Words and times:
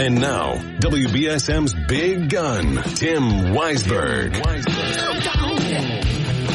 And 0.00 0.18
now, 0.18 0.54
WBSM's 0.78 1.74
big 1.86 2.30
gun, 2.30 2.82
Tim 2.94 3.22
Weisberg. 3.52 4.34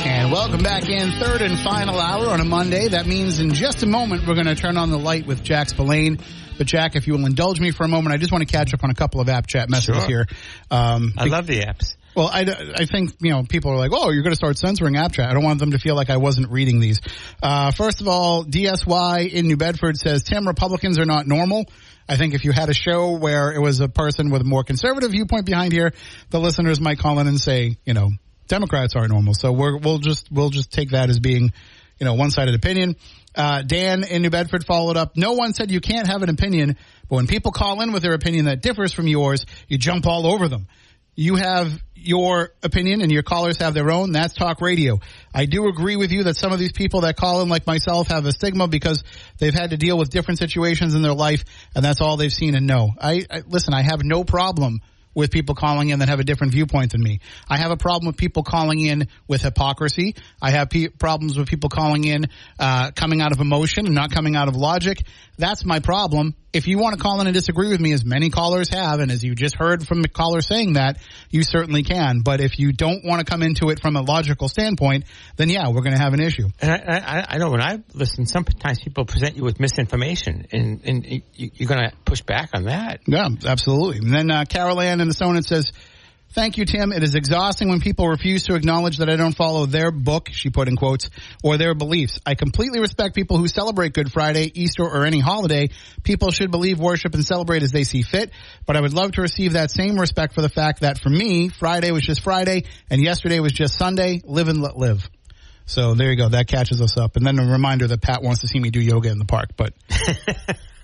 And 0.03 0.31
welcome 0.31 0.63
back 0.63 0.89
in 0.89 1.11
third 1.19 1.43
and 1.43 1.59
final 1.59 1.99
hour 1.99 2.25
on 2.31 2.41
a 2.41 2.43
Monday. 2.43 2.87
That 2.87 3.05
means 3.05 3.39
in 3.39 3.53
just 3.53 3.83
a 3.83 3.85
moment 3.85 4.27
we're 4.27 4.33
going 4.33 4.47
to 4.47 4.55
turn 4.55 4.77
on 4.77 4.89
the 4.89 4.97
light 4.97 5.27
with 5.27 5.43
Jack 5.43 5.69
Spillane. 5.69 6.17
But 6.57 6.65
Jack, 6.65 6.95
if 6.95 7.05
you 7.05 7.13
will 7.13 7.27
indulge 7.27 7.59
me 7.59 7.69
for 7.69 7.83
a 7.83 7.87
moment, 7.87 8.15
I 8.15 8.17
just 8.17 8.31
want 8.31 8.41
to 8.47 8.51
catch 8.51 8.73
up 8.73 8.83
on 8.83 8.89
a 8.89 8.95
couple 8.95 9.21
of 9.21 9.29
app 9.29 9.45
chat 9.45 9.69
messages 9.69 10.01
Sure. 10.01 10.07
here. 10.07 10.27
Um, 10.71 11.13
I 11.15 11.25
love 11.25 11.45
the 11.45 11.61
apps. 11.61 11.95
Well, 12.15 12.27
I, 12.27 12.41
I 12.75 12.85
think, 12.85 13.11
you 13.19 13.31
know, 13.31 13.43
people 13.43 13.71
are 13.71 13.77
like, 13.77 13.91
oh, 13.93 14.09
you're 14.11 14.23
going 14.23 14.31
to 14.31 14.37
start 14.37 14.57
censoring 14.57 14.95
app 14.95 15.11
chat. 15.11 15.29
I 15.29 15.33
don't 15.33 15.43
want 15.43 15.59
them 15.59 15.71
to 15.71 15.79
feel 15.79 15.95
like 15.95 16.09
I 16.09 16.17
wasn't 16.17 16.49
reading 16.49 16.79
these. 16.79 17.01
Uh, 17.43 17.71
first 17.71 18.01
of 18.01 18.07
all, 18.07 18.45
DSY 18.45 19.31
in 19.31 19.47
New 19.47 19.57
Bedford 19.57 19.97
says, 19.97 20.23
Tim, 20.23 20.47
Republicans 20.47 20.97
are 20.97 21.05
not 21.05 21.27
normal. 21.27 21.65
I 22.07 22.17
think 22.17 22.33
if 22.33 22.45
you 22.45 22.51
had 22.51 22.69
a 22.69 22.73
show 22.73 23.17
where 23.17 23.51
it 23.51 23.59
was 23.59 23.79
a 23.81 23.89
person 23.89 24.29
with 24.29 24.41
a 24.41 24.45
more 24.45 24.63
conservative 24.63 25.11
viewpoint 25.11 25.45
behind 25.45 25.73
here, 25.73 25.91
the 26.29 26.39
listeners 26.39 26.79
might 26.79 26.99
call 26.99 27.19
in 27.19 27.27
and 27.27 27.39
say, 27.39 27.77
you 27.83 27.93
know, 27.93 28.11
Democrats 28.47 28.95
are 28.95 29.07
normal. 29.07 29.33
So 29.33 29.51
we're, 29.51 29.77
we'll 29.77 29.97
just, 29.97 30.31
we'll 30.31 30.51
just 30.51 30.71
take 30.71 30.91
that 30.91 31.09
as 31.09 31.19
being, 31.19 31.51
you 31.99 32.05
know, 32.05 32.13
one-sided 32.13 32.53
opinion. 32.55 32.95
Uh, 33.35 33.63
Dan 33.63 34.03
in 34.03 34.21
New 34.21 34.29
Bedford 34.29 34.65
followed 34.65 34.95
up. 34.95 35.17
No 35.17 35.33
one 35.33 35.53
said 35.53 35.71
you 35.71 35.81
can't 35.81 36.07
have 36.07 36.23
an 36.23 36.29
opinion, 36.29 36.77
but 37.09 37.15
when 37.15 37.27
people 37.27 37.51
call 37.51 37.81
in 37.81 37.91
with 37.91 38.03
their 38.03 38.13
opinion 38.13 38.45
that 38.45 38.61
differs 38.61 38.93
from 38.93 39.07
yours, 39.07 39.45
you 39.67 39.77
jump 39.77 40.05
all 40.05 40.25
over 40.27 40.47
them. 40.47 40.67
You 41.15 41.35
have 41.35 41.81
your 41.95 42.51
opinion 42.61 43.01
and 43.01 43.11
your 43.11 43.23
callers 43.23 43.57
have 43.57 43.73
their 43.73 43.89
own. 43.89 44.11
That's 44.11 44.33
talk 44.33 44.61
radio. 44.61 44.99
I 45.33 45.45
do 45.45 45.67
agree 45.67 45.95
with 45.95 46.11
you 46.11 46.23
that 46.23 46.35
some 46.35 46.51
of 46.51 46.59
these 46.59 46.71
people 46.71 47.01
that 47.01 47.17
call 47.17 47.41
in 47.41 47.49
like 47.49 47.65
myself 47.65 48.07
have 48.09 48.25
a 48.25 48.31
stigma 48.31 48.67
because 48.67 49.03
they've 49.39 49.53
had 49.53 49.71
to 49.71 49.77
deal 49.77 49.97
with 49.97 50.09
different 50.09 50.39
situations 50.39 50.93
in 50.93 51.01
their 51.01 51.13
life 51.13 51.43
and 51.75 51.83
that's 51.83 52.01
all 52.01 52.17
they've 52.17 52.31
seen 52.31 52.55
and 52.55 52.67
know. 52.67 52.91
I, 52.99 53.25
I 53.31 53.41
listen, 53.47 53.73
I 53.73 53.81
have 53.81 54.01
no 54.03 54.23
problem 54.23 54.81
with 55.15 55.31
people 55.31 55.55
calling 55.55 55.89
in 55.89 55.99
that 55.99 56.09
have 56.09 56.19
a 56.19 56.23
different 56.23 56.51
viewpoint 56.53 56.91
than 56.91 57.01
me. 57.01 57.21
I 57.49 57.57
have 57.57 57.71
a 57.71 57.77
problem 57.77 58.07
with 58.07 58.17
people 58.17 58.43
calling 58.43 58.81
in 58.81 59.07
with 59.27 59.41
hypocrisy. 59.41 60.15
I 60.41 60.51
have 60.51 60.69
problems 60.99 61.39
with 61.39 61.47
people 61.47 61.69
calling 61.69 62.03
in 62.03 62.25
uh, 62.59 62.91
coming 62.91 63.21
out 63.21 63.31
of 63.31 63.39
emotion 63.39 63.85
and 63.85 63.95
not 63.95 64.11
coming 64.11 64.35
out 64.35 64.49
of 64.49 64.55
logic. 64.55 65.03
That's 65.37 65.63
my 65.65 65.79
problem. 65.79 66.35
If 66.55 66.67
you 66.67 66.77
want 66.77 66.95
to 66.95 67.01
call 67.01 67.19
in 67.19 67.27
and 67.27 67.33
disagree 67.33 67.67
with 67.67 67.81
me, 67.81 67.91
as 67.91 68.05
many 68.05 68.29
callers 68.29 68.69
have, 68.69 69.01
and 69.01 69.11
as 69.11 69.21
you 69.21 69.35
just 69.35 69.57
heard 69.57 69.85
from 69.85 70.01
the 70.01 70.07
caller 70.07 70.39
saying 70.39 70.73
that, 70.73 70.99
you 71.29 71.43
certainly 71.43 71.83
can. 71.83 72.21
But 72.21 72.39
if 72.39 72.57
you 72.57 72.71
don't 72.71 73.03
want 73.03 73.19
to 73.19 73.29
come 73.29 73.41
into 73.41 73.71
it 73.71 73.81
from 73.81 73.97
a 73.97 74.01
logical 74.01 74.47
standpoint, 74.47 75.03
then 75.35 75.49
yeah, 75.49 75.67
we're 75.67 75.81
going 75.81 75.97
to 75.97 76.01
have 76.01 76.13
an 76.13 76.21
issue. 76.21 76.47
And 76.61 76.71
I, 76.71 76.77
I, 76.77 77.25
I 77.31 77.37
know 77.39 77.49
when 77.49 77.61
I 77.61 77.83
listen, 77.93 78.25
sometimes 78.25 78.79
people 78.79 79.03
present 79.03 79.35
you 79.35 79.43
with 79.43 79.59
misinformation, 79.59 80.47
and, 80.53 80.79
and 80.85 81.05
you, 81.05 81.21
you're 81.35 81.67
going 81.67 81.89
to 81.89 81.95
push 82.05 82.21
back 82.21 82.51
on 82.53 82.63
that. 82.63 83.01
Yeah, 83.05 83.27
absolutely. 83.45 83.97
And 83.97 84.13
then 84.13 84.31
uh, 84.31 84.45
Carol 84.47 84.79
Ann 84.79 85.01
in 85.01 85.09
Acushnet 85.09 85.43
says, 85.43 85.73
Thank 86.31 86.57
you, 86.57 86.65
Tim. 86.65 86.91
It 86.91 87.01
is 87.01 87.15
exhausting 87.15 87.69
when 87.69 87.79
people 87.79 88.09
refuse 88.09 88.43
to 88.43 88.55
acknowledge 88.55 88.97
that 88.97 89.09
I 89.09 89.15
don't 89.15 89.35
follow 89.35 89.65
their 89.65 89.89
book, 89.89 90.29
she 90.33 90.49
put 90.49 90.67
in 90.67 90.75
quotes, 90.75 91.09
or 91.41 91.57
their 91.57 91.73
beliefs. 91.73 92.19
I 92.25 92.35
completely 92.35 92.79
respect 92.79 93.15
people 93.15 93.37
who 93.37 93.47
celebrate 93.47 93.93
Good 93.93 94.11
Friday, 94.11 94.51
Easter, 94.53 94.83
or 94.83 95.05
any 95.05 95.21
holiday. 95.21 95.69
People 96.03 96.31
should 96.31 96.51
believe, 96.51 96.77
worship, 96.77 97.13
and 97.13 97.23
celebrate 97.23 97.63
as 97.63 97.71
they 97.71 97.85
see 97.85 98.01
fit. 98.01 98.31
But 98.65 98.75
I 98.75 98.81
would 98.81 98.93
love 98.93 99.13
to 99.13 99.21
receive 99.21 99.53
that 99.53 99.71
same 99.71 99.97
respect 99.97 100.33
for 100.33 100.41
the 100.41 100.49
fact 100.49 100.81
that 100.81 100.99
for 100.99 101.09
me, 101.09 101.47
Friday 101.47 101.91
was 101.91 102.03
just 102.03 102.21
Friday, 102.21 102.65
and 102.89 103.01
yesterday 103.01 103.39
was 103.39 103.53
just 103.53 103.77
Sunday. 103.77 104.21
Live 104.25 104.49
and 104.49 104.61
let 104.61 104.75
live. 104.75 105.09
So 105.65 105.93
there 105.93 106.11
you 106.11 106.17
go. 106.17 106.29
That 106.29 106.47
catches 106.47 106.81
us 106.81 106.97
up. 106.97 107.15
And 107.15 107.25
then 107.25 107.39
a 107.39 107.45
reminder 107.45 107.87
that 107.87 108.01
Pat 108.01 108.21
wants 108.21 108.41
to 108.41 108.47
see 108.47 108.59
me 108.59 108.71
do 108.71 108.81
yoga 108.81 109.09
in 109.09 109.19
the 109.19 109.25
park, 109.25 109.51
but 109.57 109.73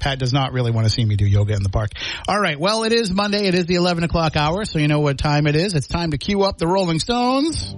Pat 0.00 0.18
does 0.18 0.32
not 0.32 0.52
really 0.52 0.70
want 0.70 0.86
to 0.86 0.92
see 0.92 1.04
me 1.04 1.16
do 1.16 1.26
yoga 1.26 1.54
in 1.54 1.62
the 1.62 1.68
park. 1.68 1.90
All 2.26 2.40
right. 2.40 2.58
Well, 2.58 2.84
it 2.84 2.92
is 2.92 3.10
Monday. 3.10 3.46
It 3.46 3.54
is 3.54 3.66
the 3.66 3.74
11 3.76 4.04
o'clock 4.04 4.36
hour, 4.36 4.64
so 4.64 4.78
you 4.78 4.88
know 4.88 5.00
what 5.00 5.18
time 5.18 5.46
it 5.46 5.56
is. 5.56 5.74
It's 5.74 5.86
time 5.88 6.10
to 6.12 6.18
cue 6.18 6.42
up 6.42 6.58
the 6.58 6.66
Rolling 6.66 6.98
Stones. 6.98 7.74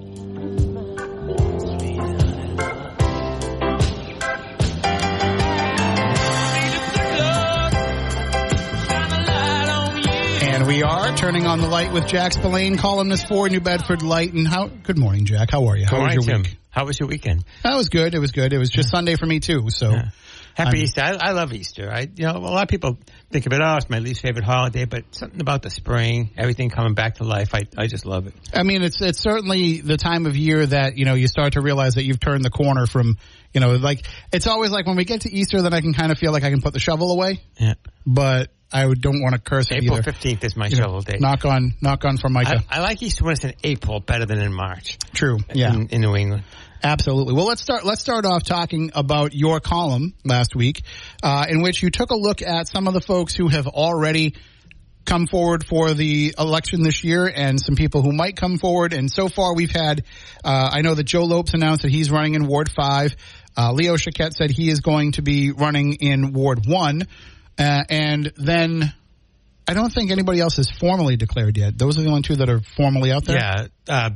And 10.42 10.66
we 10.66 10.82
are 10.82 11.16
turning 11.16 11.46
on 11.46 11.60
the 11.60 11.68
light 11.68 11.92
with 11.92 12.06
Jack 12.06 12.32
Spillane, 12.32 12.76
columnist 12.76 13.28
for 13.28 13.48
New 13.48 13.60
Bedford 13.60 14.02
Light. 14.02 14.32
And 14.32 14.46
how? 14.48 14.66
Good 14.66 14.98
morning, 14.98 15.24
Jack. 15.24 15.50
How 15.50 15.66
are 15.66 15.76
you? 15.76 15.86
How 15.86 15.96
All 15.98 16.02
was 16.02 16.08
right, 16.08 16.14
your 16.14 16.22
Tim. 16.24 16.42
week? 16.42 16.56
How 16.70 16.86
was 16.86 16.98
your 16.98 17.08
weekend? 17.08 17.44
That 17.62 17.76
was 17.76 17.88
good. 17.88 18.14
It 18.14 18.18
was 18.18 18.32
good. 18.32 18.52
It 18.52 18.58
was 18.58 18.70
just 18.70 18.90
Sunday 18.90 19.16
for 19.16 19.26
me 19.26 19.40
too. 19.40 19.68
So 19.70 19.92
Happy 20.64 20.78
I'm- 20.78 20.84
Easter. 20.84 21.00
I, 21.02 21.10
I 21.20 21.30
love 21.32 21.52
Easter. 21.52 21.90
I, 21.92 22.08
you 22.14 22.24
know, 22.26 22.36
a 22.36 22.38
lot 22.38 22.62
of 22.62 22.68
people 22.68 22.98
think 23.30 23.46
of 23.46 23.52
it, 23.52 23.60
oh, 23.62 23.76
it's 23.76 23.88
my 23.90 23.98
least 23.98 24.22
favorite 24.22 24.44
holiday, 24.44 24.84
but 24.84 25.04
something 25.14 25.40
about 25.40 25.62
the 25.62 25.70
spring, 25.70 26.30
everything 26.36 26.70
coming 26.70 26.94
back 26.94 27.16
to 27.16 27.24
life, 27.24 27.54
I, 27.54 27.62
I 27.76 27.86
just 27.86 28.06
love 28.06 28.26
it. 28.26 28.34
I 28.54 28.62
mean, 28.62 28.82
it's 28.82 29.00
it's 29.00 29.18
certainly 29.20 29.80
the 29.80 29.96
time 29.96 30.26
of 30.26 30.36
year 30.36 30.64
that 30.66 30.96
you 30.96 31.04
know 31.04 31.14
you 31.14 31.28
start 31.28 31.54
to 31.54 31.60
realize 31.60 31.94
that 31.94 32.04
you've 32.04 32.20
turned 32.20 32.44
the 32.44 32.50
corner 32.50 32.86
from 32.86 33.16
you 33.52 33.60
know 33.60 33.72
like 33.76 34.04
it's 34.32 34.46
always 34.46 34.70
like 34.70 34.86
when 34.86 34.96
we 34.96 35.04
get 35.04 35.22
to 35.22 35.32
Easter, 35.32 35.62
then 35.62 35.72
I 35.74 35.80
can 35.80 35.94
kind 35.94 36.12
of 36.12 36.18
feel 36.18 36.32
like 36.32 36.44
I 36.44 36.50
can 36.50 36.60
put 36.62 36.72
the 36.72 36.80
shovel 36.80 37.10
away, 37.12 37.40
Yeah. 37.58 37.74
but 38.06 38.50
I 38.72 38.86
would- 38.86 39.00
don't 39.00 39.20
want 39.20 39.34
to 39.34 39.40
curse 39.40 39.66
it 39.72 39.82
April 39.82 39.96
either. 39.98 40.12
15th 40.12 40.44
is 40.44 40.56
my 40.56 40.66
You 40.68 40.76
know, 40.76 40.82
shovel 40.84 41.00
day. 41.00 41.16
Knock 41.18 41.44
on 41.44 41.74
knock 41.80 42.04
on 42.04 42.18
Formica. 42.18 42.62
I, 42.70 42.78
I 42.78 42.80
like 42.82 43.02
Easter 43.02 43.24
when 43.24 43.32
it's 43.32 43.44
in 43.44 43.54
April 43.64 43.98
better 44.00 44.26
than 44.26 44.38
in 44.40 44.52
March. 44.52 44.96
True. 45.12 45.38
Yeah. 45.52 45.72
In, 45.74 45.88
in 45.88 46.00
New 46.02 46.14
England. 46.14 46.44
Absolutely. 46.82 47.34
Well, 47.34 47.46
let's 47.46 47.60
start. 47.60 47.84
Let's 47.84 48.00
start 48.00 48.24
off 48.24 48.44
talking 48.44 48.90
about 48.94 49.34
your 49.34 49.60
column 49.60 50.14
last 50.24 50.56
week, 50.56 50.82
uh, 51.22 51.46
in 51.48 51.62
which 51.62 51.82
you 51.82 51.90
took 51.90 52.10
a 52.10 52.16
look 52.16 52.42
at 52.42 52.68
some 52.68 52.88
of 52.88 52.94
the 52.94 53.00
folks 53.00 53.34
who 53.34 53.48
have 53.48 53.66
already 53.66 54.34
come 55.04 55.26
forward 55.26 55.64
for 55.64 55.92
the 55.92 56.34
election 56.38 56.82
this 56.82 57.02
year, 57.04 57.26
and 57.26 57.60
some 57.60 57.74
people 57.74 58.02
who 58.02 58.12
might 58.12 58.36
come 58.36 58.58
forward. 58.58 58.92
And 58.92 59.10
so 59.10 59.28
far, 59.28 59.54
we've 59.54 59.70
had. 59.70 60.04
Uh, 60.44 60.70
I 60.72 60.80
know 60.82 60.94
that 60.94 61.04
Joe 61.04 61.24
Lopes 61.24 61.54
announced 61.54 61.82
that 61.82 61.90
he's 61.90 62.10
running 62.10 62.34
in 62.34 62.46
Ward 62.46 62.70
Five. 62.70 63.14
Uh, 63.56 63.72
Leo 63.72 63.96
Chiquette 63.96 64.32
said 64.34 64.50
he 64.50 64.70
is 64.70 64.80
going 64.80 65.12
to 65.12 65.22
be 65.22 65.50
running 65.50 65.94
in 65.94 66.32
Ward 66.32 66.66
One, 66.66 67.02
uh, 67.58 67.82
and 67.88 68.32
then. 68.36 68.92
I 69.68 69.74
don't 69.74 69.92
think 69.92 70.10
anybody 70.10 70.40
else 70.40 70.56
has 70.56 70.68
formally 70.68 71.16
declared 71.16 71.56
yet. 71.56 71.78
Those 71.78 71.96
are 71.96 72.02
the 72.02 72.08
only 72.08 72.22
two 72.22 72.34
that 72.36 72.48
are 72.48 72.58
formally 72.58 73.12
out 73.12 73.24
there. 73.24 73.36
Yeah. 73.86 74.08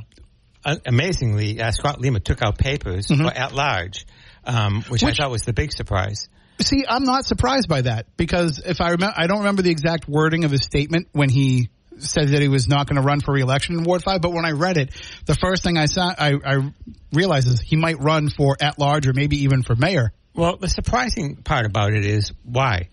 Uh, 0.65 0.77
amazingly, 0.87 1.61
uh, 1.61 1.71
Scott 1.71 2.01
Lima 2.01 2.21
took 2.21 2.43
out 2.43 2.59
papers 2.59 3.09
Mm-hmm. 3.09 3.27
at 3.27 3.53
large, 3.55 4.07
um, 4.45 4.83
which, 4.89 5.03
Which- 5.03 5.19
I 5.21 5.25
thought 5.25 5.31
was 5.31 5.43
the 5.43 5.53
big 5.53 5.73
surprise. 5.73 6.29
See, 6.61 6.85
I'm 6.89 7.03
not 7.05 7.25
surprised 7.25 7.69
by 7.69 7.83
that 7.83 8.07
because 8.17 8.61
if 8.65 8.81
I 8.81 8.91
remember, 8.91 9.13
I 9.17 9.27
don't 9.27 9.39
remember 9.39 9.63
the 9.63 9.71
exact 9.73 10.09
wording 10.09 10.45
of 10.45 10.53
his 10.53 10.63
statement 10.65 11.09
when 11.11 11.29
he 11.29 11.69
said 11.99 12.29
that 12.29 12.41
he 12.43 12.47
was 12.49 12.69
not 12.69 12.87
going 12.89 12.95
to 12.97 13.03
run 13.03 13.21
for 13.21 13.35
reelection 13.35 13.77
in 13.77 13.83
Ward 13.83 14.05
Five. 14.05 14.21
But 14.23 14.33
when 14.33 14.45
I 14.45 14.53
read 14.53 14.77
it, 14.77 14.91
the 15.27 15.35
first 15.35 15.65
thing 15.65 15.77
I 15.77 15.87
saw, 15.87 16.15
I, 16.17 16.35
I 16.45 16.73
realized 17.13 17.49
is 17.49 17.61
he 17.61 17.75
might 17.75 17.99
run 18.01 18.31
for 18.31 18.57
at 18.61 18.79
large 18.79 19.09
or 19.09 19.13
maybe 19.15 19.43
even 19.43 19.65
for 19.65 19.75
mayor. 19.75 20.13
Well, 20.33 20.57
the 20.57 20.69
surprising 20.69 21.37
part 21.37 21.67
about 21.67 21.93
it 21.93 22.05
is 22.05 22.33
why. 22.45 22.89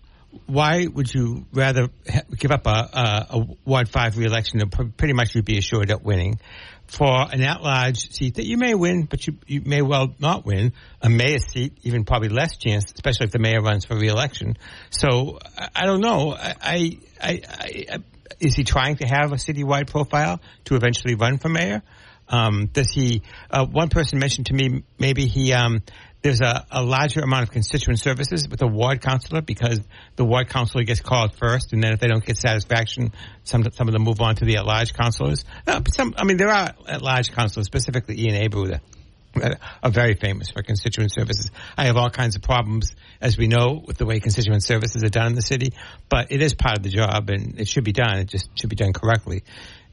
Why 0.46 0.86
would 0.86 1.12
you 1.12 1.46
rather 1.52 1.88
give 2.36 2.50
up 2.50 2.66
a, 2.66 2.70
a, 2.70 3.26
a 3.30 3.46
Ward 3.64 3.88
5 3.88 4.18
reelection 4.18 4.58
that 4.58 4.96
pretty 4.96 5.12
much 5.12 5.34
you'd 5.36 5.44
be 5.44 5.58
assured 5.58 5.90
of 5.90 6.02
winning 6.04 6.40
for 6.86 7.26
an 7.32 7.42
at-large 7.42 8.10
seat 8.10 8.34
that 8.34 8.44
you 8.44 8.56
may 8.58 8.74
win, 8.74 9.04
but 9.04 9.26
you, 9.26 9.36
you 9.46 9.62
may 9.64 9.82
well 9.82 10.14
not 10.18 10.44
win, 10.44 10.72
a 11.00 11.08
mayor 11.08 11.38
seat, 11.38 11.78
even 11.82 12.04
probably 12.04 12.28
less 12.28 12.56
chance, 12.56 12.92
especially 12.94 13.26
if 13.26 13.32
the 13.32 13.38
mayor 13.38 13.62
runs 13.62 13.84
for 13.84 13.96
reelection. 13.96 14.56
So, 14.90 15.38
I, 15.56 15.68
I 15.74 15.86
don't 15.86 16.00
know. 16.00 16.34
I, 16.34 16.98
I, 17.20 17.40
I, 17.60 17.98
is 18.40 18.54
he 18.54 18.64
trying 18.64 18.96
to 18.96 19.06
have 19.06 19.32
a 19.32 19.36
citywide 19.36 19.88
profile 19.88 20.40
to 20.64 20.76
eventually 20.76 21.14
run 21.14 21.38
for 21.38 21.48
mayor? 21.48 21.82
Um, 22.28 22.66
does 22.66 22.90
he? 22.90 23.22
Uh, 23.50 23.66
one 23.66 23.88
person 23.88 24.18
mentioned 24.18 24.46
to 24.46 24.54
me 24.54 24.84
maybe 24.98 25.26
he 25.26 25.52
um, 25.52 25.82
there's 26.22 26.40
a, 26.40 26.64
a, 26.70 26.82
larger 26.82 27.20
amount 27.20 27.42
of 27.42 27.50
constituent 27.50 27.98
services 27.98 28.48
with 28.48 28.62
a 28.62 28.66
ward 28.66 29.00
councilor 29.00 29.42
because 29.42 29.80
the 30.16 30.24
ward 30.24 30.48
councilor 30.48 30.84
gets 30.84 31.00
called 31.00 31.34
first, 31.34 31.72
and 31.72 31.82
then 31.82 31.92
if 31.92 32.00
they 32.00 32.06
don't 32.06 32.24
get 32.24 32.36
satisfaction, 32.36 33.12
some 33.44 33.64
some 33.72 33.88
of 33.88 33.92
them 33.92 34.02
move 34.02 34.20
on 34.20 34.36
to 34.36 34.44
the 34.44 34.56
at 34.56 34.64
large 34.64 34.94
councilors. 34.94 35.44
Uh, 35.66 35.80
some, 35.90 36.14
I 36.16 36.24
mean, 36.24 36.36
there 36.36 36.50
are 36.50 36.70
at 36.88 37.02
large 37.02 37.32
councilors, 37.32 37.66
specifically 37.66 38.20
Ian 38.20 38.40
Abreu, 38.48 38.68
that 38.70 39.60
are 39.82 39.90
very 39.90 40.14
famous 40.14 40.50
for 40.50 40.62
constituent 40.62 41.12
services. 41.12 41.50
I 41.76 41.86
have 41.86 41.96
all 41.96 42.10
kinds 42.10 42.36
of 42.36 42.42
problems, 42.42 42.94
as 43.20 43.36
we 43.36 43.48
know, 43.48 43.82
with 43.84 43.96
the 43.96 44.06
way 44.06 44.20
constituent 44.20 44.62
services 44.62 45.02
are 45.02 45.08
done 45.08 45.28
in 45.28 45.34
the 45.34 45.42
city, 45.42 45.72
but 46.08 46.30
it 46.30 46.42
is 46.42 46.54
part 46.54 46.76
of 46.76 46.82
the 46.82 46.90
job 46.90 47.30
and 47.30 47.58
it 47.58 47.66
should 47.66 47.84
be 47.84 47.92
done. 47.92 48.18
It 48.18 48.28
just 48.28 48.50
should 48.58 48.70
be 48.70 48.76
done 48.76 48.92
correctly 48.92 49.42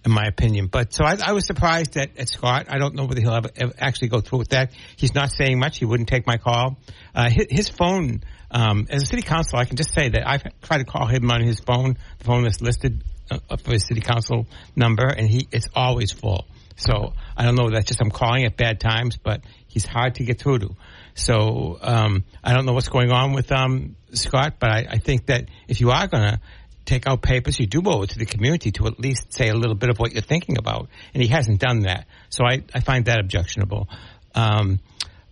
in 0.06 0.12
my 0.12 0.26
opinion. 0.26 0.68
But 0.68 0.94
so 0.94 1.04
I, 1.04 1.18
I 1.24 1.32
was 1.34 1.46
surprised 1.46 1.98
at, 1.98 2.18
at, 2.18 2.30
Scott. 2.30 2.68
I 2.70 2.78
don't 2.78 2.96
know 2.96 3.06
whether 3.06 3.22
he'll 3.22 3.34
ever, 3.34 3.50
ever, 3.56 3.74
actually 3.78 4.10
go 4.10 4.22
through 4.22 4.40
with 4.40 4.50
that. 4.50 4.72
He's 4.96 5.14
not 5.14 5.32
saying 5.32 5.60
much. 5.60 5.78
He 5.78 5.86
wouldn't 5.86 6.10
take 6.10 6.26
my 6.26 6.38
call. 6.38 6.78
Uh, 7.14 7.30
his, 7.30 7.48
his, 7.50 7.70
phone, 7.70 8.24
um, 8.52 8.88
as 8.90 9.04
a 9.04 9.06
city 9.06 9.22
council, 9.22 9.60
I 9.60 9.66
can 9.66 9.76
just 9.76 9.94
say 9.94 10.10
that 10.10 10.28
I've 10.28 10.44
tried 10.62 10.80
to 10.80 10.86
call 10.86 11.08
him 11.08 11.30
on 11.30 11.42
his 11.42 11.60
phone, 11.60 11.98
the 12.18 12.24
phone 12.24 12.44
that's 12.44 12.62
listed 12.62 13.04
uh, 13.30 13.58
for 13.58 13.72
his 13.72 13.86
city 13.86 14.02
council 14.02 14.48
number, 14.76 15.06
and 15.06 15.30
he 15.30 15.48
it's 15.52 15.68
always 15.76 16.12
full. 16.12 16.46
So 16.78 17.14
I 17.36 17.44
don't 17.44 17.56
know 17.56 17.70
that's 17.70 17.88
just 17.88 18.02
I'm 18.02 18.10
calling 18.10 18.46
at 18.46 18.56
bad 18.56 18.80
times, 18.80 19.18
but 19.18 19.42
he's 19.68 19.86
hard 19.86 20.16
to 20.16 20.24
get 20.24 20.40
through 20.40 20.60
to. 20.60 20.76
So 21.14 21.78
um, 21.82 22.24
I 22.44 22.54
don't 22.54 22.66
know 22.66 22.74
what's 22.74 22.88
going 22.88 23.12
on 23.12 23.34
with 23.34 23.52
um, 23.52 23.98
Scott, 24.14 24.56
but 24.60 24.70
I, 24.70 24.86
I 24.92 24.98
think 24.98 25.26
that 25.26 25.46
if 25.68 25.82
you 25.82 25.92
are 25.92 26.08
going 26.08 26.24
to 26.24 26.40
take 26.90 27.08
out 27.08 27.22
papers, 27.22 27.60
you 27.60 27.68
do 27.68 27.82
owe 27.86 28.02
it 28.04 28.12
to 28.12 28.20
the 28.20 28.26
community 28.26 28.72
to 28.72 28.88
at 28.88 29.00
least 29.00 29.34
say 29.34 29.50
a 29.50 29.54
little 29.54 29.76
bit 29.76 29.90
of 29.90 29.98
what 29.98 30.12
you're 30.12 30.22
thinking 30.22 30.58
about. 30.58 30.90
And 31.14 31.22
he 31.22 31.30
hasn't 31.30 31.60
done 31.60 31.82
that. 31.82 32.08
So 32.30 32.44
I, 32.44 32.64
I 32.74 32.80
find 32.80 33.06
that 33.06 33.20
objectionable. 33.20 33.88
Um, 34.36 34.80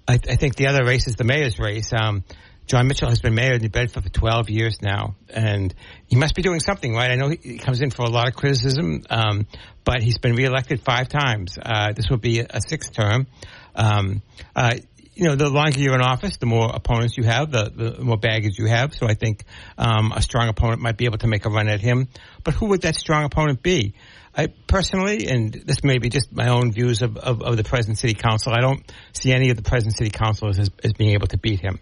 I, 0.08 0.14
I, 0.14 0.36
think 0.36 0.56
the 0.56 0.68
other 0.68 0.86
race 0.86 1.08
is 1.08 1.16
the 1.16 1.24
mayor's 1.24 1.60
race. 1.60 1.92
Um, 1.94 2.24
Jon 2.68 2.88
Mitchell 2.88 3.10
has 3.10 3.22
been 3.22 3.34
mayor 3.34 3.56
of 3.56 3.62
New 3.62 3.70
Bedford 3.70 4.04
for 4.04 4.10
12 4.10 4.50
years 4.50 4.82
now, 4.82 5.16
and 5.30 5.74
he 6.08 6.18
must 6.18 6.36
be 6.36 6.42
doing 6.42 6.60
something 6.60 6.94
right. 6.94 7.12
I 7.12 7.16
know 7.16 7.30
he 7.30 7.58
comes 7.58 7.82
in 7.82 7.92
for 7.92 8.04
a 8.04 8.10
lot 8.10 8.28
of 8.28 8.36
criticism, 8.36 9.04
um, 9.10 9.48
but 9.86 10.02
he's 10.04 10.18
been 10.18 10.36
reelected 10.36 10.82
five 10.84 11.08
times. 11.08 11.58
Uh, 11.62 11.94
this 11.94 12.10
will 12.10 12.18
be 12.18 12.40
a 12.40 12.60
sixth 12.68 12.94
term. 12.94 13.28
Um, 13.74 14.22
uh, 14.54 14.76
you 15.18 15.24
know, 15.24 15.36
the 15.36 15.50
longer 15.50 15.80
you're 15.80 15.96
in 15.96 16.02
office, 16.02 16.38
the 16.38 16.46
more 16.46 16.70
opponents 16.72 17.18
you 17.18 17.24
have, 17.24 17.52
the, 17.52 17.72
the 17.76 18.04
more 18.04 18.18
baggage 18.18 18.60
you 18.60 18.68
have. 18.68 18.94
So 18.94 19.08
I 19.08 19.16
think 19.16 19.46
um, 19.78 20.12
a 20.12 20.22
strong 20.22 20.48
opponent 20.48 20.80
might 20.80 20.96
be 20.96 21.06
able 21.06 21.18
to 21.20 21.28
make 21.28 21.46
a 21.46 21.50
run 21.50 21.68
at 21.68 21.82
him. 21.82 22.08
But 22.44 22.54
who 22.54 22.68
would 22.68 22.84
that 22.84 22.96
strong 22.96 23.24
opponent 23.24 23.64
be? 23.64 23.96
I 24.36 24.48
personally, 24.68 25.28
and 25.28 25.52
this 25.52 25.84
may 25.84 25.98
be 25.98 26.10
just 26.10 26.32
my 26.32 26.50
own 26.50 26.72
views 26.72 27.02
of, 27.02 27.18
of, 27.18 27.42
of 27.42 27.58
the 27.58 27.64
present 27.64 27.98
city 27.98 28.14
council, 28.14 28.54
I 28.54 28.62
don't 28.62 28.84
see 29.12 29.32
any 29.32 29.50
of 29.50 29.58
the 29.58 29.64
present 29.64 29.98
city 29.98 30.12
councilors 30.12 30.60
as, 30.60 30.70
as, 30.84 30.94
being 30.94 31.14
able 31.16 31.26
to 31.28 31.40
beat 31.40 31.60
him. 31.60 31.80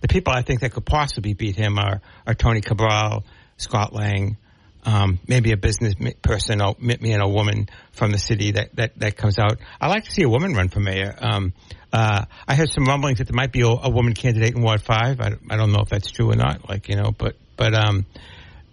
The 0.00 0.08
people 0.08 0.32
I 0.32 0.40
think 0.40 0.60
that 0.60 0.72
could 0.72 0.86
possibly 0.86 1.34
beat 1.34 1.56
him 1.56 1.78
are, 1.78 2.00
are 2.26 2.34
Tony 2.34 2.62
Cabral, 2.62 3.24
Scott 3.58 3.92
Lang, 3.92 4.38
um, 4.84 5.18
maybe 5.28 5.52
a 5.52 5.58
business 5.58 5.94
person, 6.22 6.62
or 6.62 6.76
me 6.78 7.12
and 7.12 7.22
a 7.22 7.28
woman 7.28 7.68
from 7.92 8.12
the 8.12 8.18
city 8.18 8.52
that, 8.52 8.74
that, 8.76 8.98
that 9.00 9.16
comes 9.18 9.38
out. 9.38 9.58
I 9.78 9.88
like 9.88 10.04
to 10.04 10.10
see 10.10 10.22
a 10.22 10.28
woman 10.28 10.54
run 10.54 10.68
for 10.68 10.80
mayor. 10.80 11.14
Um, 11.20 11.52
uh, 11.92 12.24
I 12.46 12.54
heard 12.54 12.70
some 12.70 12.84
rumblings 12.84 13.18
that 13.18 13.28
there 13.28 13.34
might 13.34 13.52
be 13.52 13.62
a, 13.62 13.66
a, 13.66 13.90
woman 13.90 14.14
candidate 14.14 14.54
in 14.54 14.62
Ward 14.62 14.82
Five. 14.82 15.20
I, 15.20 15.32
I 15.50 15.56
don't 15.56 15.72
know 15.72 15.80
if 15.80 15.88
that's 15.88 16.10
true 16.10 16.30
or 16.30 16.36
not. 16.36 16.68
Like 16.68 16.88
you 16.88 16.96
know, 16.96 17.12
but 17.16 17.36
but 17.56 17.74
um, 17.74 18.04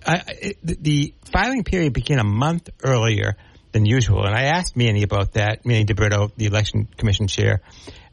I, 0.05 0.21
it, 0.27 0.57
the 0.63 1.13
filing 1.31 1.63
period 1.63 1.93
began 1.93 2.19
a 2.19 2.25
month 2.25 2.69
earlier 2.83 3.37
than 3.71 3.85
usual, 3.85 4.25
and 4.25 4.35
I 4.35 4.43
asked 4.43 4.75
Manny 4.75 5.03
about 5.03 5.33
that. 5.33 5.65
Manny 5.65 5.85
DeBrito, 5.85 6.31
the 6.35 6.45
election 6.45 6.87
commission 6.97 7.27
chair, 7.27 7.61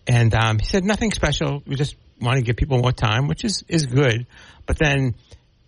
and 0.06 0.32
um, 0.34 0.58
he 0.58 0.66
said 0.66 0.84
nothing 0.84 1.10
special. 1.12 1.62
We 1.66 1.75
just 1.75 1.96
want 2.20 2.38
to 2.38 2.43
give 2.43 2.56
people 2.56 2.78
more 2.78 2.93
time, 2.93 3.26
which 3.26 3.44
is 3.44 3.64
is 3.66 3.87
good. 3.87 4.26
But 4.66 4.78
then 4.78 5.16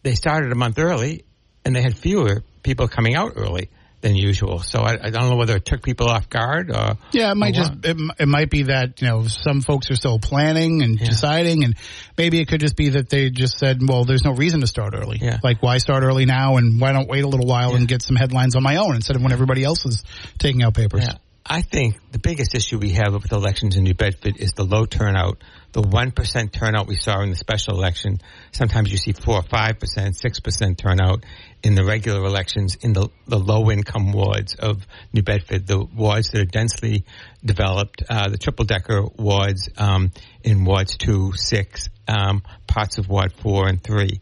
they 0.05 0.15
started 0.15 0.53
a 0.53 0.57
month 0.57 0.79
early, 0.79 1.25
and 1.65 1.75
they 1.75 1.83
had 1.83 1.99
fewer 1.99 2.45
people 2.63 2.87
coming 2.87 3.17
out 3.17 3.33
early 3.35 3.69
than 4.05 4.15
usual. 4.15 4.61
So 4.61 4.81
I, 4.81 4.93
I, 5.03 5.11
don't 5.11 5.31
know 5.31 5.37
whether 5.37 5.57
it 5.57 5.65
took 5.65 5.83
people 5.83 6.09
off 6.09 6.29
guard 6.29 6.71
or 6.71 6.99
yeah, 7.13 7.33
it 7.33 7.37
might 7.37 7.55
just 7.55 7.73
it, 7.83 7.97
it, 8.19 8.29
might 8.29 8.51
be 8.51 8.65
that 8.65 9.01
you 9.01 9.09
know 9.09 9.27
some 9.27 9.63
folks 9.63 9.91
are 9.91 9.97
still 9.97 10.19
planning 10.19 10.83
and 10.83 11.01
yeah. 11.01 11.07
deciding, 11.07 11.65
and 11.65 11.75
maybe 12.17 12.39
it 12.39 12.47
could 12.47 12.61
just 12.61 12.77
be 12.77 12.91
that 12.91 13.09
they 13.09 13.31
just 13.31 13.59
said, 13.59 13.81
well, 13.83 14.05
there's 14.05 14.23
no 14.23 14.33
reason 14.33 14.61
to 14.61 14.67
start 14.67 14.95
early. 14.95 15.19
Yeah. 15.21 15.39
Like 15.43 15.63
why 15.63 15.79
start 15.79 16.05
early 16.05 16.27
now, 16.27 16.59
and 16.59 16.81
why 16.81 16.93
don't 16.93 17.09
wait 17.09 17.25
a 17.25 17.29
little 17.29 17.47
while 17.47 17.71
yeah. 17.71 17.79
and 17.79 17.89
get 17.89 18.03
some 18.03 18.15
headlines 18.15 18.55
on 18.57 18.63
my 18.63 18.77
own 18.77 18.95
instead 18.95 19.17
of 19.17 19.23
when 19.23 19.33
everybody 19.33 19.65
else 19.65 19.87
is 19.87 20.05
taking 20.39 20.63
out 20.63 20.75
papers. 20.75 21.05
Yeah. 21.05 21.15
I 21.47 21.63
think 21.63 21.97
the 22.13 22.19
biggest 22.19 22.55
issue 22.55 22.79
we 22.79 22.91
have 22.91 23.13
with 23.15 23.33
elections 23.33 23.77
in 23.77 23.85
New 23.85 23.95
Bedford 23.95 24.37
is 24.39 24.53
the 24.53 24.65
low 24.65 24.87
turnout 24.87 25.39
the 25.75 25.83
1% 25.83 26.53
turnout 26.53 26.87
we 26.87 26.95
saw 26.95 27.21
in 27.21 27.31
the 27.31 27.37
special 27.37 27.75
election. 27.77 28.21
Sometimes 28.53 28.93
you 28.93 28.97
see 28.97 29.13
4 29.13 29.35
or 29.35 29.43
5%, 29.43 29.75
6% 29.75 30.77
turnout 30.79 31.25
in 31.65 31.75
the 31.75 31.85
regular 31.85 32.25
elections 32.25 32.77
in 32.77 32.93
the, 32.93 33.09
the 33.27 33.39
low 33.39 33.73
income 33.73 34.13
wards 34.13 34.55
of 34.55 34.87
New 35.13 35.23
Bedford, 35.23 35.67
the 35.67 35.85
wards 35.85 36.31
that 36.31 36.41
are 36.43 36.45
densely 36.45 37.05
developed, 37.45 38.05
uh, 38.09 38.29
the 38.29 38.39
triple 38.39 38.65
decker 38.65 39.03
wards, 39.17 39.69
um, 39.77 40.13
in 40.45 40.65
wards 40.65 40.97
2, 40.97 41.33
6, 41.35 41.89
um, 42.07 42.45
parts 42.69 42.99
of 42.99 43.09
ward 43.09 43.33
4 43.33 43.67
and 43.67 43.83
3. 43.83 44.21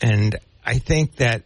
And 0.00 0.36
I 0.64 0.78
think 0.78 1.16
that 1.16 1.42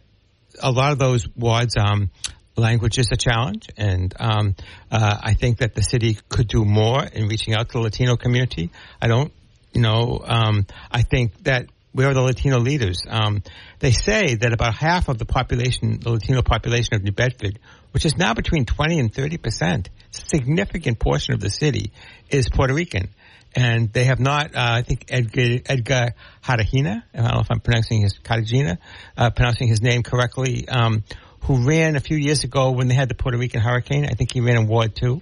a 0.63 0.71
lot 0.71 0.93
of 0.93 0.99
those 0.99 1.27
wards, 1.35 1.75
um, 1.75 2.11
language 2.55 2.97
is 2.97 3.09
a 3.11 3.17
challenge, 3.17 3.67
and 3.77 4.13
um, 4.19 4.55
uh, 4.91 5.17
I 5.21 5.33
think 5.33 5.59
that 5.59 5.75
the 5.75 5.81
city 5.81 6.17
could 6.27 6.49
do 6.49 6.65
more 6.65 7.03
in 7.03 7.27
reaching 7.27 7.53
out 7.53 7.69
to 7.69 7.73
the 7.73 7.79
Latino 7.79 8.17
community. 8.17 8.69
I 9.01 9.07
don't 9.07 9.31
you 9.73 9.81
know, 9.81 10.21
um, 10.25 10.65
I 10.91 11.01
think 11.03 11.43
that 11.43 11.67
we 11.93 12.05
are 12.05 12.13
the 12.13 12.21
Latino 12.21 12.59
leaders. 12.59 13.01
Um, 13.07 13.41
they 13.79 13.91
say 13.91 14.35
that 14.35 14.53
about 14.53 14.75
half 14.75 15.09
of 15.09 15.17
the 15.17 15.25
population, 15.25 15.99
the 15.99 16.11
Latino 16.11 16.41
population 16.41 16.95
of 16.95 17.03
New 17.03 17.11
Bedford, 17.11 17.59
which 17.91 18.05
is 18.05 18.15
now 18.17 18.33
between 18.33 18.65
20 18.65 18.99
and 18.99 19.13
30 19.13 19.37
percent, 19.37 19.89
significant 20.11 20.99
portion 20.99 21.33
of 21.33 21.39
the 21.39 21.49
city, 21.49 21.91
is 22.29 22.47
Puerto 22.49 22.73
Rican. 22.73 23.09
And 23.55 23.91
they 23.91 24.03
have 24.03 24.19
not, 24.19 24.55
uh, 24.55 24.59
I 24.59 24.81
think 24.83 25.05
Edgar, 25.09 25.59
Edgar 25.65 26.13
I 26.47 26.55
don't 26.55 26.73
know 26.73 27.39
if 27.39 27.49
I'm 27.49 27.59
pronouncing 27.59 28.01
his, 28.01 28.13
Cartagena, 28.19 28.77
uh, 29.17 29.31
pronouncing 29.31 29.67
his 29.67 29.81
name 29.81 30.03
correctly, 30.03 30.67
um, 30.69 31.03
who 31.41 31.67
ran 31.67 31.95
a 31.95 31.99
few 31.99 32.17
years 32.17 32.43
ago 32.43 32.71
when 32.71 32.89
they 32.89 32.93
had 32.93 33.09
the 33.09 33.15
Puerto 33.15 33.39
Rican 33.39 33.59
hurricane. 33.61 34.05
I 34.05 34.13
think 34.13 34.31
he 34.33 34.41
ran 34.41 34.57
in 34.57 34.67
Ward 34.67 34.95
2. 34.95 35.21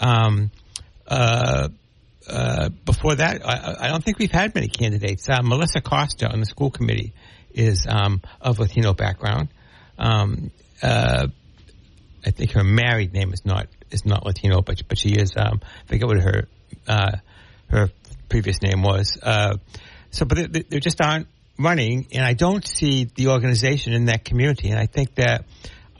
Um, 0.00 0.50
uh, 1.06 1.68
uh, 2.28 2.68
before 2.84 3.16
that, 3.16 3.46
I, 3.46 3.86
I, 3.86 3.88
don't 3.88 4.04
think 4.04 4.18
we've 4.18 4.30
had 4.30 4.54
many 4.54 4.68
candidates. 4.68 5.28
Uh, 5.28 5.40
Melissa 5.42 5.80
Costa 5.80 6.30
on 6.30 6.40
the 6.40 6.46
school 6.46 6.70
committee 6.70 7.12
is 7.52 7.86
um, 7.88 8.22
of 8.40 8.58
Latino 8.58 8.92
background. 8.94 9.48
Um, 9.98 10.50
uh, 10.82 11.28
I 12.24 12.30
think 12.30 12.52
her 12.52 12.64
married 12.64 13.12
name 13.12 13.32
is 13.32 13.44
not 13.44 13.68
is 13.90 14.04
not 14.04 14.26
Latino, 14.26 14.60
but 14.60 14.82
but 14.88 14.98
she 14.98 15.10
is. 15.10 15.32
Um, 15.36 15.60
I 15.62 15.88
forget 15.88 16.06
what 16.06 16.20
her 16.20 16.48
uh, 16.86 17.16
her 17.68 17.90
previous 18.28 18.62
name 18.62 18.82
was. 18.82 19.18
Uh, 19.22 19.56
so, 20.10 20.24
but 20.24 20.52
they, 20.52 20.62
they 20.62 20.80
just 20.80 21.00
aren't 21.00 21.26
running, 21.58 22.06
and 22.12 22.24
I 22.24 22.34
don't 22.34 22.66
see 22.66 23.04
the 23.04 23.28
organization 23.28 23.92
in 23.92 24.06
that 24.06 24.24
community. 24.24 24.70
And 24.70 24.78
I 24.78 24.86
think 24.86 25.14
that 25.16 25.44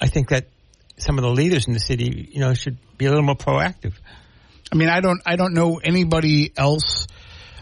I 0.01 0.09
think 0.09 0.29
that 0.29 0.47
some 0.99 1.19
of 1.19 1.23
the 1.23 1.31
leaders 1.31 1.67
in 1.67 1.73
the 1.73 1.81
city, 1.81 2.29
you 2.33 2.41
know, 2.41 2.55
should 2.55 2.79
be 2.97 3.07
a 3.07 3.09
little 3.09 3.25
more 3.25 3.37
proactive. 3.37 3.95
I 4.73 4.77
mean, 4.77 4.89
I 4.89 5.01
don't, 5.01 5.21
I 5.25 5.37
don't 5.37 5.55
know 5.55 5.81
anybody 5.83 6.53
else. 6.57 7.07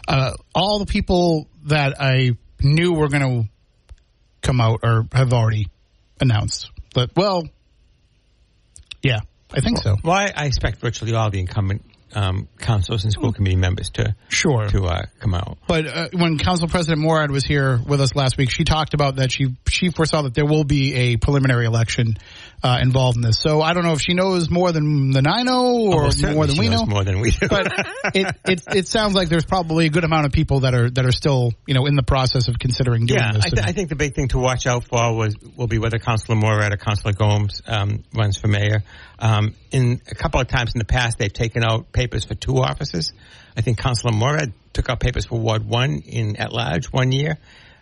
Uh, 0.07 0.33
all 0.53 0.79
the 0.79 0.85
people 0.85 1.47
that 1.65 1.95
I 1.99 2.31
knew 2.61 2.93
were 2.93 3.09
going 3.09 3.43
to 3.43 3.49
come 4.41 4.61
out 4.61 4.79
or 4.83 5.05
have 5.11 5.33
already 5.33 5.67
announced. 6.19 6.71
But 6.93 7.11
well, 7.15 7.43
yeah, 9.03 9.19
I 9.53 9.61
think 9.61 9.77
so. 9.79 9.97
Well, 10.03 10.13
I, 10.13 10.31
I, 10.35 10.45
expect 10.45 10.79
virtually 10.79 11.13
all 11.13 11.29
the 11.29 11.39
incumbent 11.39 11.83
um, 12.15 12.47
councils 12.59 13.03
and 13.03 13.11
school 13.11 13.33
committee 13.33 13.55
members 13.55 13.89
to 13.91 14.15
sure 14.29 14.67
to 14.67 14.85
uh, 14.85 15.03
come 15.19 15.33
out. 15.33 15.57
But 15.67 15.87
uh, 15.87 16.07
when 16.13 16.37
Council 16.37 16.67
President 16.67 17.01
Morad 17.01 17.31
was 17.31 17.43
here 17.43 17.79
with 17.85 18.01
us 18.01 18.15
last 18.15 18.37
week, 18.37 18.49
she 18.49 18.63
talked 18.63 18.93
about 18.93 19.17
that 19.17 19.31
she 19.31 19.55
she 19.67 19.89
foresaw 19.91 20.23
that 20.23 20.33
there 20.33 20.45
will 20.45 20.63
be 20.63 20.93
a 20.93 21.17
preliminary 21.17 21.65
election 21.65 22.17
uh, 22.63 22.79
involved 22.81 23.17
in 23.17 23.21
this. 23.21 23.39
So 23.39 23.61
I 23.61 23.73
don't 23.73 23.83
know 23.83 23.93
if 23.93 24.01
she 24.01 24.13
knows 24.13 24.49
more 24.49 24.71
than 24.71 25.11
than 25.11 25.27
I 25.27 25.43
know 25.43 25.91
or 25.91 26.05
oh, 26.05 26.33
more 26.33 26.47
than 26.47 26.57
we 26.57 26.69
know. 26.69 26.85
More 26.85 27.03
than 27.03 27.19
we 27.19 27.31
do. 27.31 27.47
but 27.49 27.67
it, 28.15 28.35
it 28.45 28.63
it 28.73 28.87
sounds 28.87 29.13
like 29.13 29.29
there's 29.29 29.45
probably 29.45 29.85
a 29.85 29.89
good 29.89 30.03
amount 30.03 30.25
of 30.25 30.31
people 30.31 30.61
that 30.61 30.73
are 30.73 30.89
that 30.89 31.05
are 31.05 31.11
still 31.11 31.51
you 31.65 31.73
know 31.73 31.85
in 31.85 31.95
the 31.95 32.03
process 32.03 32.47
of 32.47 32.57
considering 32.57 33.05
doing 33.05 33.19
yeah, 33.19 33.33
this. 33.33 33.45
I, 33.45 33.49
th- 33.49 33.67
I 33.67 33.71
think 33.73 33.89
the 33.89 33.95
big 33.95 34.15
thing 34.15 34.29
to 34.29 34.39
watch 34.39 34.65
out 34.65 34.85
for 34.85 35.15
was 35.15 35.35
will 35.55 35.67
be 35.67 35.77
whether 35.77 35.99
Councilor 35.99 36.35
Morad 36.35 36.73
or 36.73 36.77
Councilor 36.77 37.13
Gomes 37.13 37.61
um, 37.67 38.03
runs 38.13 38.37
for 38.37 38.47
mayor. 38.47 38.83
Um, 39.19 39.55
in 39.71 40.01
a 40.09 40.15
couple 40.15 40.39
of 40.39 40.47
times 40.47 40.73
in 40.73 40.79
the 40.79 40.85
past, 40.85 41.17
they've 41.17 41.31
taken 41.31 41.63
out 41.63 41.91
papers 41.91 42.25
for 42.25 42.35
two 42.35 42.57
offices. 42.57 43.13
I 43.55 43.61
think 43.61 43.77
Councilor 43.77 44.13
Morad 44.13 44.53
took 44.73 44.89
out 44.89 44.99
papers 44.99 45.25
for 45.25 45.39
Ward 45.39 45.67
One 45.67 46.01
in 46.05 46.35
at 46.37 46.51
large 46.51 46.87
one 46.87 47.11
year. 47.11 47.37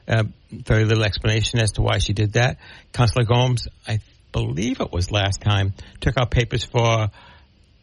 Uh, 0.07 0.23
very 0.51 0.85
little 0.85 1.03
explanation 1.03 1.59
as 1.59 1.73
to 1.73 1.81
why 1.81 1.97
she 1.97 2.13
did 2.13 2.33
that. 2.33 2.57
Councilor 2.93 3.25
Gomes, 3.25 3.67
I 3.87 3.99
believe 4.31 4.79
it 4.79 4.91
was 4.91 5.11
last 5.11 5.41
time, 5.41 5.73
took 5.99 6.17
out 6.17 6.29
papers 6.29 6.63
for 6.63 7.09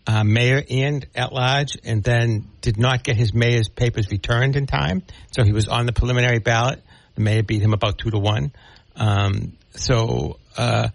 uh, 0.07 0.25
mayor 0.25 0.63
and 0.71 1.07
at 1.15 1.33
large, 1.33 1.77
and 1.85 2.03
then 2.03 2.49
did 2.61 2.79
not 2.79 3.03
get 3.03 3.17
his 3.17 3.35
mayor's 3.35 3.69
papers 3.69 4.11
returned 4.11 4.57
in 4.57 4.67
time. 4.67 5.03
So 5.33 5.45
he 5.45 5.53
was 5.53 5.69
on 5.69 5.87
the 5.87 5.93
preliminary 5.93 6.39
ballot. 6.39 6.83
The 7.15 7.23
mayor 7.23 7.43
beat 7.43 7.61
him 7.61 7.73
about 7.73 7.99
two 7.99 8.11
to 8.11 8.19
one. 8.19 8.53
Um, 8.97 9.57
so 9.75 10.39
uh, 10.57 10.89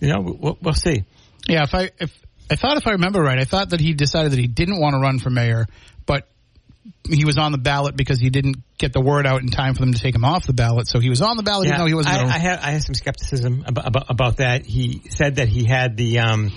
you 0.00 0.08
know, 0.08 0.20
we'll, 0.20 0.58
we'll 0.60 0.74
see. 0.74 1.04
Yeah, 1.48 1.64
if 1.64 1.74
I 1.74 1.90
if 1.98 2.16
I 2.50 2.56
thought 2.56 2.76
if 2.76 2.86
I 2.86 2.92
remember 2.92 3.22
right, 3.22 3.38
I 3.38 3.44
thought 3.44 3.70
that 3.70 3.80
he 3.80 3.94
decided 3.94 4.32
that 4.32 4.38
he 4.38 4.48
didn't 4.48 4.80
want 4.80 4.94
to 4.94 5.00
run 5.00 5.18
for 5.18 5.30
mayor, 5.30 5.66
but 6.04 6.26
he 7.08 7.24
was 7.24 7.38
on 7.38 7.52
the 7.52 7.58
ballot 7.58 7.96
because 7.96 8.18
he 8.18 8.30
didn't 8.30 8.56
get 8.78 8.92
the 8.92 9.00
word 9.00 9.26
out 9.26 9.42
in 9.42 9.48
time 9.48 9.74
for 9.74 9.80
them 9.80 9.92
to 9.92 10.00
take 10.00 10.14
him 10.14 10.24
off 10.24 10.46
the 10.46 10.52
ballot. 10.52 10.88
So 10.88 10.98
he 10.98 11.10
was 11.10 11.22
on 11.22 11.36
the 11.36 11.42
ballot 11.42 11.66
even 11.68 11.78
though 11.78 11.86
he 11.86 11.94
wasn't. 11.94 12.16
I, 12.16 12.24
I 12.26 12.38
had 12.38 12.58
I 12.58 12.70
had 12.72 12.82
some 12.82 12.94
skepticism 12.94 13.64
about, 13.66 13.86
about, 13.86 14.06
about 14.08 14.36
that. 14.38 14.66
He 14.66 15.02
said 15.10 15.36
that 15.36 15.48
he 15.48 15.64
had 15.64 15.96
the 15.96 16.20
um, 16.20 16.50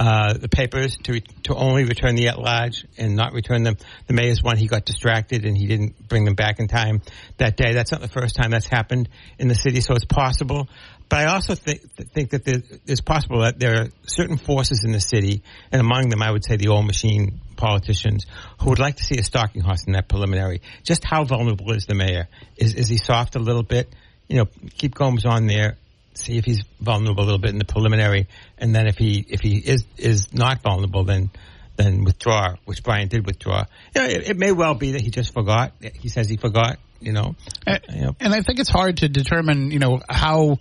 uh, 0.00 0.32
the 0.32 0.48
papers 0.48 0.96
to 0.96 1.20
to 1.42 1.54
only 1.54 1.84
return 1.84 2.14
the 2.14 2.28
at 2.28 2.38
large 2.38 2.86
and 2.96 3.16
not 3.16 3.34
return 3.34 3.64
them. 3.64 3.76
The 4.06 4.14
mayor's 4.14 4.42
one 4.42 4.56
he 4.56 4.66
got 4.66 4.86
distracted 4.86 5.44
and 5.44 5.54
he 5.54 5.66
didn't 5.66 6.08
bring 6.08 6.24
them 6.24 6.34
back 6.34 6.58
in 6.58 6.68
time 6.68 7.02
that 7.36 7.58
day. 7.58 7.74
That's 7.74 7.92
not 7.92 8.00
the 8.00 8.08
first 8.08 8.34
time 8.34 8.50
that's 8.50 8.66
happened 8.66 9.10
in 9.38 9.48
the 9.48 9.54
city, 9.54 9.82
so 9.82 9.92
it's 9.92 10.06
possible. 10.06 10.70
But 11.10 11.18
I 11.18 11.24
also 11.34 11.54
think 11.54 11.82
think 12.14 12.30
that 12.30 12.46
there, 12.46 12.62
it's 12.86 13.02
possible 13.02 13.40
that 13.40 13.58
there 13.58 13.82
are 13.82 13.88
certain 14.06 14.38
forces 14.38 14.84
in 14.84 14.92
the 14.92 15.02
city, 15.02 15.42
and 15.70 15.82
among 15.82 16.08
them, 16.08 16.22
I 16.22 16.30
would 16.30 16.46
say 16.46 16.56
the 16.56 16.68
old 16.68 16.86
machine 16.86 17.38
politicians 17.56 18.24
who 18.58 18.70
would 18.70 18.78
like 18.78 18.96
to 18.96 19.04
see 19.04 19.18
a 19.18 19.22
stalking 19.22 19.60
horse 19.60 19.84
in 19.86 19.92
that 19.92 20.08
preliminary. 20.08 20.62
Just 20.82 21.04
how 21.04 21.24
vulnerable 21.24 21.72
is 21.72 21.84
the 21.84 21.94
mayor? 21.94 22.26
Is 22.56 22.74
is 22.74 22.88
he 22.88 22.96
soft 22.96 23.36
a 23.36 23.38
little 23.38 23.64
bit? 23.64 23.94
You 24.28 24.36
know, 24.38 24.46
keep 24.78 24.94
Gomes 24.94 25.26
on 25.26 25.46
there, 25.46 25.76
see 26.14 26.38
if 26.38 26.44
he's 26.44 26.62
vulnerable 26.80 27.22
a 27.22 27.26
little 27.26 27.38
bit 27.38 27.50
in 27.50 27.58
the 27.58 27.64
preliminary, 27.64 28.28
and 28.58 28.74
then 28.74 28.86
if 28.86 28.96
he 28.96 29.24
if 29.28 29.40
he 29.40 29.58
is 29.58 29.84
is 29.96 30.32
not 30.32 30.62
vulnerable, 30.62 31.04
then 31.04 31.30
then 31.76 32.04
withdraw, 32.04 32.56
which 32.64 32.82
Brian 32.82 33.08
did 33.08 33.24
withdraw. 33.26 33.64
You 33.94 34.02
know, 34.02 34.08
it, 34.08 34.30
it 34.30 34.36
may 34.36 34.52
well 34.52 34.74
be 34.74 34.92
that 34.92 35.00
he 35.00 35.10
just 35.10 35.32
forgot. 35.32 35.72
He 35.80 36.08
says 36.08 36.28
he 36.28 36.36
forgot. 36.36 36.78
You 37.02 37.12
know, 37.12 37.34
and, 37.66 37.80
you 37.88 38.00
know. 38.02 38.16
and 38.20 38.34
I 38.34 38.42
think 38.42 38.60
it's 38.60 38.68
hard 38.68 38.98
to 38.98 39.08
determine, 39.08 39.70
you 39.70 39.78
know, 39.78 40.02
how 40.06 40.58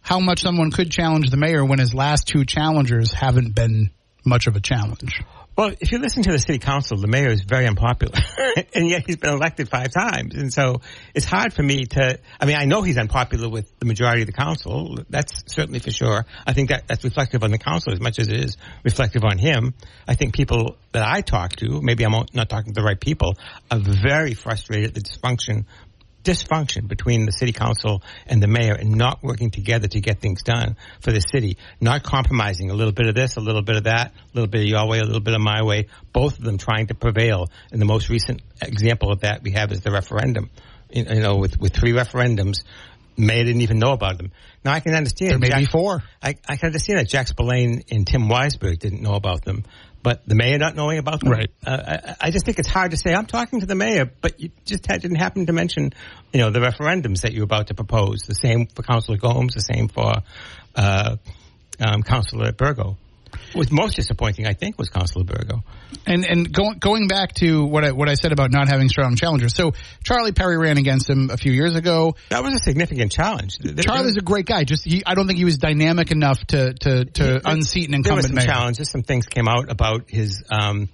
how 0.00 0.18
much 0.18 0.42
someone 0.42 0.72
could 0.72 0.90
challenge 0.90 1.30
the 1.30 1.36
mayor 1.36 1.64
when 1.64 1.78
his 1.78 1.94
last 1.94 2.26
two 2.26 2.44
challengers 2.44 3.12
haven't 3.12 3.54
been 3.54 3.90
much 4.24 4.48
of 4.48 4.56
a 4.56 4.60
challenge. 4.60 5.22
Well, 5.56 5.72
if 5.78 5.92
you 5.92 5.98
listen 5.98 6.24
to 6.24 6.32
the 6.32 6.38
city 6.40 6.58
council, 6.58 6.96
the 6.96 7.06
mayor 7.06 7.30
is 7.30 7.42
very 7.42 7.66
unpopular, 7.68 8.18
and 8.74 8.88
yet 8.88 9.04
he's 9.06 9.18
been 9.18 9.32
elected 9.32 9.68
five 9.68 9.92
times, 9.92 10.34
and 10.34 10.52
so 10.52 10.80
it's 11.14 11.26
hard 11.26 11.52
for 11.52 11.62
me 11.62 11.84
to. 11.84 12.18
I 12.40 12.46
mean, 12.46 12.56
I 12.56 12.64
know 12.64 12.82
he's 12.82 12.98
unpopular 12.98 13.48
with 13.48 13.70
the 13.78 13.86
majority 13.86 14.22
of 14.22 14.26
the 14.26 14.32
council. 14.32 14.98
That's 15.08 15.44
certainly 15.46 15.78
for 15.78 15.92
sure. 15.92 16.26
I 16.44 16.54
think 16.54 16.70
that 16.70 16.88
that's 16.88 17.04
reflective 17.04 17.44
on 17.44 17.52
the 17.52 17.58
council 17.58 17.92
as 17.92 18.00
much 18.00 18.18
as 18.18 18.28
it 18.28 18.44
is 18.44 18.56
reflective 18.82 19.22
on 19.22 19.38
him. 19.38 19.74
I 20.08 20.16
think 20.16 20.34
people 20.34 20.76
that 20.90 21.06
I 21.06 21.20
talk 21.20 21.54
to, 21.56 21.80
maybe 21.80 22.04
I'm 22.04 22.26
not 22.32 22.48
talking 22.48 22.72
to 22.72 22.80
the 22.80 22.84
right 22.84 23.00
people, 23.00 23.38
are 23.70 23.78
very 23.78 24.34
frustrated 24.34 24.88
at 24.88 24.94
the 24.94 25.02
dysfunction 25.02 25.66
dysfunction 26.24 26.88
between 26.88 27.26
the 27.26 27.32
city 27.32 27.52
council 27.52 28.02
and 28.26 28.42
the 28.42 28.48
mayor 28.48 28.74
and 28.74 28.92
not 28.92 29.22
working 29.22 29.50
together 29.50 29.86
to 29.86 30.00
get 30.00 30.20
things 30.20 30.42
done 30.42 30.76
for 31.00 31.12
the 31.12 31.20
city, 31.20 31.58
not 31.80 32.02
compromising 32.02 32.70
a 32.70 32.74
little 32.74 32.92
bit 32.92 33.06
of 33.06 33.14
this, 33.14 33.36
a 33.36 33.40
little 33.40 33.62
bit 33.62 33.76
of 33.76 33.84
that, 33.84 34.12
a 34.12 34.34
little 34.34 34.48
bit 34.48 34.62
of 34.62 34.66
your 34.66 34.88
way, 34.88 34.98
a 34.98 35.04
little 35.04 35.20
bit 35.20 35.34
of 35.34 35.40
my 35.40 35.62
way, 35.62 35.86
both 36.12 36.38
of 36.38 36.44
them 36.44 36.58
trying 36.58 36.88
to 36.88 36.94
prevail. 36.94 37.46
And 37.70 37.80
the 37.80 37.86
most 37.86 38.08
recent 38.08 38.42
example 38.60 39.12
of 39.12 39.20
that 39.20 39.42
we 39.42 39.52
have 39.52 39.70
is 39.70 39.82
the 39.82 39.92
referendum. 39.92 40.50
You 40.90 41.04
know, 41.04 41.36
with, 41.36 41.58
with 41.58 41.74
three 41.74 41.92
referendums, 41.92 42.62
Mayor 43.16 43.44
didn't 43.44 43.62
even 43.62 43.78
know 43.78 43.92
about 43.92 44.16
them. 44.18 44.32
Now 44.64 44.72
I 44.72 44.80
can 44.80 44.94
understand. 44.94 45.32
There 45.32 45.38
may 45.38 45.48
Jack, 45.48 45.60
be 45.60 45.66
four. 45.66 46.02
I, 46.22 46.36
I 46.48 46.56
can 46.56 46.66
understand 46.66 46.98
that 46.98 47.08
Jack 47.08 47.28
Spillane 47.28 47.82
and 47.90 48.06
Tim 48.06 48.28
Weisberg 48.28 48.78
didn't 48.78 49.02
know 49.02 49.14
about 49.14 49.44
them, 49.44 49.64
but 50.04 50.20
the 50.28 50.34
mayor 50.34 50.58
not 50.58 50.76
knowing 50.76 50.98
about 50.98 51.20
them. 51.20 51.30
Right. 51.30 51.50
Uh, 51.66 51.98
I, 52.20 52.26
I 52.26 52.30
just 52.30 52.44
think 52.44 52.58
it's 52.58 52.68
hard 52.68 52.90
to 52.90 52.96
say. 52.98 53.14
I'm 53.14 53.24
talking 53.24 53.60
to 53.60 53.66
the 53.66 53.74
mayor, 53.74 54.04
but 54.20 54.38
you 54.38 54.50
just 54.66 54.86
had, 54.86 55.00
didn't 55.00 55.16
happen 55.16 55.46
to 55.46 55.52
mention, 55.54 55.94
you 56.32 56.40
know, 56.40 56.50
the 56.50 56.60
referendums 56.60 57.22
that 57.22 57.32
you're 57.32 57.44
about 57.44 57.68
to 57.68 57.74
propose. 57.74 58.20
The 58.28 58.34
same 58.34 58.66
for 58.66 58.82
Councillor 58.82 59.16
Gomes. 59.16 59.54
The 59.54 59.60
same 59.60 59.88
for 59.88 60.12
uh, 60.76 61.16
um, 61.80 62.02
Councillor 62.02 62.52
Burgo. 62.52 62.98
Was 63.54 63.70
most 63.70 63.96
disappointing, 63.96 64.46
I 64.46 64.54
think, 64.54 64.78
was 64.78 64.88
Councillor 64.88 65.24
Burgo. 65.24 65.62
And 66.06 66.24
and 66.24 66.52
going 66.52 66.78
going 66.78 67.08
back 67.08 67.34
to 67.34 67.64
what 67.64 67.84
I 67.84 67.92
what 67.92 68.08
I 68.08 68.14
said 68.14 68.32
about 68.32 68.50
not 68.50 68.68
having 68.68 68.88
strong 68.88 69.16
challengers. 69.16 69.54
So 69.54 69.72
Charlie 70.02 70.32
Perry 70.32 70.58
ran 70.58 70.76
against 70.76 71.08
him 71.08 71.30
a 71.30 71.36
few 71.36 71.52
years 71.52 71.76
ago. 71.76 72.16
That 72.30 72.42
was 72.42 72.54
a 72.54 72.58
significant 72.58 73.12
challenge. 73.12 73.58
Charlie's 73.58 74.16
a 74.16 74.22
great 74.22 74.46
guy. 74.46 74.64
Just 74.64 74.84
he, 74.84 75.02
I 75.06 75.14
don't 75.14 75.26
think 75.26 75.38
he 75.38 75.44
was 75.44 75.58
dynamic 75.58 76.10
enough 76.10 76.44
to 76.48 76.74
to, 76.74 77.04
to 77.04 77.40
unseat 77.44 77.88
an 77.88 77.94
incumbent. 77.94 78.04
there 78.04 78.14
were 78.14 78.18
incumbent 78.18 78.26
some 78.26 78.34
mayor. 78.34 78.46
challenges. 78.46 78.90
Some 78.90 79.02
things 79.02 79.26
came 79.26 79.48
out 79.48 79.70
about 79.70 80.10
his 80.10 80.42
um, 80.50 80.88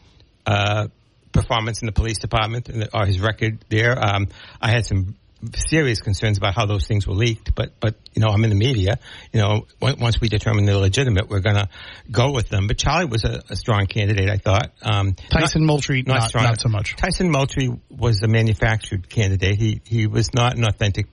uh, 0.46 0.88
performance 1.32 1.82
in 1.82 1.86
the 1.86 1.92
police 1.92 2.18
department 2.18 2.70
or 2.92 3.06
his 3.06 3.20
record 3.20 3.64
there. 3.68 3.96
Um, 3.98 4.28
I 4.60 4.70
had 4.70 4.86
some 4.86 5.16
serious 5.56 6.00
concerns 6.00 6.38
about 6.38 6.54
how 6.54 6.66
those 6.66 6.86
things 6.86 7.06
were 7.06 7.14
leaked, 7.14 7.54
but 7.54 7.78
but 7.80 7.96
you 8.14 8.20
know 8.20 8.28
I'm 8.28 8.44
in 8.44 8.50
the 8.50 8.56
media. 8.56 8.98
You 9.32 9.40
know, 9.40 9.66
once 9.80 10.20
we 10.20 10.28
determine 10.28 10.64
they're 10.66 10.76
legitimate, 10.76 11.28
we're 11.28 11.40
going 11.40 11.56
to 11.56 11.68
go 12.10 12.32
with 12.32 12.48
them. 12.48 12.66
But 12.66 12.78
Charlie 12.78 13.06
was 13.06 13.24
a, 13.24 13.42
a 13.48 13.56
strong 13.56 13.86
candidate, 13.86 14.28
I 14.28 14.36
thought. 14.36 14.72
Um, 14.82 15.14
Tyson 15.14 15.62
not- 15.62 15.66
Moultrie, 15.66 16.02
not 16.02 16.28
strong. 16.28 16.44
not 16.44 16.60
so 16.60 16.68
much. 16.68 16.96
Tyson 16.96 17.30
Moultrie 17.30 17.70
was 17.88 18.22
a 18.22 18.28
manufactured 18.28 19.08
candidate. 19.08 19.58
He 19.58 19.80
he 19.84 20.06
was 20.06 20.34
not 20.34 20.56
an 20.56 20.64
authentic. 20.64 21.06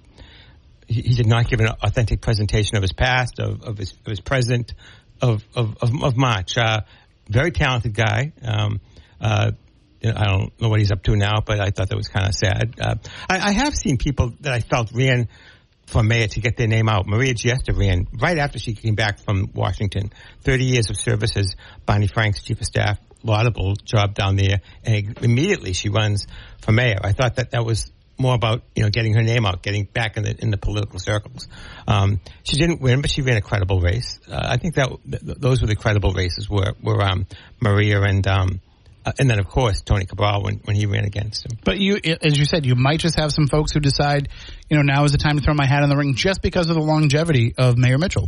He, 0.88 1.01
he 1.01 1.13
did 1.15 1.27
not 1.27 1.48
give 1.50 1.60
an 1.60 1.67
authentic 1.81 2.22
presentation 2.22 2.75
of 2.77 2.81
his 2.81 2.93
past, 2.93 3.39
of, 3.39 3.63
of 3.63 3.77
his 3.77 3.91
of 3.93 4.05
his 4.05 4.19
present, 4.19 4.74
of 5.22 5.43
of 5.55 5.77
of, 5.81 6.03
of 6.03 6.17
much. 6.17 6.57
Uh, 6.57 6.81
very 7.29 7.51
talented 7.51 7.93
guy. 7.93 8.31
Um, 8.41 8.79
uh, 9.19 9.51
I 10.03 10.25
don't 10.25 10.61
know 10.61 10.69
what 10.69 10.79
he's 10.79 10.91
up 10.91 11.03
to 11.03 11.15
now, 11.15 11.41
but 11.45 11.59
I 11.59 11.69
thought 11.71 11.89
that 11.89 11.97
was 11.97 12.07
kind 12.07 12.27
of 12.27 12.35
sad. 12.35 12.75
Uh, 12.79 12.95
I, 13.29 13.49
I 13.49 13.51
have 13.51 13.75
seen 13.75 13.97
people 13.97 14.33
that 14.41 14.53
I 14.53 14.59
felt 14.59 14.91
ran 14.93 15.27
for 15.87 16.03
mayor 16.03 16.27
to 16.27 16.41
get 16.41 16.57
their 16.57 16.67
name 16.67 16.89
out. 16.89 17.07
Maria 17.07 17.33
Giesta 17.33 17.75
ran 17.77 18.07
right 18.19 18.37
after 18.37 18.59
she 18.59 18.73
came 18.73 18.95
back 18.95 19.19
from 19.19 19.49
Washington. 19.53 20.11
30 20.41 20.65
years 20.65 20.89
of 20.89 20.97
service 20.97 21.35
as 21.37 21.55
Barney 21.85 22.07
Frank's 22.07 22.43
chief 22.43 22.59
of 22.59 22.65
staff. 22.65 22.99
Laudable 23.23 23.73
job 23.75 24.13
down 24.13 24.35
there. 24.35 24.59
And 24.83 25.17
immediately 25.21 25.73
she 25.73 25.89
runs 25.89 26.27
for 26.61 26.71
mayor. 26.71 26.99
I 27.01 27.13
thought 27.13 27.35
that 27.37 27.51
that 27.51 27.65
was 27.65 27.91
more 28.19 28.35
about, 28.35 28.63
you 28.75 28.83
know, 28.83 28.89
getting 28.89 29.13
her 29.13 29.21
name 29.21 29.45
out, 29.45 29.61
getting 29.61 29.85
back 29.85 30.17
in 30.17 30.23
the, 30.23 30.35
in 30.39 30.49
the 30.49 30.57
political 30.57 30.99
circles. 30.99 31.47
Um, 31.87 32.19
she 32.43 32.57
didn't 32.57 32.81
win, 32.81 33.01
but 33.01 33.09
she 33.11 33.21
ran 33.21 33.37
a 33.37 33.41
credible 33.41 33.79
race. 33.79 34.19
Uh, 34.29 34.39
I 34.41 34.57
think 34.57 34.75
that 34.75 34.89
th- 35.09 35.23
th- 35.23 35.37
those 35.37 35.61
were 35.61 35.67
the 35.67 35.75
credible 35.75 36.13
races 36.13 36.49
were, 36.49 36.73
were, 36.81 37.01
um, 37.01 37.27
Maria 37.61 38.01
and, 38.01 38.25
um, 38.27 38.61
uh, 39.07 39.13
and 39.19 39.29
then 39.29 39.39
of 39.39 39.47
course 39.47 39.81
Tony 39.81 40.05
Cabral 40.05 40.43
when, 40.43 40.55
when 40.65 40.75
he 40.75 40.85
ran 40.85 41.05
against 41.05 41.45
him. 41.45 41.57
But 41.63 41.79
you, 41.79 41.97
as 42.21 42.37
you 42.37 42.43
said, 42.43 42.65
you 42.65 42.75
might 42.75 42.99
just 42.99 43.17
have 43.17 43.31
some 43.31 43.47
folks 43.47 43.71
who 43.71 43.79
decide, 43.79 44.27
you 44.69 44.75
know, 44.75 44.83
now 44.83 45.05
is 45.05 45.13
the 45.13 45.17
time 45.17 45.37
to 45.37 45.43
throw 45.43 45.53
my 45.53 45.65
hat 45.65 45.83
in 45.83 45.89
the 45.89 45.95
ring 45.95 46.15
just 46.15 46.41
because 46.41 46.69
of 46.69 46.75
the 46.75 46.81
longevity 46.81 47.53
of 47.57 47.77
Mayor 47.77 47.97
Mitchell. 47.97 48.27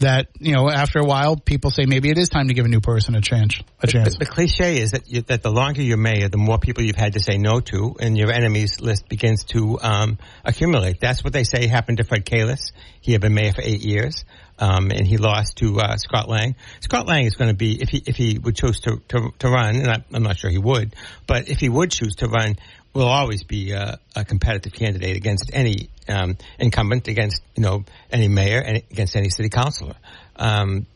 That 0.00 0.28
you 0.38 0.54
know, 0.54 0.70
after 0.70 1.00
a 1.00 1.04
while, 1.04 1.36
people 1.36 1.70
say 1.70 1.86
maybe 1.86 2.10
it 2.10 2.18
is 2.18 2.28
time 2.28 2.48
to 2.48 2.54
give 2.54 2.66
a 2.66 2.68
new 2.68 2.80
person 2.80 3.16
a 3.16 3.20
chance. 3.20 3.60
A 3.80 3.86
chance. 3.86 4.12
The, 4.12 4.26
the 4.26 4.30
cliche 4.30 4.80
is 4.80 4.92
that 4.92 5.10
you, 5.10 5.22
that 5.22 5.42
the 5.42 5.50
longer 5.50 5.82
you're 5.82 5.96
mayor, 5.96 6.28
the 6.28 6.36
more 6.36 6.58
people 6.58 6.84
you've 6.84 6.94
had 6.94 7.14
to 7.14 7.20
say 7.20 7.36
no 7.36 7.58
to, 7.60 7.96
and 7.98 8.16
your 8.16 8.30
enemies 8.30 8.80
list 8.80 9.08
begins 9.08 9.44
to 9.46 9.80
um, 9.80 10.18
accumulate. 10.44 11.00
That's 11.00 11.24
what 11.24 11.32
they 11.32 11.42
say 11.42 11.66
happened 11.66 11.98
to 11.98 12.04
Fred 12.04 12.24
Kalisz. 12.24 12.70
He 13.00 13.12
had 13.12 13.20
been 13.20 13.34
mayor 13.34 13.52
for 13.52 13.62
eight 13.62 13.80
years, 13.80 14.24
um, 14.58 14.90
and 14.90 15.06
he 15.06 15.16
lost 15.16 15.56
to 15.58 15.78
uh, 15.80 15.96
Scott 15.96 16.28
Lang. 16.28 16.56
Scott 16.80 17.06
Lang 17.06 17.24
is 17.24 17.34
going 17.34 17.50
to 17.50 17.56
be 17.56 17.80
if 17.80 17.88
he 17.88 18.02
if 18.06 18.16
he 18.16 18.38
would 18.38 18.56
choose 18.56 18.80
to 18.80 19.00
to, 19.08 19.32
to 19.38 19.48
run, 19.48 19.76
and 19.76 19.88
I, 19.88 20.04
I'm 20.12 20.22
not 20.22 20.36
sure 20.36 20.50
he 20.50 20.58
would, 20.58 20.94
but 21.26 21.48
if 21.48 21.58
he 21.58 21.68
would 21.68 21.90
choose 21.90 22.16
to 22.16 22.26
run, 22.26 22.56
will 22.94 23.06
always 23.06 23.44
be 23.44 23.74
uh, 23.74 23.96
a 24.16 24.24
competitive 24.24 24.72
candidate 24.72 25.16
against 25.16 25.50
any 25.52 25.90
um, 26.08 26.36
incumbent, 26.58 27.08
against 27.08 27.42
you 27.56 27.62
know 27.62 27.84
any 28.10 28.28
mayor, 28.28 28.60
and 28.60 28.78
against 28.90 29.16
any 29.16 29.30
city 29.30 29.48
councilor. 29.48 29.94
Um, 30.36 30.86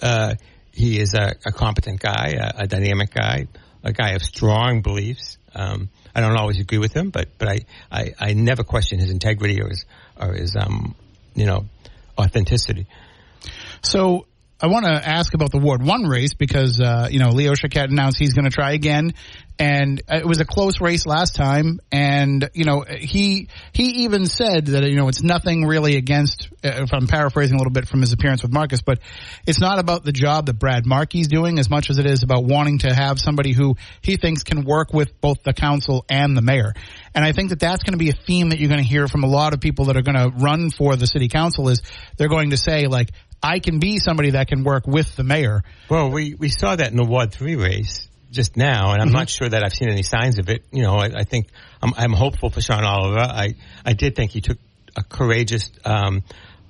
uh, 0.00 0.34
he 0.72 0.98
is 0.98 1.14
a, 1.14 1.34
a 1.46 1.52
competent 1.52 2.00
guy, 2.00 2.34
a, 2.38 2.62
a 2.62 2.66
dynamic 2.66 3.12
guy, 3.14 3.46
a 3.84 3.92
guy 3.92 4.10
of 4.10 4.22
strong 4.22 4.80
beliefs. 4.80 5.38
Um, 5.54 5.90
I 6.14 6.20
don't 6.20 6.36
always 6.36 6.60
agree 6.60 6.78
with 6.78 6.92
him, 6.92 7.10
but 7.10 7.28
but 7.38 7.48
I, 7.48 7.58
I, 7.90 8.14
I 8.18 8.32
never 8.34 8.64
question 8.64 8.98
his 8.98 9.10
integrity 9.10 9.60
or 9.62 9.68
his 9.68 9.84
or 10.20 10.32
his 10.32 10.56
um 10.56 10.94
you 11.34 11.46
know 11.46 11.66
authenticity. 12.18 12.86
So 13.82 14.26
I 14.62 14.68
want 14.68 14.84
to 14.84 14.92
ask 14.92 15.34
about 15.34 15.50
the 15.50 15.58
Ward 15.58 15.82
One 15.82 16.04
race 16.04 16.34
because 16.34 16.80
uh, 16.80 17.08
you 17.10 17.18
know 17.18 17.30
Leo 17.30 17.54
Chiquette 17.56 17.90
announced 17.90 18.18
he's 18.20 18.32
going 18.32 18.44
to 18.44 18.50
try 18.50 18.74
again, 18.74 19.14
and 19.58 20.00
it 20.08 20.24
was 20.24 20.38
a 20.38 20.44
close 20.44 20.80
race 20.80 21.04
last 21.04 21.34
time. 21.34 21.80
And 21.90 22.48
you 22.54 22.64
know 22.64 22.84
he 22.88 23.48
he 23.72 24.04
even 24.04 24.26
said 24.26 24.66
that 24.66 24.84
you 24.88 24.96
know 24.96 25.08
it's 25.08 25.20
nothing 25.20 25.66
really 25.66 25.96
against. 25.96 26.48
uh, 26.64 26.82
If 26.84 26.94
I'm 26.94 27.08
paraphrasing 27.08 27.56
a 27.56 27.58
little 27.58 27.72
bit 27.72 27.88
from 27.88 28.02
his 28.02 28.12
appearance 28.12 28.42
with 28.42 28.52
Marcus, 28.52 28.82
but 28.82 29.00
it's 29.48 29.58
not 29.58 29.80
about 29.80 30.04
the 30.04 30.12
job 30.12 30.46
that 30.46 30.60
Brad 30.60 30.86
Markey's 30.86 31.26
doing 31.26 31.58
as 31.58 31.68
much 31.68 31.90
as 31.90 31.98
it 31.98 32.06
is 32.06 32.22
about 32.22 32.44
wanting 32.44 32.78
to 32.78 32.94
have 32.94 33.18
somebody 33.18 33.52
who 33.52 33.74
he 34.00 34.16
thinks 34.16 34.44
can 34.44 34.64
work 34.64 34.92
with 34.92 35.20
both 35.20 35.42
the 35.42 35.54
council 35.54 36.04
and 36.08 36.36
the 36.36 36.42
mayor. 36.42 36.72
And 37.16 37.24
I 37.24 37.32
think 37.32 37.50
that 37.50 37.58
that's 37.58 37.82
going 37.82 37.94
to 37.94 37.98
be 37.98 38.10
a 38.10 38.14
theme 38.14 38.50
that 38.50 38.60
you're 38.60 38.68
going 38.68 38.80
to 38.80 38.88
hear 38.88 39.08
from 39.08 39.24
a 39.24 39.28
lot 39.28 39.54
of 39.54 39.60
people 39.60 39.86
that 39.86 39.96
are 39.96 40.02
going 40.02 40.14
to 40.14 40.30
run 40.38 40.70
for 40.70 40.94
the 40.94 41.08
city 41.08 41.26
council 41.26 41.68
is 41.68 41.82
they're 42.16 42.28
going 42.28 42.50
to 42.50 42.56
say 42.56 42.86
like 42.86 43.10
I 43.42 43.58
can 43.58 43.78
be 43.78 43.98
somebody 43.98 44.30
that 44.30 44.48
can 44.48 44.62
work 44.62 44.86
with 44.86 45.16
the 45.16 45.24
mayor. 45.24 45.64
Well, 45.88 46.10
we, 46.10 46.34
we 46.34 46.48
saw 46.48 46.76
that 46.76 46.90
in 46.90 46.96
the 46.96 47.04
Ward 47.04 47.32
3 47.32 47.56
race 47.56 48.08
just 48.30 48.56
now, 48.56 48.92
and 48.92 49.02
I'm 49.02 49.08
mm-hmm. 49.08 49.16
not 49.16 49.28
sure 49.28 49.48
that 49.48 49.64
I've 49.64 49.72
seen 49.72 49.90
any 49.90 50.02
signs 50.02 50.38
of 50.38 50.48
it. 50.48 50.64
You 50.72 50.82
know, 50.82 50.96
I, 50.96 51.06
I 51.06 51.24
think 51.24 51.48
I'm, 51.82 51.92
I'm, 51.96 52.12
hopeful 52.12 52.50
for 52.50 52.60
Shawn 52.60 52.84
Oliver. 52.84 53.18
I, 53.18 53.54
I 53.84 53.92
did 53.92 54.16
think 54.16 54.30
he 54.30 54.40
took 54.40 54.58
a 54.96 55.02
courageous 55.02 55.70
um, 55.84 56.22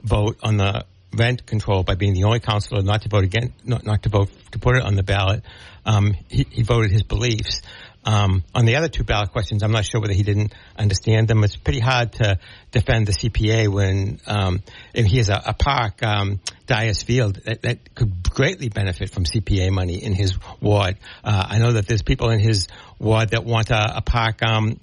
vote 0.03 0.39
on 0.43 0.57
the 0.57 0.85
rent 1.15 1.47
control 1.47 1.83
by 1.83 1.95
being 1.95 2.15
the 2.15 2.25
only 2.25 2.41
councilor 2.41 2.83
not 2.83 3.03
to 3.03 3.09
vote 3.09 3.25
again, 3.25 3.53
not, 3.65 3.85
not 3.85 4.03
to 4.05 4.09
vote 4.09 4.31
to 4.53 4.59
put 4.59 4.77
it 4.77 4.83
on 4.83 4.97
the 4.97 5.03
ballot. 5.03 5.45
Um, 5.85 6.15
he, 6.29 6.47
he 6.51 6.63
voted 6.63 6.91
his 6.91 7.03
beliefs. 7.03 7.63
Um, 8.05 8.43
on 8.55 8.65
the 8.65 8.77
other 8.77 8.89
two 8.89 9.05
ballot 9.05 9.31
questions, 9.31 9.63
I'm 9.63 9.71
not 9.71 9.85
sure 9.85 10.01
whether 10.01 10.13
he 10.13 10.25
didn't 10.25 10.53
understand 10.77 11.29
them. 11.29 11.45
It's 11.45 11.57
pretty 11.57 11.79
hard 11.79 12.13
to 12.15 12.39
defend 12.73 13.07
the 13.07 13.13
CPA 13.13 13.69
when 13.69 14.21
um, 14.27 14.63
he 14.93 15.19
has 15.19 15.29
a, 15.29 15.41
a 15.47 15.55
park, 15.55 16.03
um, 16.03 16.41
Dyers 16.67 17.03
Field, 17.03 17.37
that, 17.45 17.63
that, 17.63 17.95
could 17.95 18.29
greatly 18.29 18.69
benefit 18.69 19.11
from 19.11 19.25
CPA 19.25 19.71
money 19.71 20.03
in 20.03 20.15
his 20.15 20.35
ward. 20.61 20.97
Uh, 21.23 21.47
I 21.51 21.59
know 21.59 21.73
that 21.73 21.87
there's 21.87 22.03
people 22.03 22.31
in 22.31 22.41
his 22.41 22.67
ward 22.99 23.31
that 23.31 23.45
want 23.45 23.71
a, 23.71 23.99
a 23.99 24.01
park 24.01 24.43
um, 24.43 24.81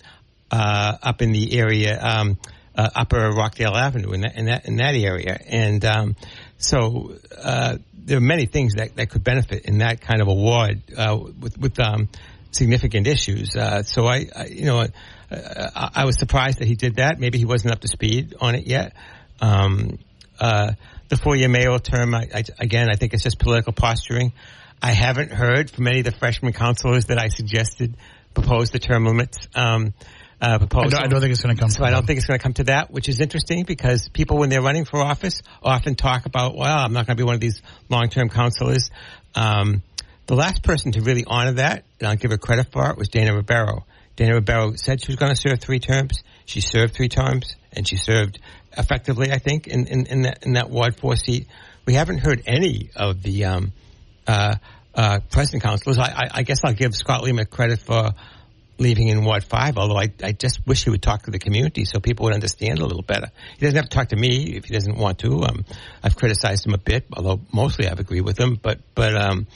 uh, 0.51 0.97
up 1.01 1.21
in 1.21 1.31
the 1.31 1.57
area, 1.59 1.99
um, 2.01 2.37
uh, 2.75 2.89
Upper 2.95 3.31
Rockdale 3.31 3.75
Avenue, 3.75 4.13
in 4.13 4.21
that 4.21 4.35
in 4.35 4.45
that, 4.45 4.65
in 4.65 4.77
that 4.77 4.95
area, 4.95 5.37
and 5.47 5.83
um, 5.83 6.15
so 6.57 7.15
uh, 7.37 7.77
there 7.93 8.17
are 8.17 8.21
many 8.21 8.45
things 8.45 8.75
that, 8.75 8.95
that 8.95 9.09
could 9.09 9.23
benefit 9.23 9.65
in 9.65 9.79
that 9.79 10.01
kind 10.01 10.21
of 10.21 10.27
a 10.27 10.33
ward 10.33 10.81
uh, 10.97 11.17
with 11.17 11.57
with 11.57 11.79
um, 11.79 12.09
significant 12.51 13.07
issues. 13.07 13.55
Uh, 13.55 13.83
so 13.83 14.05
I, 14.05 14.27
I, 14.35 14.45
you 14.45 14.65
know, 14.65 14.85
I, 15.31 15.89
I, 15.95 16.05
was 16.05 16.17
surprised 16.17 16.59
that 16.59 16.67
he 16.67 16.75
did 16.75 16.95
that. 16.95 17.19
Maybe 17.19 17.37
he 17.37 17.45
wasn't 17.45 17.73
up 17.73 17.81
to 17.81 17.87
speed 17.87 18.35
on 18.41 18.55
it 18.55 18.65
yet. 18.65 18.93
Um, 19.41 19.99
uh, 20.39 20.73
the 21.09 21.17
four-year 21.17 21.49
mayoral 21.49 21.79
term, 21.79 22.13
I, 22.15 22.43
again, 22.59 22.89
I 22.89 22.95
think 22.95 23.13
it's 23.13 23.23
just 23.23 23.39
political 23.39 23.73
posturing. 23.73 24.33
I 24.81 24.91
haven't 24.91 25.31
heard 25.31 25.69
from 25.69 25.87
any 25.87 25.99
of 25.99 26.05
the 26.05 26.11
freshman 26.11 26.53
councilors 26.53 27.05
that 27.05 27.17
I 27.17 27.27
suggested 27.27 27.97
propose 28.33 28.69
the 28.71 28.79
term 28.79 29.05
limits. 29.05 29.47
Um, 29.55 29.93
uh, 30.41 30.57
proposal. 30.57 30.87
I 30.87 30.89
don't, 30.89 31.03
I 31.03 31.07
don't, 31.07 31.19
think 31.19 31.31
it's 31.31 31.41
going 31.41 31.55
to 31.55 31.59
come. 31.59 31.69
So 31.69 31.83
I 31.83 31.91
don't 31.91 32.07
think 32.07 32.17
it's 32.17 32.27
going 32.27 32.39
to 32.39 32.43
come 32.43 32.53
to 32.53 32.63
that, 32.65 32.91
which 32.91 33.09
is 33.09 33.19
interesting 33.19 33.65
because 33.65 34.07
people, 34.07 34.37
when 34.37 34.49
they're 34.49 34.61
running 34.61 34.85
for 34.85 35.01
office, 35.01 35.41
often 35.61 35.95
talk 35.95 36.25
about, 36.25 36.55
"Well, 36.55 36.77
I'm 36.77 36.93
not 36.93 37.05
going 37.07 37.17
to 37.17 37.21
be 37.21 37.25
one 37.25 37.35
of 37.35 37.41
these 37.41 37.61
long-term 37.89 38.29
councilors." 38.29 38.89
Um, 39.35 39.83
the 40.29 40.35
last 40.35 40.61
person 40.61 40.91
to 40.91 41.01
really 41.01 41.23
honor 41.25 41.53
that, 41.53 41.85
and 41.99 42.07
I'll 42.07 42.15
give 42.15 42.29
her 42.29 42.37
credit 42.37 42.71
for 42.71 42.87
it, 42.91 42.97
was 42.97 43.09
Dana 43.09 43.31
Rebeiro. 43.31 43.81
Dana 44.15 44.39
Rebeiro 44.39 44.77
said 44.77 45.01
she 45.03 45.11
was 45.11 45.15
going 45.15 45.33
to 45.33 45.35
serve 45.35 45.59
three 45.59 45.79
terms. 45.79 46.21
She 46.45 46.61
served 46.61 46.93
three 46.93 47.09
terms, 47.09 47.55
and 47.73 47.87
she 47.87 47.97
served 47.97 48.39
effectively, 48.77 49.31
I 49.31 49.39
think, 49.39 49.65
in, 49.65 49.87
in, 49.87 50.05
in, 50.05 50.21
that, 50.21 50.45
in 50.45 50.53
that 50.53 50.69
Ward 50.69 50.97
4 50.97 51.15
seat. 51.15 51.47
We 51.87 51.95
haven't 51.95 52.19
heard 52.19 52.43
any 52.45 52.91
of 52.95 53.23
the 53.23 53.45
um, 53.45 53.71
uh, 54.27 54.57
uh, 54.93 55.19
president 55.31 55.63
councilors. 55.63 55.97
I, 55.97 56.11
I, 56.11 56.29
I, 56.31 56.43
guess 56.43 56.63
I'll 56.63 56.73
give 56.73 56.93
Scott 56.93 57.23
Lima 57.23 57.45
credit 57.45 57.79
for 57.79 58.11
leaving 58.77 59.07
in 59.07 59.25
Ward 59.25 59.43
5, 59.43 59.79
although 59.79 59.97
I, 59.97 60.13
I 60.23 60.31
just 60.31 60.59
wish 60.67 60.83
he 60.83 60.91
would 60.91 61.01
talk 61.01 61.23
to 61.23 61.31
the 61.31 61.39
community 61.39 61.85
so 61.85 61.99
people 61.99 62.25
would 62.25 62.35
understand 62.35 62.77
a 62.77 62.85
little 62.85 63.01
better. 63.01 63.31
He 63.57 63.65
doesn't 63.65 63.75
have 63.75 63.89
to 63.89 63.97
talk 63.97 64.09
to 64.09 64.15
me 64.15 64.55
if 64.55 64.65
he 64.65 64.75
doesn't 64.75 64.95
want 64.95 65.17
to. 65.19 65.41
Um, 65.41 65.65
I've 66.03 66.15
criticized 66.15 66.67
him 66.67 66.75
a 66.75 66.77
bit, 66.77 67.07
although 67.13 67.41
mostly 67.51 67.87
I've 67.87 67.99
agreed 67.99 68.21
with 68.21 68.39
him, 68.39 68.59
but, 68.61 68.79
but, 68.93 69.15
um, 69.15 69.47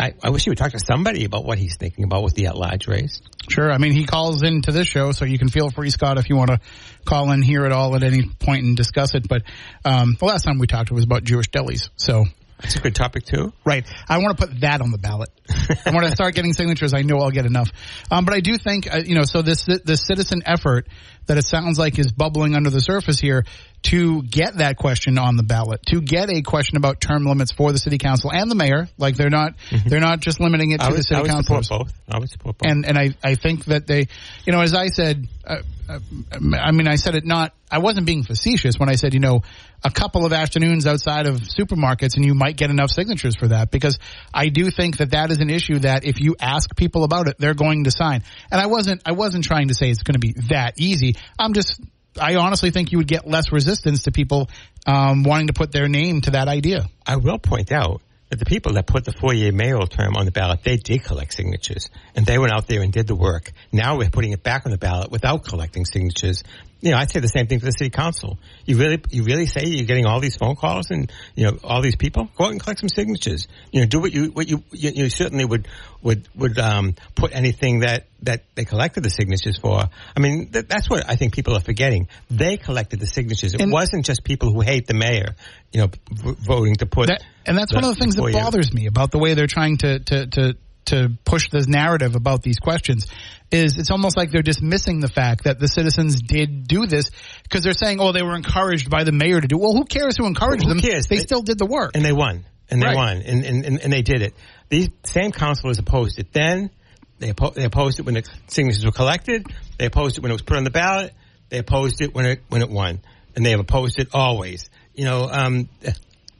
I, 0.00 0.14
I 0.22 0.30
wish 0.30 0.44
he 0.44 0.50
would 0.50 0.56
talk 0.56 0.72
to 0.72 0.78
somebody 0.78 1.26
about 1.26 1.44
what 1.44 1.58
he's 1.58 1.76
thinking 1.76 2.04
about 2.04 2.22
with 2.22 2.34
the 2.34 2.46
at-large 2.46 2.88
race. 2.88 3.20
Sure. 3.50 3.70
I 3.70 3.76
mean, 3.76 3.92
he 3.92 4.06
calls 4.06 4.42
into 4.42 4.72
this 4.72 4.86
show, 4.86 5.12
so 5.12 5.26
you 5.26 5.38
can 5.38 5.50
feel 5.50 5.68
free, 5.68 5.90
Scott, 5.90 6.16
if 6.16 6.30
you 6.30 6.36
want 6.36 6.48
to 6.48 6.60
call 7.04 7.30
in 7.32 7.42
here 7.42 7.66
at 7.66 7.72
all 7.72 7.94
at 7.94 8.02
any 8.02 8.24
point 8.24 8.64
and 8.64 8.76
discuss 8.78 9.14
it. 9.14 9.28
But 9.28 9.42
um, 9.84 10.16
the 10.18 10.24
last 10.24 10.44
time 10.44 10.58
we 10.58 10.66
talked, 10.66 10.90
it 10.90 10.94
was 10.94 11.04
about 11.04 11.24
Jewish 11.24 11.50
delis. 11.50 11.90
So 11.96 12.24
that's 12.60 12.76
a 12.76 12.80
good 12.80 12.94
topic 12.94 13.24
too. 13.24 13.52
Right. 13.64 13.86
I 14.08 14.18
want 14.18 14.38
to 14.38 14.46
put 14.46 14.60
that 14.60 14.80
on 14.80 14.90
the 14.90 14.98
ballot. 14.98 15.28
I 15.84 15.92
want 15.92 16.06
to 16.06 16.12
start 16.12 16.34
getting 16.34 16.54
signatures. 16.54 16.94
I 16.94 17.02
know 17.02 17.18
I'll 17.18 17.30
get 17.30 17.44
enough. 17.44 17.70
Um, 18.10 18.24
but 18.24 18.32
I 18.32 18.40
do 18.40 18.56
think, 18.56 18.92
uh, 18.92 18.98
you 19.04 19.14
know, 19.14 19.24
so 19.24 19.42
this 19.42 19.66
this 19.66 20.06
citizen 20.06 20.42
effort 20.46 20.88
that 21.26 21.36
it 21.36 21.44
sounds 21.44 21.78
like 21.78 21.98
is 21.98 22.10
bubbling 22.10 22.54
under 22.54 22.70
the 22.70 22.80
surface 22.80 23.18
here 23.18 23.44
to 23.82 24.22
get 24.22 24.58
that 24.58 24.76
question 24.76 25.18
on 25.18 25.36
the 25.36 25.42
ballot, 25.42 25.80
to 25.86 26.00
get 26.00 26.30
a 26.30 26.42
question 26.42 26.76
about 26.76 27.00
term 27.00 27.24
limits 27.24 27.52
for 27.52 27.72
the 27.72 27.78
city 27.78 27.98
council 27.98 28.30
and 28.32 28.50
the 28.50 28.54
mayor. 28.54 28.88
Like 28.98 29.16
they're 29.16 29.30
not 29.30 29.56
mm-hmm. 29.70 29.88
they're 29.88 30.00
not 30.00 30.20
just 30.20 30.38
limiting 30.38 30.72
it 30.72 30.80
to 30.80 30.88
would, 30.88 30.98
the 30.98 31.02
city 31.02 31.24
council. 31.24 31.62
both. 31.68 31.92
I 32.08 32.18
would 32.18 32.28
support 32.28 32.58
both. 32.58 32.70
And 32.70 32.84
and 32.84 32.98
I 32.98 33.14
I 33.22 33.36
think 33.36 33.64
that 33.66 33.86
they, 33.86 34.08
you 34.44 34.52
know, 34.52 34.60
as 34.60 34.74
I 34.74 34.88
said, 34.88 35.26
uh, 35.46 35.62
uh, 35.88 35.98
I 36.30 36.72
mean, 36.72 36.88
I 36.88 36.96
said 36.96 37.14
it 37.14 37.24
not. 37.24 37.54
I 37.70 37.78
wasn't 37.78 38.06
being 38.06 38.22
facetious 38.22 38.78
when 38.78 38.88
I 38.88 38.96
said, 38.96 39.14
you 39.14 39.20
know, 39.20 39.42
a 39.82 39.90
couple 39.90 40.26
of 40.26 40.32
afternoons 40.32 40.86
outside 40.86 41.26
of 41.26 41.36
supermarkets, 41.36 42.16
and 42.16 42.24
you 42.24 42.34
might 42.34 42.56
get 42.56 42.70
enough 42.70 42.90
signatures 42.90 43.34
for 43.34 43.48
that. 43.48 43.70
Because 43.70 43.98
I 44.32 44.50
do 44.50 44.70
think 44.70 44.98
that 44.98 45.12
that 45.12 45.30
is 45.30 45.40
an 45.40 45.48
issue 45.48 45.78
that 45.80 46.04
if 46.04 46.20
you 46.20 46.36
ask 46.38 46.76
people 46.76 47.04
about 47.04 47.28
it, 47.28 47.36
they're 47.38 47.54
going 47.54 47.84
to 47.84 47.90
sign. 47.90 48.24
And 48.50 48.60
I 48.60 48.66
wasn't 48.66 49.02
I 49.06 49.12
wasn't 49.12 49.44
trying 49.44 49.68
to 49.68 49.74
say 49.74 49.90
it's 49.90 50.02
going 50.02 50.20
to 50.20 50.20
be 50.20 50.34
that 50.50 50.74
easy. 50.76 51.16
I'm 51.38 51.54
just 51.54 51.80
I 52.18 52.36
honestly 52.36 52.70
think 52.70 52.92
you 52.92 52.98
would 52.98 53.06
get 53.06 53.26
less 53.26 53.52
resistance 53.52 54.04
to 54.04 54.12
people 54.12 54.48
um, 54.86 55.22
wanting 55.22 55.48
to 55.48 55.52
put 55.52 55.72
their 55.72 55.88
name 55.88 56.20
to 56.22 56.32
that 56.32 56.48
idea. 56.48 56.86
I 57.06 57.16
will 57.16 57.38
point 57.38 57.70
out 57.70 58.02
that 58.30 58.38
the 58.38 58.44
people 58.44 58.74
that 58.74 58.86
put 58.86 59.04
the 59.04 59.12
four-year 59.12 59.52
mayoral 59.52 59.86
term 59.86 60.16
on 60.16 60.24
the 60.24 60.30
ballot, 60.30 60.62
they 60.62 60.76
did 60.76 61.02
collect 61.02 61.34
signatures, 61.34 61.90
and 62.14 62.24
they 62.24 62.38
went 62.38 62.52
out 62.52 62.68
there 62.68 62.80
and 62.80 62.92
did 62.92 63.06
the 63.06 63.14
work. 63.14 63.52
Now 63.72 63.98
we're 63.98 64.10
putting 64.10 64.32
it 64.32 64.42
back 64.42 64.66
on 64.66 64.72
the 64.72 64.78
ballot 64.78 65.10
without 65.10 65.44
collecting 65.44 65.84
signatures, 65.84 66.44
you 66.80 66.90
know, 66.90 66.96
I'd 66.96 67.10
say 67.10 67.20
the 67.20 67.28
same 67.28 67.46
thing 67.46 67.60
for 67.60 67.66
the 67.66 67.72
city 67.72 67.90
council. 67.90 68.38
You 68.64 68.78
really, 68.78 69.02
you 69.10 69.24
really 69.24 69.46
say 69.46 69.64
you're 69.64 69.86
getting 69.86 70.06
all 70.06 70.20
these 70.20 70.36
phone 70.36 70.56
calls 70.56 70.90
and 70.90 71.10
you 71.34 71.44
know 71.44 71.58
all 71.62 71.82
these 71.82 71.96
people. 71.96 72.28
Go 72.36 72.44
out 72.44 72.52
and 72.52 72.60
collect 72.60 72.80
some 72.80 72.88
signatures. 72.88 73.48
You 73.70 73.80
know, 73.80 73.86
do 73.86 74.00
what 74.00 74.12
you 74.12 74.30
what 74.30 74.48
you 74.48 74.62
you, 74.72 74.90
you 74.94 75.10
certainly 75.10 75.44
would 75.44 75.68
would 76.02 76.28
would 76.34 76.58
um, 76.58 76.94
put 77.14 77.34
anything 77.34 77.80
that 77.80 78.06
that 78.22 78.44
they 78.54 78.64
collected 78.64 79.02
the 79.02 79.10
signatures 79.10 79.58
for. 79.58 79.82
I 80.16 80.20
mean, 80.20 80.50
th- 80.50 80.68
that's 80.68 80.88
what 80.88 81.08
I 81.08 81.16
think 81.16 81.34
people 81.34 81.54
are 81.54 81.60
forgetting. 81.60 82.08
They 82.30 82.56
collected 82.56 83.00
the 83.00 83.06
signatures. 83.06 83.54
It 83.54 83.60
and 83.60 83.72
wasn't 83.72 84.06
just 84.06 84.24
people 84.24 84.52
who 84.52 84.60
hate 84.60 84.86
the 84.86 84.94
mayor, 84.94 85.34
you 85.72 85.80
know, 85.80 85.88
v- 86.10 86.36
voting 86.38 86.76
to 86.76 86.86
put. 86.86 87.08
That, 87.08 87.22
and 87.46 87.56
that's 87.58 87.74
one 87.74 87.84
of 87.84 87.90
the 87.94 88.00
things 88.00 88.16
that 88.16 88.32
bothers 88.32 88.72
me 88.72 88.86
about 88.86 89.10
the 89.10 89.18
way 89.18 89.34
they're 89.34 89.46
trying 89.46 89.76
to 89.78 89.98
to 89.98 90.26
to 90.26 90.56
to 90.86 91.10
push 91.24 91.50
this 91.50 91.66
narrative 91.66 92.16
about 92.16 92.42
these 92.42 92.58
questions 92.58 93.06
is 93.50 93.78
it's 93.78 93.90
almost 93.90 94.16
like 94.16 94.30
they're 94.30 94.42
dismissing 94.42 95.00
the 95.00 95.08
fact 95.08 95.44
that 95.44 95.58
the 95.58 95.68
citizens 95.68 96.20
did 96.20 96.66
do 96.66 96.86
this 96.86 97.10
because 97.42 97.64
they're 97.64 97.72
saying, 97.72 98.00
oh, 98.00 98.12
they 98.12 98.22
were 98.22 98.36
encouraged 98.36 98.90
by 98.90 99.04
the 99.04 99.12
mayor 99.12 99.40
to 99.40 99.48
do. 99.48 99.58
Well, 99.58 99.72
who 99.72 99.84
cares 99.84 100.16
who 100.16 100.26
encouraged 100.26 100.64
well, 100.64 100.74
who 100.74 100.80
them? 100.80 100.90
Cares? 100.90 101.06
They, 101.06 101.16
they, 101.16 101.22
still 101.22 101.42
did 101.42 101.58
the 101.58 101.66
work, 101.66 101.92
and 101.94 102.04
they 102.04 102.12
won, 102.12 102.44
and 102.70 102.80
they 102.80 102.86
right. 102.86 102.96
won, 102.96 103.16
and, 103.18 103.44
and, 103.44 103.80
and, 103.82 103.92
they 103.92 104.02
did 104.02 104.22
it. 104.22 104.34
These 104.68 104.90
same 105.04 105.32
councilors 105.32 105.78
opposed 105.78 106.18
it 106.18 106.32
then. 106.32 106.70
They, 107.18 107.32
oppo- 107.32 107.54
they 107.54 107.64
opposed 107.64 107.98
it 107.98 108.06
when 108.06 108.14
the 108.14 108.28
signatures 108.46 108.84
were 108.84 108.92
collected. 108.92 109.46
They 109.78 109.86
opposed 109.86 110.16
it 110.16 110.22
when 110.22 110.30
it 110.30 110.34
was 110.34 110.42
put 110.42 110.56
on 110.56 110.64
the 110.64 110.70
ballot. 110.70 111.12
They 111.48 111.58
opposed 111.58 112.00
it 112.00 112.14
when 112.14 112.26
it 112.26 112.42
when 112.48 112.62
it 112.62 112.70
won, 112.70 113.00
and 113.34 113.44
they 113.44 113.50
have 113.50 113.60
opposed 113.60 113.98
it 113.98 114.08
always. 114.14 114.70
You 114.94 115.04
know, 115.04 115.28
um, 115.30 115.68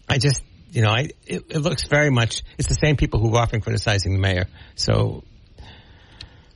I 0.09 0.19
just 0.19 0.43
you 0.71 0.83
know, 0.83 0.91
I, 0.91 1.11
it, 1.27 1.45
it, 1.49 1.59
looks 1.59 1.87
very 1.89 2.11
much, 2.11 2.43
it's 2.59 2.69
the 2.69 2.75
same 2.75 2.97
people 2.97 3.21
who 3.21 3.35
are 3.35 3.43
often 3.43 3.61
criticizing 3.61 4.13
the 4.13 4.19
mayor. 4.19 4.47
So 4.75 5.25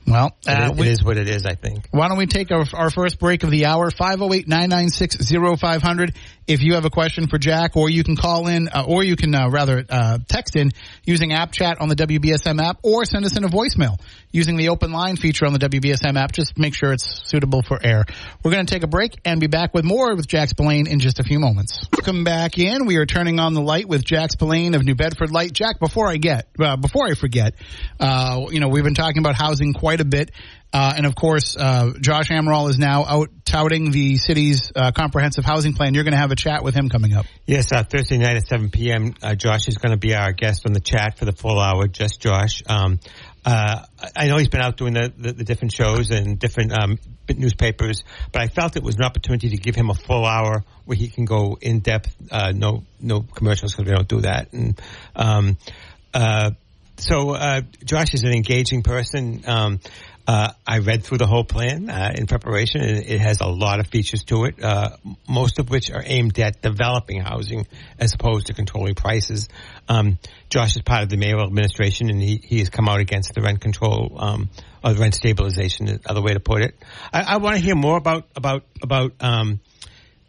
well, 0.07 0.37
uh, 0.47 0.51
it, 0.51 0.71
is, 0.71 0.77
we, 0.77 0.87
it 0.87 0.91
is 0.91 1.03
what 1.03 1.17
it 1.17 1.27
is, 1.27 1.45
I 1.45 1.55
think. 1.55 1.89
Why 1.91 2.07
don't 2.07 2.17
we 2.17 2.27
take 2.27 2.49
our, 2.51 2.63
our 2.73 2.89
first 2.91 3.19
break 3.19 3.43
of 3.43 3.49
the 3.49 3.65
hour, 3.65 3.89
508-996-0500. 3.89 6.15
If 6.47 6.61
you 6.61 6.75
have 6.75 6.85
a 6.85 6.91
question 6.91 7.25
for 7.27 7.39
Jack, 7.39 7.75
or 7.75 7.89
you 7.89 8.03
can 8.03 8.15
call 8.15 8.45
in, 8.47 8.69
uh, 8.69 8.85
or 8.87 9.03
you 9.03 9.15
can 9.15 9.33
uh, 9.33 9.49
rather 9.49 9.83
uh, 9.89 10.19
text 10.27 10.55
in 10.55 10.69
using 11.03 11.33
app 11.33 11.51
chat 11.51 11.81
on 11.81 11.89
the 11.89 11.95
WBSM 11.95 12.61
app, 12.61 12.77
or 12.83 13.03
send 13.05 13.25
us 13.25 13.35
in 13.35 13.43
a 13.43 13.47
voicemail 13.47 13.99
using 14.31 14.55
the 14.57 14.69
open 14.69 14.91
line 14.91 15.15
feature 15.15 15.47
on 15.47 15.53
the 15.53 15.59
WBSM 15.59 16.15
app. 16.17 16.33
Just 16.33 16.59
make 16.59 16.75
sure 16.75 16.93
it's 16.93 17.27
suitable 17.27 17.63
for 17.63 17.83
air. 17.83 18.05
We're 18.43 18.51
going 18.51 18.67
to 18.67 18.71
take 18.71 18.83
a 18.83 18.87
break 18.87 19.19
and 19.25 19.39
be 19.39 19.47
back 19.47 19.73
with 19.73 19.85
more 19.85 20.15
with 20.15 20.27
Jack 20.27 20.49
Spillane 20.49 20.85
in 20.85 20.99
just 20.99 21.19
a 21.19 21.23
few 21.23 21.39
moments. 21.39 21.87
Welcome 21.91 22.23
back 22.23 22.59
in. 22.59 22.85
We 22.85 22.97
are 22.97 23.07
turning 23.07 23.39
on 23.39 23.55
the 23.55 23.61
light 23.61 23.87
with 23.87 24.05
Jack 24.05 24.31
Spillane 24.31 24.75
of 24.75 24.85
New 24.85 24.93
Bedford 24.93 25.31
Light. 25.31 25.51
Jack, 25.51 25.79
before 25.79 26.09
I 26.09 26.17
get, 26.17 26.47
uh, 26.59 26.75
before 26.75 27.07
I 27.07 27.15
forget, 27.15 27.55
uh, 27.99 28.45
you 28.51 28.59
know, 28.59 28.67
we've 28.67 28.83
been 28.83 28.93
talking 28.93 29.17
about 29.19 29.33
housing 29.33 29.73
quite 29.73 29.94
a 30.01 30.05
bit. 30.05 30.31
Uh, 30.75 30.93
and 30.97 31.05
of 31.05 31.15
course, 31.15 31.55
uh, 31.55 31.91
Josh 32.01 32.27
Amaral 32.29 32.69
is 32.69 32.77
now 32.77 33.05
out 33.05 33.29
touting 33.45 33.91
the 33.91 34.17
city's 34.17 34.73
uh, 34.75 34.91
comprehensive 34.91 35.45
housing 35.45 35.73
plan. 35.73 35.93
You're 35.93 36.03
going 36.03 36.13
to 36.13 36.19
have 36.19 36.31
a 36.31 36.35
chat 36.35 36.65
with 36.65 36.75
him 36.75 36.89
coming 36.89 37.13
up. 37.13 37.25
Yes, 37.45 37.71
uh, 37.71 37.83
Thursday 37.83 38.17
night 38.17 38.35
at 38.35 38.45
7 38.45 38.69
p.m. 38.71 39.13
Uh, 39.21 39.35
Josh 39.35 39.69
is 39.69 39.77
going 39.77 39.91
to 39.91 39.97
be 39.97 40.13
our 40.13 40.33
guest 40.33 40.65
on 40.65 40.73
the 40.73 40.81
chat 40.81 41.17
for 41.17 41.23
the 41.23 41.31
full 41.31 41.59
hour. 41.61 41.87
Just 41.87 42.19
Josh. 42.19 42.61
Um, 42.67 42.99
uh, 43.45 43.85
I 44.17 44.27
know 44.27 44.37
he's 44.37 44.49
been 44.49 44.59
out 44.59 44.75
doing 44.75 44.95
the, 44.95 45.13
the, 45.15 45.31
the 45.31 45.43
different 45.45 45.71
shows 45.71 46.11
and 46.11 46.37
different 46.37 46.73
um, 46.77 46.99
newspapers, 47.29 48.03
but 48.33 48.41
I 48.41 48.47
felt 48.47 48.75
it 48.75 48.83
was 48.83 48.95
an 48.95 49.03
opportunity 49.03 49.51
to 49.51 49.57
give 49.57 49.75
him 49.75 49.89
a 49.89 49.93
full 49.93 50.25
hour 50.25 50.65
where 50.83 50.97
he 50.97 51.07
can 51.07 51.23
go 51.23 51.57
in 51.61 51.79
depth. 51.79 52.13
no, 52.53 52.83
no 52.99 53.21
commercials 53.21 53.73
because 53.73 53.89
we 53.89 53.95
don't 53.95 54.09
do 54.09 54.21
that. 54.21 54.51
And 54.51 54.81
um, 55.15 55.57
so 56.97 57.35
Josh 57.83 58.13
is 58.13 58.23
an 58.23 58.31
engaging 58.31 58.83
person. 58.83 59.43
Um, 59.47 59.79
Uh, 60.27 60.49
I 60.65 60.79
read 60.79 61.03
through 61.03 61.19
the 61.19 61.27
whole 61.27 61.43
plan 61.43 61.87
uh, 61.87 62.11
in 62.15 62.25
preparation, 62.25 62.81
and 62.81 62.97
it 62.97 63.21
has 63.21 63.41
a 63.41 63.45
lot 63.45 63.79
of 63.79 63.85
features 63.85 64.23
to 64.23 64.45
it, 64.45 64.55
uh, 64.59 64.97
most 65.29 65.59
of 65.59 65.69
which 65.69 65.91
are 65.91 66.01
aimed 66.03 66.39
at 66.39 66.63
developing 66.63 67.21
housing 67.21 67.67
as 67.99 68.15
opposed 68.15 68.47
to 68.47 68.55
controlling 68.55 68.95
prices. 68.95 69.49
Um, 69.87 70.17
Josh 70.49 70.75
is 70.77 70.81
part 70.81 71.03
of 71.03 71.09
the 71.09 71.17
mayoral 71.17 71.45
administration, 71.45 72.09
and 72.09 72.19
he, 72.19 72.41
he 72.43 72.57
has 72.57 72.69
come 72.69 72.89
out 72.89 72.99
against 72.99 73.35
the 73.35 73.41
rent 73.41 73.61
control 73.61 74.15
um, 74.17 74.49
or 74.83 74.95
the 74.95 74.99
rent 74.99 75.13
stabilization, 75.13 75.99
other 76.07 76.23
way 76.23 76.33
to 76.33 76.39
put 76.39 76.63
it. 76.63 76.73
I, 77.13 77.35
I 77.35 77.37
want 77.37 77.57
to 77.57 77.61
hear 77.61 77.75
more 77.75 77.97
about 77.97 78.25
about 78.35 78.63
about. 78.81 79.13
Um, 79.19 79.59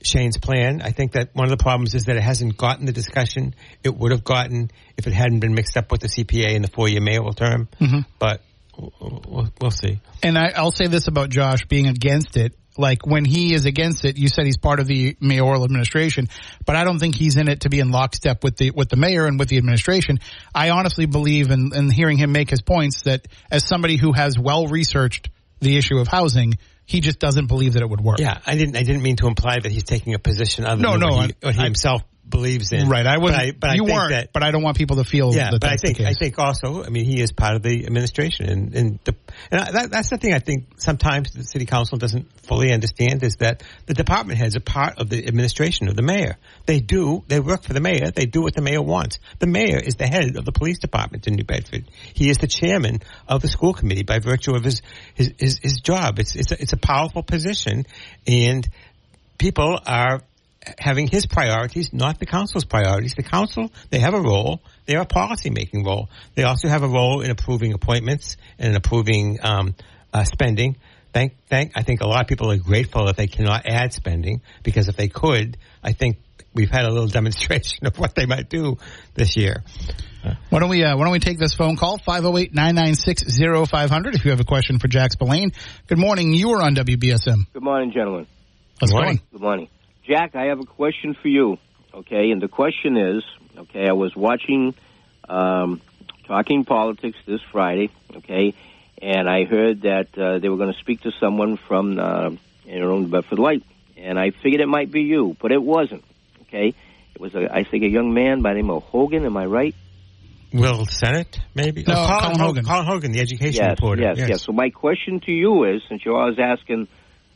Shane's 0.02 0.36
plan. 0.36 0.82
I 0.82 0.90
think 0.90 1.12
that 1.12 1.30
one 1.34 1.44
of 1.44 1.50
the 1.50 1.62
problems 1.62 1.94
is 1.94 2.04
that 2.04 2.16
it 2.16 2.22
hasn't 2.22 2.56
gotten 2.56 2.86
the 2.86 2.92
discussion 2.92 3.54
it 3.82 3.96
would 3.96 4.12
have 4.12 4.24
gotten 4.24 4.70
if 4.96 5.06
it 5.06 5.12
hadn't 5.12 5.40
been 5.40 5.54
mixed 5.54 5.76
up 5.76 5.90
with 5.90 6.00
the 6.00 6.08
CPA 6.08 6.54
in 6.54 6.62
the 6.62 6.68
four-year 6.68 7.00
mayoral 7.00 7.32
term. 7.32 7.68
Mm-hmm. 7.80 8.00
But 8.18 8.42
we'll, 8.78 9.48
we'll 9.60 9.70
see. 9.70 10.00
And 10.22 10.38
I, 10.38 10.52
I'll 10.54 10.72
say 10.72 10.86
this 10.86 11.08
about 11.08 11.30
Josh 11.30 11.66
being 11.66 11.86
against 11.86 12.36
it. 12.36 12.54
Like 12.78 13.06
when 13.06 13.24
he 13.24 13.54
is 13.54 13.64
against 13.64 14.04
it, 14.04 14.18
you 14.18 14.28
said 14.28 14.44
he's 14.44 14.58
part 14.58 14.80
of 14.80 14.86
the 14.86 15.16
mayoral 15.18 15.64
administration, 15.64 16.28
but 16.66 16.76
I 16.76 16.84
don't 16.84 16.98
think 16.98 17.14
he's 17.14 17.38
in 17.38 17.48
it 17.48 17.60
to 17.60 17.70
be 17.70 17.80
in 17.80 17.90
lockstep 17.90 18.44
with 18.44 18.58
the 18.58 18.70
with 18.70 18.90
the 18.90 18.96
mayor 18.96 19.24
and 19.24 19.38
with 19.38 19.48
the 19.48 19.56
administration. 19.56 20.20
I 20.54 20.68
honestly 20.68 21.06
believe 21.06 21.50
in, 21.50 21.70
in 21.74 21.90
hearing 21.90 22.18
him 22.18 22.32
make 22.32 22.50
his 22.50 22.60
points 22.60 23.04
that 23.04 23.28
as 23.50 23.66
somebody 23.66 23.96
who 23.96 24.12
has 24.12 24.38
well 24.38 24.66
researched 24.66 25.30
the 25.60 25.78
issue 25.78 25.96
of 25.96 26.06
housing, 26.06 26.58
he 26.86 27.00
just 27.00 27.18
doesn't 27.18 27.46
believe 27.48 27.74
that 27.74 27.82
it 27.82 27.90
would 27.90 28.00
work. 28.00 28.18
Yeah, 28.20 28.38
I 28.46 28.56
didn't. 28.56 28.76
I 28.76 28.82
didn't 28.84 29.02
mean 29.02 29.16
to 29.16 29.26
imply 29.26 29.58
that 29.60 29.70
he's 29.70 29.84
taking 29.84 30.14
a 30.14 30.18
position 30.18 30.64
other 30.64 30.80
No, 30.80 30.92
than 30.92 31.00
no, 31.00 31.08
what, 31.08 31.26
he, 31.26 31.34
what 31.42 31.54
he 31.54 31.60
I- 31.60 31.64
himself 31.64 32.02
believes 32.28 32.72
in. 32.72 32.88
Right. 32.88 33.06
I 33.06 33.18
wasn't. 33.18 33.60
But 33.60 33.70
I, 33.70 33.72
but 33.72 33.76
you 33.76 33.84
I 33.84 33.86
think 33.86 33.98
weren't. 33.98 34.10
that. 34.10 34.32
but 34.32 34.42
I 34.42 34.50
don't 34.50 34.62
want 34.62 34.76
people 34.76 34.96
to 34.96 35.04
feel 35.04 35.34
yeah, 35.34 35.50
that 35.50 35.60
but 35.60 35.70
I 35.70 35.76
think 35.76 36.00
I 36.00 36.12
think 36.12 36.38
also, 36.38 36.84
I 36.84 36.88
mean, 36.88 37.04
he 37.04 37.20
is 37.20 37.32
part 37.32 37.54
of 37.54 37.62
the 37.62 37.86
administration, 37.86 38.46
and 38.46 38.74
and, 38.74 38.98
the, 39.04 39.14
and 39.50 39.60
I, 39.60 39.70
that, 39.72 39.90
that's 39.90 40.10
the 40.10 40.18
thing 40.18 40.34
I 40.34 40.38
think 40.38 40.66
sometimes 40.78 41.32
the 41.32 41.44
city 41.44 41.66
council 41.66 41.98
doesn't 41.98 42.26
fully 42.42 42.72
understand 42.72 43.22
is 43.22 43.36
that 43.36 43.62
the 43.86 43.94
department 43.94 44.38
heads 44.38 44.56
are 44.56 44.60
part 44.60 44.98
of 44.98 45.08
the 45.08 45.26
administration 45.26 45.88
of 45.88 45.96
the 45.96 46.02
mayor. 46.02 46.36
They 46.66 46.80
do, 46.80 47.24
they 47.28 47.40
work 47.40 47.62
for 47.62 47.72
the 47.72 47.80
mayor. 47.80 48.10
They 48.10 48.26
do 48.26 48.42
what 48.42 48.54
the 48.54 48.62
mayor 48.62 48.82
wants. 48.82 49.18
The 49.38 49.46
mayor 49.46 49.78
is 49.78 49.94
the 49.96 50.06
head 50.06 50.36
of 50.36 50.44
the 50.44 50.52
police 50.52 50.78
department 50.78 51.26
in 51.26 51.34
New 51.34 51.44
Bedford. 51.44 51.84
He 52.14 52.30
is 52.30 52.38
the 52.38 52.46
chairman 52.46 53.00
of 53.28 53.42
the 53.42 53.48
school 53.48 53.72
committee 53.72 54.02
by 54.02 54.18
virtue 54.18 54.54
of 54.54 54.64
his 54.64 54.82
his 55.14 55.32
his, 55.38 55.58
his 55.58 55.80
job. 55.80 56.18
It's 56.18 56.34
it's 56.34 56.52
a, 56.52 56.60
it's 56.60 56.72
a 56.72 56.78
powerful 56.78 57.22
position, 57.22 57.86
and 58.26 58.66
people 59.38 59.78
are 59.86 60.22
having 60.78 61.06
his 61.06 61.26
priorities, 61.26 61.92
not 61.92 62.18
the 62.18 62.26
council's 62.26 62.64
priorities. 62.64 63.14
The 63.14 63.22
council, 63.22 63.70
they 63.90 64.00
have 64.00 64.14
a 64.14 64.20
role. 64.20 64.60
They 64.86 64.94
have 64.94 65.02
a 65.02 65.06
policy 65.06 65.50
making 65.50 65.84
role. 65.84 66.08
They 66.34 66.44
also 66.44 66.68
have 66.68 66.82
a 66.82 66.88
role 66.88 67.20
in 67.20 67.30
approving 67.30 67.72
appointments 67.72 68.36
and 68.58 68.70
in 68.70 68.76
approving 68.76 69.38
um, 69.42 69.74
uh, 70.12 70.24
spending. 70.24 70.76
Thank, 71.12 71.34
thank. 71.48 71.72
I 71.76 71.82
think 71.82 72.02
a 72.02 72.06
lot 72.06 72.22
of 72.22 72.28
people 72.28 72.50
are 72.50 72.58
grateful 72.58 73.06
that 73.06 73.16
they 73.16 73.26
cannot 73.26 73.66
add 73.66 73.92
spending 73.92 74.42
because 74.62 74.88
if 74.88 74.96
they 74.96 75.08
could, 75.08 75.56
I 75.82 75.92
think 75.92 76.18
we've 76.52 76.70
had 76.70 76.84
a 76.84 76.90
little 76.90 77.08
demonstration 77.08 77.86
of 77.86 77.98
what 77.98 78.14
they 78.14 78.26
might 78.26 78.48
do 78.48 78.76
this 79.14 79.36
year. 79.36 79.64
Why 80.50 80.58
don't 80.58 80.70
we 80.70 80.82
uh, 80.82 80.96
Why 80.96 81.04
don't 81.04 81.12
we 81.12 81.20
take 81.20 81.38
this 81.38 81.54
phone 81.54 81.76
call 81.76 81.98
508-996-0500 81.98 84.16
if 84.16 84.24
you 84.24 84.32
have 84.32 84.40
a 84.40 84.44
question 84.44 84.80
for 84.80 84.88
Jack 84.88 85.12
Spillane. 85.12 85.52
Good 85.86 85.98
morning. 85.98 86.32
You 86.32 86.50
are 86.50 86.62
on 86.62 86.74
WBSM. 86.74 87.46
Good 87.52 87.62
morning, 87.62 87.92
gentlemen. 87.92 88.26
How's 88.80 88.90
it 88.90 88.94
Morning. 88.94 89.16
going? 89.16 89.28
Good 89.32 89.40
morning. 89.40 89.68
Jack, 90.06 90.36
I 90.36 90.44
have 90.46 90.60
a 90.60 90.64
question 90.64 91.14
for 91.14 91.28
you. 91.28 91.58
Okay, 91.92 92.30
and 92.30 92.40
the 92.42 92.48
question 92.48 92.96
is, 92.96 93.24
okay, 93.56 93.88
I 93.88 93.92
was 93.92 94.14
watching 94.14 94.74
um, 95.28 95.80
Talking 96.26 96.64
Politics 96.64 97.16
this 97.26 97.40
Friday, 97.50 97.90
okay, 98.16 98.54
and 99.00 99.28
I 99.28 99.44
heard 99.44 99.82
that 99.82 100.16
uh, 100.18 100.38
they 100.38 100.48
were 100.48 100.58
going 100.58 100.72
to 100.72 100.78
speak 100.78 101.00
to 101.02 101.12
someone 101.18 101.56
from 101.56 101.98
uh, 101.98 102.30
you 102.64 102.80
know, 102.80 103.00
the 103.02 103.08
Bedford 103.08 103.38
Light, 103.38 103.62
and 103.96 104.18
I 104.18 104.30
figured 104.42 104.60
it 104.60 104.68
might 104.68 104.90
be 104.90 105.02
you, 105.02 105.36
but 105.40 105.52
it 105.52 105.62
wasn't. 105.62 106.04
Okay, 106.42 106.74
it 107.14 107.20
was, 107.20 107.34
a, 107.34 107.48
I 107.50 107.64
think, 107.64 107.82
a 107.82 107.88
young 107.88 108.12
man 108.12 108.42
by 108.42 108.50
the 108.50 108.60
name 108.60 108.70
of 108.70 108.82
Hogan. 108.84 109.24
Am 109.24 109.36
I 109.36 109.46
right? 109.46 109.74
Will 110.52 110.86
Sennett, 110.86 111.40
maybe? 111.54 111.82
No, 111.86 111.94
Oh, 111.96 112.18
Colin 112.20 112.38
Hogan. 112.38 112.64
Colin 112.64 112.86
Hogan, 112.86 113.12
the 113.12 113.20
education 113.20 113.64
yes, 113.64 113.70
reporter. 113.70 114.02
Yes, 114.02 114.28
yes, 114.28 114.42
So 114.42 114.52
my 114.52 114.70
question 114.70 115.20
to 115.20 115.32
you 115.32 115.64
is, 115.64 115.82
since 115.88 116.04
you're 116.04 116.16
always 116.16 116.38
asking 116.38 116.88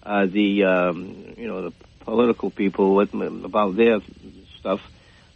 uh, 0.03 0.27
the 0.27 0.65
um, 0.65 1.35
you 1.37 1.49
know 1.49 1.63
the 1.71 1.73
political 2.01 2.51
people 2.51 3.01
about 3.01 3.77
their 3.77 4.01
stuff, 4.59 4.81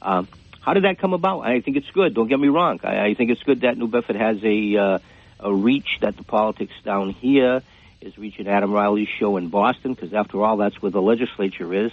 um, 0.02 0.28
how 0.60 0.72
did 0.72 0.84
that 0.84 0.98
come 0.98 1.12
about? 1.12 1.40
I 1.40 1.60
think 1.60 1.76
it's 1.76 1.90
good. 1.90 2.14
Don't 2.14 2.28
get 2.28 2.40
me 2.40 2.48
wrong. 2.48 2.80
I, 2.82 3.06
I 3.06 3.14
think 3.14 3.30
it's 3.30 3.42
good 3.42 3.60
that 3.62 3.76
New 3.76 3.88
Bedford 3.88 4.16
has 4.16 4.42
a 4.42 4.76
uh, 4.76 4.98
a 5.40 5.54
reach 5.54 5.98
that 6.00 6.16
the 6.16 6.24
politics 6.24 6.72
down 6.84 7.10
here 7.10 7.62
is 8.00 8.16
reaching 8.16 8.48
Adam 8.48 8.72
Reilly's 8.72 9.08
show 9.18 9.36
in 9.36 9.48
Boston 9.48 9.94
because 9.94 10.14
after 10.14 10.42
all, 10.42 10.56
that's 10.56 10.80
where 10.80 10.90
the 10.90 11.02
legislature 11.02 11.86
is. 11.86 11.92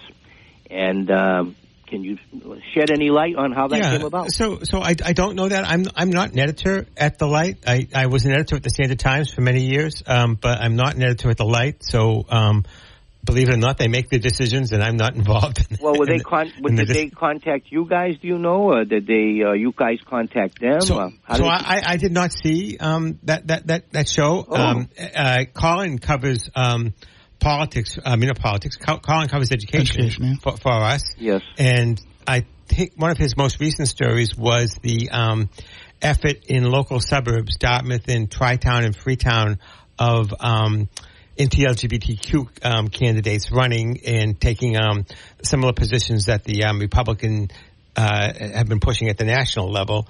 And 0.70 1.12
um, 1.12 1.56
can 1.88 2.04
you 2.04 2.18
shed 2.74 2.90
any 2.90 3.10
light 3.10 3.36
on 3.36 3.52
how 3.52 3.68
that 3.68 3.78
yeah, 3.78 3.98
came 3.98 4.06
about? 4.06 4.32
So, 4.32 4.60
so 4.64 4.80
I, 4.80 4.96
I 5.04 5.14
don't 5.14 5.36
know 5.36 5.50
that. 5.50 5.66
I'm 5.68 5.86
I'm 5.94 6.10
not 6.10 6.32
an 6.32 6.40
editor 6.40 6.88
at 6.96 7.18
the 7.18 7.28
Light. 7.28 7.60
I, 7.68 7.88
I 7.94 8.06
was 8.06 8.26
an 8.26 8.32
editor 8.32 8.56
at 8.56 8.64
the 8.64 8.70
Standard 8.70 9.00
Times 9.00 9.34
for 9.34 9.42
many 9.42 9.66
years, 9.66 10.02
um, 10.08 10.36
but 10.36 10.62
I'm 10.62 10.78
not 10.78 10.96
an 10.96 11.04
editor 11.04 11.30
at 11.30 11.38
the 11.38 11.46
Light. 11.46 11.84
So, 11.84 12.26
um, 12.30 12.64
believe 13.24 13.50
it 13.50 13.54
or 13.54 13.58
not, 13.58 13.78
they 13.78 13.88
make 13.88 14.10
the 14.10 14.20
decisions, 14.20 14.72
and 14.72 14.84
I'm 14.84 14.98
not 14.98 15.16
involved. 15.16 15.66
In, 15.70 15.78
Well, 15.82 15.96
were 15.98 16.06
they 16.06 16.20
con- 16.24 16.52
in 16.66 16.76
the 16.76 16.86
did 16.86 16.96
they 16.96 17.06
dis- 17.06 17.14
contact 17.14 17.68
you 17.72 17.88
guys? 17.88 18.18
Do 18.22 18.28
you 18.28 18.38
know, 18.38 18.72
or 18.72 18.86
did 18.86 19.08
they 19.08 19.42
uh, 19.46 19.54
you 19.54 19.74
guys 19.76 20.00
contact 20.08 20.60
them? 20.60 20.82
So, 20.82 20.96
so 21.30 21.38
did- 21.38 21.46
I, 21.46 21.82
I 21.86 21.98
did 21.98 22.12
not 22.12 22.32
see 22.34 22.78
um, 22.80 23.20
that 23.24 23.48
that 23.48 23.68
that 23.68 23.92
that 23.92 24.10
show. 24.10 24.46
Oh. 24.48 24.56
Um, 24.56 24.90
uh, 25.16 25.46
Colin 25.54 26.00
covers 26.00 26.50
um, 26.56 26.94
politics. 27.40 27.98
I 28.04 28.16
mean, 28.16 28.28
not 28.28 28.40
politics. 28.40 28.78
Colin 28.78 29.28
covers 29.28 29.52
education, 29.52 30.02
Education, 30.02 30.24
yeah. 30.26 30.34
for, 30.42 30.58
for 30.58 30.72
us. 30.72 31.04
Yes. 31.18 31.42
And 31.58 32.00
I 32.28 32.46
think 32.68 32.94
one 32.96 33.12
of 33.12 33.18
his 33.18 33.36
most 33.36 33.60
recent 33.60 33.88
stories 33.88 34.38
was 34.38 34.78
the 34.82 35.10
um, 35.12 35.50
effort 36.02 36.46
in 36.48 36.64
local 36.64 37.00
suburbs, 37.00 37.58
Dartmouth 37.58 38.08
and 38.08 38.32
Tri-Town 38.32 38.84
and 38.84 38.96
Freetown, 38.96 39.60
of 40.00 40.34
um, 40.40 40.90
anti-LGBTQ 41.40 42.66
um, 42.66 42.88
candidates 42.90 43.52
running 43.52 44.02
and 44.06 44.40
taking 44.40 44.78
um, 44.78 45.06
similar 45.44 45.74
positions 45.74 46.26
that 46.26 46.44
the 46.44 46.64
um, 46.66 46.80
Republican 46.80 47.50
uh, 47.96 48.34
have 48.54 48.68
been 48.68 48.80
pushing 48.80 49.10
at 49.10 49.18
the 49.18 49.26
national 49.26 49.72
level. 49.72 50.08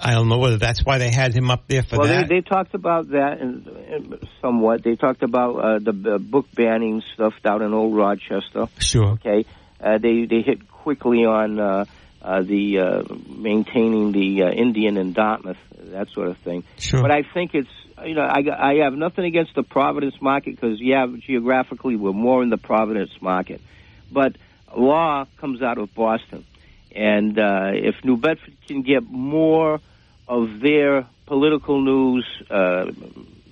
I 0.00 0.12
don't 0.12 0.28
know 0.28 0.38
whether 0.38 0.58
that's 0.58 0.84
why 0.84 0.98
they 0.98 1.10
had 1.10 1.34
him 1.34 1.50
up 1.50 1.66
there 1.68 1.82
for 1.82 1.98
well, 1.98 2.08
that. 2.08 2.28
they, 2.28 2.36
they 2.36 2.40
talked 2.40 2.74
about 2.74 3.08
that 3.10 3.40
and, 3.40 3.66
and 3.66 4.28
somewhat. 4.42 4.82
They 4.82 4.96
talked 4.96 5.22
about 5.22 5.56
uh, 5.56 5.78
the 5.78 6.14
uh, 6.14 6.18
book 6.18 6.46
banning 6.54 7.02
stuff 7.14 7.34
down 7.42 7.62
in 7.62 7.72
Old 7.72 7.96
Rochester. 7.96 8.66
sure. 8.78 9.12
Okay, 9.12 9.46
uh, 9.80 9.98
they 9.98 10.26
they 10.26 10.42
hit 10.42 10.68
quickly 10.68 11.24
on 11.24 11.58
uh, 11.58 11.84
uh, 12.20 12.42
the 12.42 12.78
uh, 12.78 13.02
maintaining 13.28 14.12
the 14.12 14.42
uh, 14.42 14.50
Indian 14.50 14.96
in 14.96 15.12
Dartmouth, 15.12 15.58
that 15.92 16.08
sort 16.10 16.28
of 16.28 16.38
thing. 16.38 16.64
Sure. 16.78 17.02
But 17.02 17.10
I 17.10 17.22
think 17.22 17.54
it's 17.54 17.68
you 18.04 18.14
know 18.14 18.22
I 18.22 18.42
I 18.56 18.74
have 18.84 18.94
nothing 18.94 19.24
against 19.24 19.54
the 19.54 19.62
Providence 19.62 20.20
market 20.20 20.54
because 20.54 20.80
yeah 20.80 21.06
geographically 21.06 21.96
we're 21.96 22.12
more 22.12 22.42
in 22.42 22.50
the 22.50 22.58
Providence 22.58 23.12
market, 23.20 23.60
but 24.10 24.36
law 24.76 25.26
comes 25.38 25.62
out 25.62 25.78
of 25.78 25.94
Boston, 25.94 26.44
and 26.94 27.38
uh, 27.38 27.70
if 27.74 28.04
New 28.04 28.16
Bedford 28.16 28.54
can 28.66 28.82
get 28.82 29.04
more 29.04 29.80
of 30.26 30.60
their 30.60 31.06
political 31.26 31.80
news, 31.80 32.26
uh, 32.50 32.90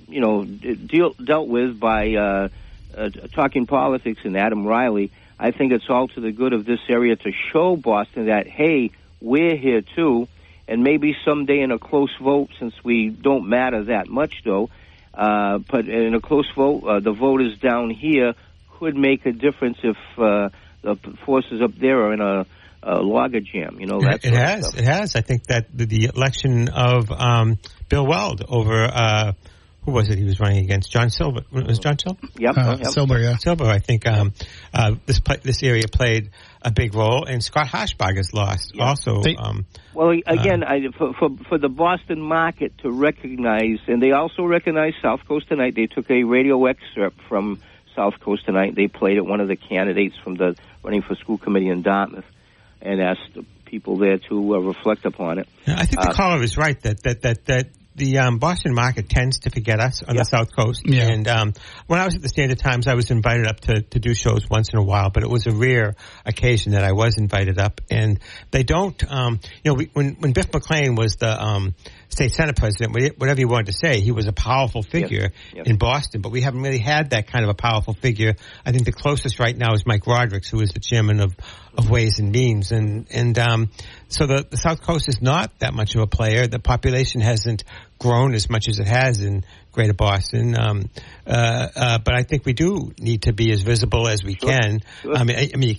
you 0.09 0.21
know, 0.21 0.45
deal, 0.45 1.13
dealt 1.13 1.49
with 1.49 1.79
by 1.79 2.15
uh, 2.15 2.49
uh, 2.97 3.11
talking 3.33 3.67
politics 3.67 4.21
and 4.25 4.37
Adam 4.37 4.67
Reilly. 4.67 5.11
I 5.39 5.51
think 5.51 5.73
it's 5.73 5.89
all 5.89 6.09
to 6.09 6.21
the 6.21 6.31
good 6.31 6.53
of 6.53 6.65
this 6.65 6.81
area 6.89 7.17
to 7.17 7.33
show 7.33 7.77
Boston 7.77 8.27
that 8.27 8.47
hey, 8.47 8.91
we're 9.21 9.57
here 9.57 9.83
too, 9.83 10.29
and 10.73 10.83
maybe 10.83 11.15
someday 11.23 11.61
in 11.61 11.71
a 11.71 11.79
close 11.79 12.15
vote, 12.19 12.49
since 12.59 12.73
we 12.83 13.11
don't 13.11 13.47
matter 13.47 13.85
that 13.85 14.09
much 14.09 14.43
though, 14.43 14.71
uh, 15.13 15.59
but 15.59 15.87
in 15.87 16.15
a 16.15 16.21
close 16.21 16.51
vote, 16.57 16.83
uh, 16.85 17.01
the 17.01 17.13
voters 17.13 17.59
down 17.59 17.91
here 17.91 18.33
could 18.79 18.97
make 18.97 19.27
a 19.27 19.33
difference 19.33 19.77
if 19.83 19.97
uh, 20.17 20.49
the 20.81 20.97
forces 21.27 21.61
up 21.61 21.75
there 21.75 22.07
are 22.07 22.15
in 22.15 22.23
a, 22.23 22.47
a 22.83 23.03
logger 23.03 23.41
jam. 23.41 23.79
You 23.81 23.87
know 23.87 24.01
that. 24.01 24.25
It 24.25 24.29
sort 24.29 24.35
has. 24.35 24.67
stuff. 24.67 24.81
It 24.81 24.85
has. 24.87 25.15
I 25.15 25.21
think 25.21 25.45
that 25.49 25.67
the, 25.77 25.85
the 25.85 26.05
election 26.07 26.71
of 26.71 27.13
um, 27.13 27.59
Bill 27.91 28.07
Weld 28.07 28.43
over 28.49 28.85
uh, 28.85 29.33
who 29.85 29.93
was 29.93 30.09
it 30.09 30.19
he 30.19 30.25
was 30.25 30.41
running 30.41 30.65
against? 30.65 30.91
John 30.91 31.11
Silber. 31.11 31.43
Was 31.51 31.79
it 31.79 31.83
John 31.83 31.99
Silber? 31.99 32.21
Yep. 32.39 32.57
Uh, 32.57 32.77
yep. 32.79 32.87
Silber, 32.93 33.19
yeah. 33.19 33.37
Silber. 33.37 33.67
I 33.67 33.79
think 33.79 34.07
um, 34.07 34.33
uh, 34.73 34.95
this 35.07 35.21
pla 35.21 35.37
this 35.43 35.63
area 35.63 35.85
played 35.87 36.31
a 36.65 36.71
big 36.71 36.95
role, 36.95 37.25
and 37.25 37.43
Scott 37.43 37.67
Harshbarger's 37.67 38.33
lost 38.33 38.73
also. 38.79 39.23
They- 39.23 39.37
um, 39.37 39.67
Well, 39.95 40.11
again, 40.27 40.63
I, 40.65 40.89
for, 40.97 41.13
for 41.15 41.31
for 41.49 41.59
the 41.59 41.69
Boston 41.69 42.21
market 42.21 42.79
to 42.79 42.91
recognize, 42.91 43.79
and 43.87 44.03
they 44.03 44.13
also 44.13 44.45
recognize 44.45 44.95
South 45.03 45.21
Coast 45.27 45.49
tonight. 45.49 45.75
They 45.75 45.87
took 45.87 46.11
a 46.11 46.23
radio 46.25 46.65
excerpt 46.67 47.21
from 47.29 47.61
South 47.95 48.19
Coast 48.21 48.47
tonight. 48.47 48.75
They 48.75 48.89
played 48.89 49.17
it 49.19 49.25
one 49.27 49.41
of 49.41 49.49
the 49.49 49.57
candidates 49.57 50.17
from 50.23 50.37
the 50.37 50.57
running 50.83 51.03
for 51.03 51.15
school 51.17 51.39
committee 51.39 51.69
in 51.69 51.83
Dartmouth, 51.83 52.25
and 52.81 53.01
asked 53.03 53.35
the 53.35 53.45
people 53.67 53.97
there 53.97 54.19
to 54.29 54.55
uh, 54.55 54.59
reflect 54.59 55.05
upon 55.05 55.39
it. 55.39 55.49
I 55.67 55.85
think 55.87 56.01
the 56.01 56.11
Uh, 56.11 56.15
caller 56.15 56.43
is 56.43 56.57
right 56.57 56.81
that 56.83 57.03
that 57.03 57.23
that 57.23 57.45
that 57.47 57.67
the 57.95 58.19
um, 58.19 58.39
Boston 58.39 58.75
market 58.75 59.09
tends 59.09 59.41
to 59.41 59.51
forget 59.51 59.79
us 59.81 60.03
on 60.03 60.15
Yeah. 60.15 60.23
the 60.23 60.25
South 60.25 60.55
Coast. 60.57 60.83
Yeah. 60.85 61.09
And 61.09 61.29
um, 61.29 61.53
when 61.87 62.01
I 62.01 62.05
was 62.05 62.15
at 62.17 62.23
the 62.23 62.29
Standard 62.29 62.59
Times, 62.59 62.87
I 62.87 62.95
was 62.95 63.11
invited 63.11 63.47
up 63.47 63.61
to, 63.61 63.83
to 63.83 63.99
do 63.99 64.15
shows 64.15 64.49
once 64.49 64.71
in 64.73 64.79
a 64.79 64.83
while, 64.83 65.11
but 65.11 65.23
it 65.23 65.29
was 65.31 65.47
a 65.47 65.53
rare 65.53 65.95
occasion 66.25 66.73
that 66.73 66.85
I 66.85 66.93
was 66.93 67.19
invited 67.19 67.59
up. 67.59 67.81
And 67.91 68.19
they 68.51 68.63
don't, 68.63 69.03
um, 69.13 69.41
you 69.63 69.71
know, 69.71 69.75
we, 69.75 69.91
when 69.93 70.17
when 70.21 70.33
Biff 70.33 70.53
MacLean 70.53 70.95
was 70.95 71.17
the 71.17 71.41
um, 71.43 71.75
state 72.09 72.33
senate 72.33 72.57
president, 72.57 72.93
whatever 73.19 73.41
you 73.41 73.49
wanted 73.49 73.67
to 73.67 73.73
say, 73.75 74.01
he 74.01 74.11
was 74.13 74.27
a 74.27 74.33
powerful 74.33 74.83
figure 74.83 75.31
Yes. 75.55 75.67
in 75.67 75.77
Boston. 75.77 76.21
But 76.23 76.33
we 76.33 76.41
haven't 76.41 76.63
really 76.63 76.79
had 76.79 77.11
that 77.11 77.27
kind 77.27 77.45
of 77.45 77.51
a 77.51 77.55
powerful 77.55 77.95
figure. 77.95 78.35
I 78.65 78.73
think 78.73 78.85
the 78.85 78.93
closest 78.93 79.39
right 79.39 79.57
now 79.57 79.75
is 79.75 79.85
Mike 79.87 80.07
Rodrigues, 80.07 80.49
who 80.49 80.61
is 80.61 80.71
the 80.71 80.81
chairman 80.81 81.21
of 81.21 81.35
of 81.77 81.91
Ways 81.91 82.19
and 82.19 82.33
Means, 82.33 82.73
and 82.73 83.07
and 83.11 83.39
um, 83.39 83.71
so 84.09 84.27
the 84.27 84.47
the 84.49 84.57
South 84.57 84.83
Coast 84.83 85.09
is 85.09 85.23
not 85.23 85.59
that 85.61 85.75
much 85.75 85.95
of 85.95 86.03
a 86.03 86.07
player. 86.07 86.47
The 86.47 86.59
population 86.59 87.21
hasn't 87.21 87.65
grown 87.99 88.35
as 88.35 88.51
much 88.51 88.69
as 88.69 88.79
it 88.79 88.87
has 88.87 89.23
in 89.23 89.45
Greater 89.73 89.95
Boston, 89.95 90.59
um, 90.59 90.91
uh, 91.27 91.69
uh, 91.75 91.99
but 91.99 92.15
I 92.15 92.23
think 92.25 92.45
we 92.45 92.53
do 92.53 92.93
need 92.99 93.23
to 93.23 93.33
be 93.33 93.53
as 93.53 93.63
visible 93.63 94.09
as 94.09 94.23
we 94.23 94.35
can. 94.35 94.81
Sure. 95.03 95.17
I 95.17 95.25
mean, 95.25 95.37
I, 95.39 95.51
I 95.55 95.57
mean, 95.57 95.71
you 95.71 95.77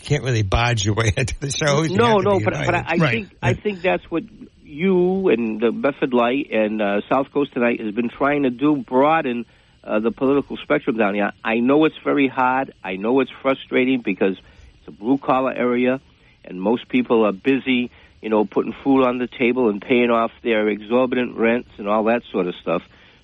can't 0.00 0.24
really 0.24 0.42
bodge 0.42 0.84
your 0.84 0.94
way 0.94 1.12
into 1.16 1.38
the 1.38 1.50
shows. 1.50 1.90
You 1.90 1.96
No, 1.96 2.16
no, 2.18 2.40
but 2.40 2.54
but 2.54 2.74
I, 2.74 2.84
I 2.86 2.96
Right. 2.96 3.10
think 3.10 3.36
I 3.42 3.54
think 3.54 3.82
that's 3.82 4.10
what 4.10 4.24
you 4.64 5.28
and 5.28 5.60
the 5.60 5.70
Bedford 5.70 6.12
Light 6.12 6.50
and 6.50 6.82
uh, 6.82 7.00
South 7.08 7.30
Coast 7.32 7.52
tonight 7.54 7.80
has 7.80 7.94
been 7.94 8.10
trying 8.10 8.42
to 8.42 8.50
do, 8.50 8.76
broaden 8.76 9.46
uh, 9.84 10.00
the 10.00 10.10
political 10.10 10.56
spectrum 10.56 10.96
down 10.96 11.14
here. 11.14 11.30
I 11.44 11.60
know 11.60 11.84
it's 11.84 11.98
very 12.04 12.26
hard. 12.28 12.74
I 12.82 12.96
know 12.96 13.20
it's 13.20 13.30
frustrating 13.42 14.00
because 14.00 14.36
a 14.86 14.90
blue 14.90 15.18
collar 15.18 15.52
area, 15.52 16.00
and 16.44 16.60
most 16.60 16.88
people 16.88 17.24
are 17.24 17.32
busy, 17.32 17.90
you 18.22 18.28
know, 18.28 18.44
putting 18.44 18.74
food 18.84 19.04
on 19.04 19.18
the 19.18 19.26
table 19.26 19.68
and 19.68 19.80
paying 19.80 20.10
off 20.10 20.32
their 20.42 20.68
exorbitant 20.68 21.36
rents 21.36 21.70
and 21.78 21.88
all 21.88 22.04
that 22.04 22.22
sort 22.30 22.46
of 22.46 22.54
stuff. 22.56 22.82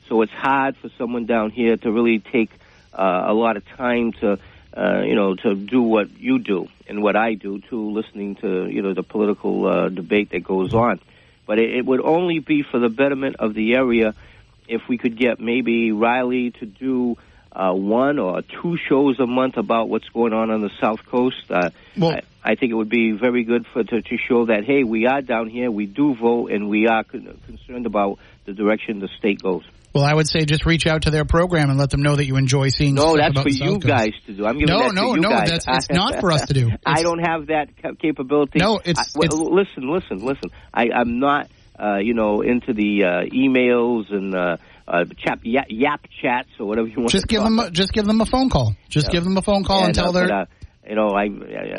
So 0.09 0.22
it's 0.22 0.33
hard 0.33 0.77
for 0.77 0.90
someone 0.98 1.27
down 1.27 1.51
here 1.51 1.77
to 1.77 1.92
really 1.92 2.18
take 2.18 2.51
uh, 2.92 3.25
a 3.27 3.33
lot 3.33 3.57
of 3.57 3.66
time 3.77 4.12
to, 4.12 4.38
uh, 4.77 5.03
you 5.03 5.14
know, 5.14 5.35
to 5.37 5.55
do 5.55 5.83
what 5.83 6.11
you 6.18 6.38
do 6.38 6.68
and 6.88 7.03
what 7.03 7.16
I 7.16 7.35
do 7.35 7.61
too, 7.61 7.90
listening 7.90 8.35
to 8.37 8.66
you 8.68 8.83
know 8.83 8.92
the 8.92 9.03
political 9.03 9.66
uh, 9.66 9.88
debate 9.88 10.31
that 10.31 10.44
goes 10.44 10.75
on. 10.75 11.01
But 11.46 11.59
it, 11.59 11.75
it 11.75 11.87
would 11.87 12.01
only 12.01 12.38
be 12.38 12.62
for 12.62 12.79
the 12.79 12.88
betterment 12.88 13.37
of 13.37 13.55
the 13.55 13.75
area 13.75 14.14
if 14.68 14.83
we 14.88 14.98
could 14.98 15.16
get 15.16 15.40
maybe 15.40 15.92
Reilly 15.92 16.51
to 16.53 16.66
do 16.66 17.16
uh, 17.55 17.73
one 17.73 18.19
or 18.19 18.43
two 18.43 18.77
shows 18.88 19.19
a 19.21 19.27
month 19.27 19.57
about 19.57 19.88
what's 19.88 20.09
going 20.09 20.33
on 20.33 20.51
on 20.51 20.61
the 20.62 20.71
South 20.81 21.05
Coast. 21.07 21.37
Uh, 21.51 21.71
Well- 21.97 22.12
I, 22.12 22.21
I 22.45 22.55
think 22.57 22.73
it 22.73 22.75
would 22.75 22.88
be 22.88 23.12
very 23.12 23.45
good 23.45 23.67
for 23.73 23.85
to, 23.85 24.03
to 24.03 24.17
show 24.29 24.47
that 24.47 24.65
hey, 24.67 24.83
we 24.83 25.07
are 25.07 25.21
down 25.23 25.49
here, 25.49 25.71
we 25.71 25.87
do 25.87 26.15
vote, 26.17 26.51
and 26.51 26.69
we 26.69 26.88
are 26.88 27.05
con- 27.05 27.38
concerned 27.47 27.87
about 27.87 28.19
the 28.47 28.53
direction 28.53 28.99
the 28.99 29.09
state 29.19 29.41
goes. 29.41 29.62
Well, 29.95 30.03
I 30.05 30.12
would 30.15 30.27
say 30.27 30.45
just 30.47 30.65
reach 30.67 30.87
out 30.87 31.03
to 31.03 31.11
their 31.11 31.25
program 31.27 31.69
and 31.71 31.79
let 31.79 31.91
them 31.91 32.03
know 32.03 32.17
that 32.17 32.25
you 32.25 32.37
enjoy 32.37 32.71
seeing. 32.71 32.95
No, 32.95 33.15
that's 33.17 33.38
for 33.38 33.49
you 33.51 33.75
Coast. 33.75 33.87
guys 33.87 34.11
to 34.27 34.33
do. 34.33 34.47
I'm 34.47 34.55
giving 34.59 34.75
No, 34.75 34.79
that 34.81 34.88
to 34.88 34.95
no, 34.95 35.15
you 35.15 35.21
no, 35.21 35.29
guys. 35.29 35.51
that's- 35.51 35.85
it's 35.85 35.91
not 35.91 36.19
for 36.19 36.33
us 36.33 36.47
to 36.47 36.55
do. 36.55 36.71
I 36.87 37.03
don't 37.03 37.21
have 37.21 37.47
that 37.49 37.69
ca- 37.81 37.93
capability. 38.01 38.59
No, 38.59 38.81
it's- 38.83 38.97
I, 39.15 39.19
well, 39.19 39.27
it's- 39.27 39.69
listen, 39.77 39.93
listen, 39.93 40.27
listen. 40.27 40.51
I, 40.75 40.87
I'm 40.97 41.21
not, 41.21 41.49
uh, 41.79 41.99
you 41.99 42.15
know, 42.15 42.41
into 42.41 42.73
the 42.73 43.05
uh, 43.05 43.09
emails 43.33 44.11
and 44.12 44.35
uh, 44.35 44.57
uh, 44.88 45.05
chap, 45.18 45.40
yap, 45.42 45.66
yap 45.68 46.01
chats 46.21 46.49
or 46.59 46.66
whatever 46.66 46.88
you 46.88 46.97
want. 46.99 47.11
Just 47.11 47.23
to 47.23 47.29
give 47.29 47.40
call 47.42 47.51
them, 47.51 47.59
a, 47.59 47.71
just 47.71 47.92
give 47.92 48.05
them 48.07 48.21
a 48.21 48.27
phone 48.27 48.51
call. 48.51 48.75
Just 48.88 49.07
Yeah. 49.09 49.12
give 49.12 49.25
them 49.25 49.37
a 49.37 49.42
phone 49.42 49.64
call 49.64 49.79
and 49.79 49.87
And, 49.88 49.95
tell 49.95 50.12
their. 50.12 50.29
but, 50.29 50.35
uh, 50.35 50.45
you 50.88 50.97
know, 50.97 51.11
I 51.11 51.25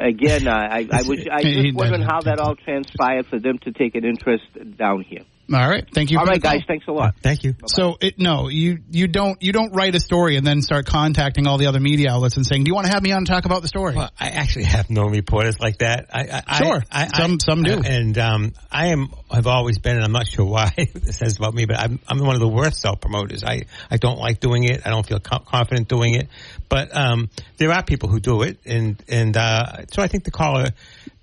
again, 0.07 0.47
uh, 0.47 0.51
I, 0.51 0.87
I 0.91 1.01
was, 1.07 1.27
I 1.31 1.43
just 1.43 1.75
wondering 1.75 2.01
how 2.01 2.21
that 2.21 2.39
all 2.39 2.55
transpired 2.55 3.27
for 3.27 3.39
them 3.39 3.57
to 3.59 3.71
take 3.71 3.95
an 3.95 4.05
interest 4.05 4.45
down 4.77 5.01
here. 5.01 5.23
All 5.51 5.69
right, 5.69 5.85
thank 5.93 6.11
you. 6.11 6.19
All 6.19 6.25
right, 6.25 6.35
for 6.35 6.41
call. 6.41 6.51
guys, 6.53 6.61
thanks 6.67 6.87
a 6.87 6.91
lot. 6.91 7.15
Thank 7.21 7.43
you. 7.43 7.55
So 7.67 7.97
it 7.99 8.17
no, 8.19 8.47
you 8.49 8.79
you 8.91 9.07
don't 9.07 9.41
you 9.41 9.51
don't 9.51 9.73
write 9.73 9.93
a 9.95 9.99
story 9.99 10.37
and 10.37 10.45
then 10.47 10.61
start 10.61 10.85
contacting 10.85 11.47
all 11.47 11.57
the 11.57 11.67
other 11.67 11.79
media 11.79 12.11
outlets 12.11 12.37
and 12.37 12.45
saying, 12.45 12.63
"Do 12.63 12.69
you 12.69 12.75
want 12.75 12.87
to 12.87 12.93
have 12.93 13.03
me 13.03 13.11
on 13.11 13.25
to 13.25 13.31
talk 13.31 13.45
about 13.45 13.61
the 13.61 13.67
story?" 13.67 13.95
Well, 13.95 14.09
I 14.19 14.29
actually 14.29 14.65
have 14.65 14.89
known 14.89 15.11
reporters 15.11 15.59
like 15.59 15.79
that. 15.79 16.07
I, 16.13 16.41
I, 16.47 16.57
Sure. 16.63 16.81
I, 16.91 17.03
I, 17.11 17.17
Some- 17.17 17.39
some 17.39 17.63
do. 17.63 17.81
and 17.85 18.17
um, 18.17 18.53
I 18.71 18.87
am. 18.87 19.09
I've 19.29 19.47
always 19.47 19.79
been, 19.79 19.95
and 19.95 20.05
I'm 20.05 20.11
not 20.11 20.27
sure 20.27 20.45
why 20.45 20.71
this 20.93 21.17
says 21.17 21.37
about 21.37 21.53
me, 21.53 21.65
but 21.65 21.77
I'm, 21.79 21.99
I'm 22.07 22.19
one 22.19 22.35
of 22.35 22.39
the 22.41 22.47
worst 22.47 22.79
self 22.81 23.01
promoters. 23.01 23.43
I, 23.43 23.63
I 23.89 23.97
don't 23.97 24.19
like 24.19 24.39
doing 24.39 24.63
it. 24.63 24.81
I 24.85 24.89
don't 24.91 25.05
feel 25.05 25.19
confident 25.19 25.87
doing 25.87 26.13
it. 26.13 26.29
But 26.69 26.95
um, 26.95 27.29
there 27.57 27.71
are 27.71 27.83
people 27.83 28.09
who 28.09 28.19
do 28.19 28.43
it, 28.43 28.59
and 28.65 29.01
and 29.09 29.35
uh, 29.35 29.85
so 29.91 30.01
I 30.01 30.07
think 30.07 30.23
the 30.23 30.31
caller, 30.31 30.67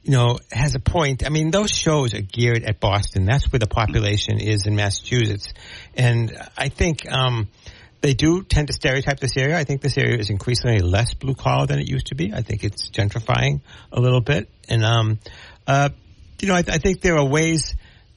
you 0.02 0.12
know, 0.12 0.38
has 0.50 0.74
a 0.74 0.80
point. 0.80 1.24
I 1.26 1.28
mean, 1.28 1.50
those 1.50 1.70
shows 1.70 2.14
are 2.14 2.22
geared 2.22 2.64
at 2.64 2.80
Boston. 2.80 3.24
That's 3.24 3.50
where 3.52 3.58
the 3.58 3.66
population 3.66 4.40
is 4.40 4.66
in 4.66 4.76
Massachusetts, 4.76 5.52
and 5.94 6.32
I 6.56 6.68
think. 6.68 7.10
Um, 7.10 7.48
they 8.02 8.14
do 8.14 8.42
tend 8.42 8.68
to 8.68 8.72
stereotype 8.72 9.20
this 9.20 9.36
area. 9.36 9.58
I 9.58 9.64
think 9.64 9.82
this 9.82 9.98
area 9.98 10.16
is 10.16 10.30
increasingly 10.30 10.78
less 10.78 11.12
blue 11.12 11.34
collar 11.34 11.66
than 11.66 11.80
it 11.80 11.86
used 11.86 12.06
to 12.06 12.14
be. 12.14 12.32
I 12.32 12.40
think 12.40 12.64
it's 12.64 12.88
gentrifying 12.88 13.60
a 13.92 14.00
little 14.00 14.22
bit, 14.22 14.48
and 14.70 14.82
um, 14.82 15.18
uh, 15.66 15.90
you 16.40 16.48
know, 16.48 16.54
I, 16.54 16.60
I 16.60 16.78
think 16.78 17.02
there 17.02 17.18
are 17.18 17.24
ways 17.24 17.74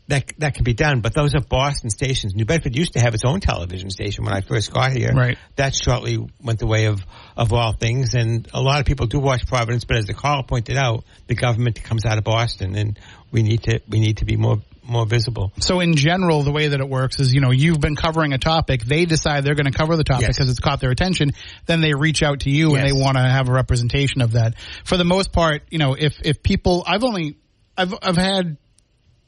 that 0.07 0.33
that 0.39 0.55
can 0.55 0.63
be 0.63 0.73
done. 0.73 1.01
But 1.01 1.13
those 1.13 1.33
are 1.35 1.41
Boston 1.41 1.89
stations. 1.89 2.35
New 2.35 2.45
Bedford 2.45 2.75
used 2.75 2.93
to 2.93 2.99
have 2.99 3.13
its 3.13 3.23
own 3.25 3.39
television 3.39 3.89
station 3.89 4.25
when 4.25 4.33
I 4.33 4.41
first 4.41 4.71
got 4.73 4.91
here. 4.91 5.13
Right. 5.13 5.37
That 5.55 5.73
shortly 5.73 6.17
went 6.41 6.59
the 6.59 6.67
way 6.67 6.85
of 6.85 7.01
of 7.37 7.53
all 7.53 7.73
things, 7.73 8.13
and 8.13 8.47
a 8.53 8.61
lot 8.61 8.79
of 8.79 8.85
people 8.85 9.07
do 9.07 9.19
watch 9.19 9.47
Providence. 9.47 9.85
But 9.85 9.97
as 9.97 10.05
the 10.05 10.13
caller 10.13 10.43
pointed 10.43 10.77
out, 10.77 11.03
the 11.27 11.35
government 11.35 11.81
comes 11.83 12.05
out 12.05 12.17
of 12.17 12.23
Boston, 12.23 12.75
and 12.75 12.99
we 13.31 13.43
need 13.43 13.63
to 13.63 13.81
we 13.87 13.99
need 13.99 14.17
to 14.17 14.25
be 14.25 14.35
more 14.35 14.57
more 14.85 15.05
visible. 15.05 15.51
So 15.59 15.79
in 15.79 15.95
general, 15.95 16.43
the 16.43 16.51
way 16.51 16.67
that 16.67 16.79
it 16.79 16.89
works 16.89 17.19
is, 17.19 17.33
you 17.33 17.39
know, 17.39 17.51
you've 17.51 17.79
been 17.79 17.95
covering 17.95 18.33
a 18.33 18.37
topic. 18.37 18.83
They 18.83 19.05
decide 19.05 19.45
they're 19.45 19.55
going 19.55 19.71
to 19.71 19.77
cover 19.77 19.95
the 19.95 20.03
topic 20.03 20.27
Yes. 20.27 20.37
because 20.37 20.49
it's 20.49 20.59
caught 20.59 20.81
their 20.81 20.91
attention. 20.91 21.31
Then 21.65 21.79
they 21.79 21.93
reach 21.93 22.21
out 22.21 22.41
to 22.41 22.49
you 22.49 22.75
and 22.75 22.85
they 22.85 22.91
want 22.91 23.15
to 23.17 23.23
have 23.23 23.47
a 23.47 23.53
representation 23.53 24.21
of 24.21 24.33
that. 24.33 24.55
For 24.83 24.97
the 24.97 25.05
most 25.05 25.31
part, 25.31 25.63
you 25.69 25.77
know, 25.77 25.93
if, 25.97 26.17
if 26.23 26.43
people, 26.43 26.83
I've 26.85 27.05
only, 27.05 27.37
I've, 27.77 27.93
I've 28.01 28.17
had, 28.17 28.57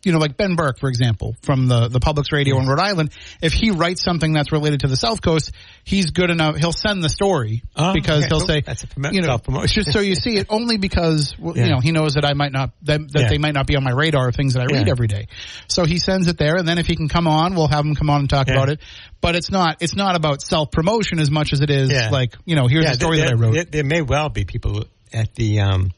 you 0.05 0.11
know, 0.11 0.19
like 0.19 0.37
Ben 0.37 0.55
Berke, 0.55 0.79
for 0.79 0.87
example, 0.87 1.35
from 1.41 1.67
the, 1.67 1.87
the 1.87 1.99
Public's 1.99 2.31
radio 2.31 2.59
in 2.59 2.67
Rhode 2.67 2.79
Island, 2.79 3.09
if 3.41 3.51
he 3.53 3.71
writes 3.71 4.03
something 4.03 4.33
that's 4.33 4.51
related 4.51 4.81
to 4.81 4.87
the 4.87 4.95
South 4.95 5.21
Coast, 5.21 5.51
he's 5.83 6.11
good 6.11 6.29
enough. 6.29 6.57
He'll 6.57 6.71
send 6.71 7.03
the 7.03 7.09
story 7.09 7.63
Oh, 7.75 7.93
because 7.93 8.19
okay. 8.23 8.27
he'll 8.29 8.39
Cool. 8.39 8.47
say, 8.47 8.61
That's 8.61 8.83
a 8.83 8.87
you 9.11 9.21
know, 9.21 9.39
just 9.65 9.91
so 9.91 9.99
you 9.99 10.15
see 10.15 10.37
it 10.37 10.47
only 10.49 10.77
because, 10.77 11.35
well, 11.39 11.57
Yeah. 11.57 11.65
you 11.65 11.69
know, 11.71 11.79
he 11.79 11.91
knows 11.91 12.13
that 12.13 12.23
I 12.23 12.33
might 12.33 12.51
not, 12.51 12.71
that, 12.83 13.01
that 13.13 13.21
Yeah. 13.23 13.29
they 13.29 13.39
might 13.39 13.53
not 13.55 13.65
be 13.67 13.75
on 13.75 13.83
my 13.83 13.91
radar 13.91 14.29
of 14.29 14.35
things 14.35 14.53
that 14.53 14.61
I 14.61 14.65
read 14.65 14.85
Yeah. 14.85 14.91
every 14.91 15.07
day. 15.07 15.27
So 15.67 15.85
he 15.85 15.97
sends 15.97 16.27
it 16.27 16.37
there 16.37 16.55
and 16.57 16.67
then 16.67 16.77
if 16.77 16.85
he 16.85 16.95
can 16.95 17.09
come 17.09 17.27
on, 17.27 17.55
we'll 17.55 17.67
have 17.67 17.83
him 17.83 17.95
come 17.95 18.09
on 18.11 18.21
and 18.21 18.29
talk 18.29 18.47
about 18.47 18.69
it. 18.69 18.79
But 19.21 19.35
it's 19.35 19.49
not, 19.49 19.77
it's 19.81 19.95
not 19.95 20.15
about 20.15 20.41
self 20.43 20.69
promotion 20.71 21.19
as 21.19 21.31
much 21.31 21.51
as 21.51 21.61
it 21.61 21.71
is 21.71 21.91
like, 22.11 22.35
you 22.45 22.55
know, 22.55 22.67
here's 22.67 22.85
the 22.85 22.93
story 22.93 23.17
there, 23.17 23.27
that 23.29 23.33
I 23.37 23.39
wrote. 23.39 23.53
There, 23.53 23.63
there 23.65 23.83
may 23.83 24.03
well 24.03 24.29
be 24.29 24.45
people 24.45 24.83
at 25.11 25.33
the 25.33 25.61
um, 25.61 25.91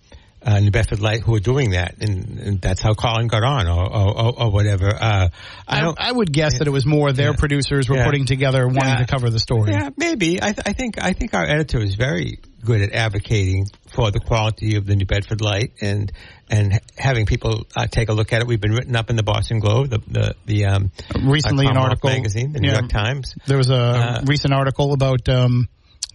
uh, 0.44 0.60
New 0.60 0.72
Bedford 0.72 1.00
Light 1.02 1.22
who 1.22 1.36
are 1.36 1.40
doing 1.40 1.72
that, 1.72 1.96
and, 2.00 2.40
and 2.40 2.62
that's 2.62 2.82
how 2.82 2.94
Colin 2.94 3.28
got 3.28 3.44
on, 3.44 3.68
or 3.68 3.84
or, 3.92 4.44
or, 4.44 4.52
whatever. 4.52 4.88
Uh, 4.94 5.30
I 5.68 5.82
I. 5.82 5.94
I 5.98 6.12
would 6.12 6.32
guess 6.32 6.60
that 6.60 6.68
it 6.68 6.72
was 6.72 6.86
more 6.86 7.12
their 7.12 7.32
Yeah. 7.32 7.36
producers 7.38 7.90
were 7.90 7.98
Yeah. 7.98 8.06
putting 8.06 8.26
together 8.26 8.66
wanting 8.68 8.84
Yeah. 9.00 9.06
to 9.06 9.08
cover 9.08 9.30
the 9.30 9.40
story. 9.40 9.72
yeah, 9.72 9.90
maybe. 9.98 10.42
I, 10.42 10.52
th- 10.54 10.62
I 10.66 10.74
think 10.74 11.04
I 11.04 11.14
think 11.14 11.34
our 11.34 11.44
editor 11.46 11.80
is 11.82 11.96
very 11.96 12.40
good 12.64 12.82
at 12.82 12.92
advocating 12.94 13.66
for 13.90 14.12
the 14.12 14.20
quality 14.20 14.76
of 14.76 14.86
the 14.86 14.96
New 14.96 15.06
Bedford 15.06 15.42
Light 15.42 15.72
and 15.82 16.12
and 16.50 16.80
having 16.98 17.26
people 17.26 17.66
uh, 17.76 17.88
take 17.88 18.10
a 18.10 18.14
look 18.14 18.32
at 18.32 18.42
it. 18.42 18.48
We've 18.48 18.62
been 18.62 18.74
written 18.74 18.96
up 18.96 19.10
in 19.10 19.16
the 19.16 19.24
Boston 19.24 19.60
Globe, 19.60 19.90
the 19.90 20.00
the, 20.08 20.36
the 20.46 20.66
um, 20.66 20.92
Recently, 21.24 21.66
uh, 21.66 21.72
an 21.72 21.78
article 21.78 22.10
magazine, 22.10 22.54
the 22.54 22.60
New 22.60 22.70
yeah. 22.70 22.80
York 22.80 22.90
Times. 22.90 23.34
There 23.48 23.58
was 23.58 23.70
a 23.70 23.76
Uh, 23.76 24.22
recent 24.26 24.54
article 24.54 24.94
about 24.94 25.28
um, 25.30 25.68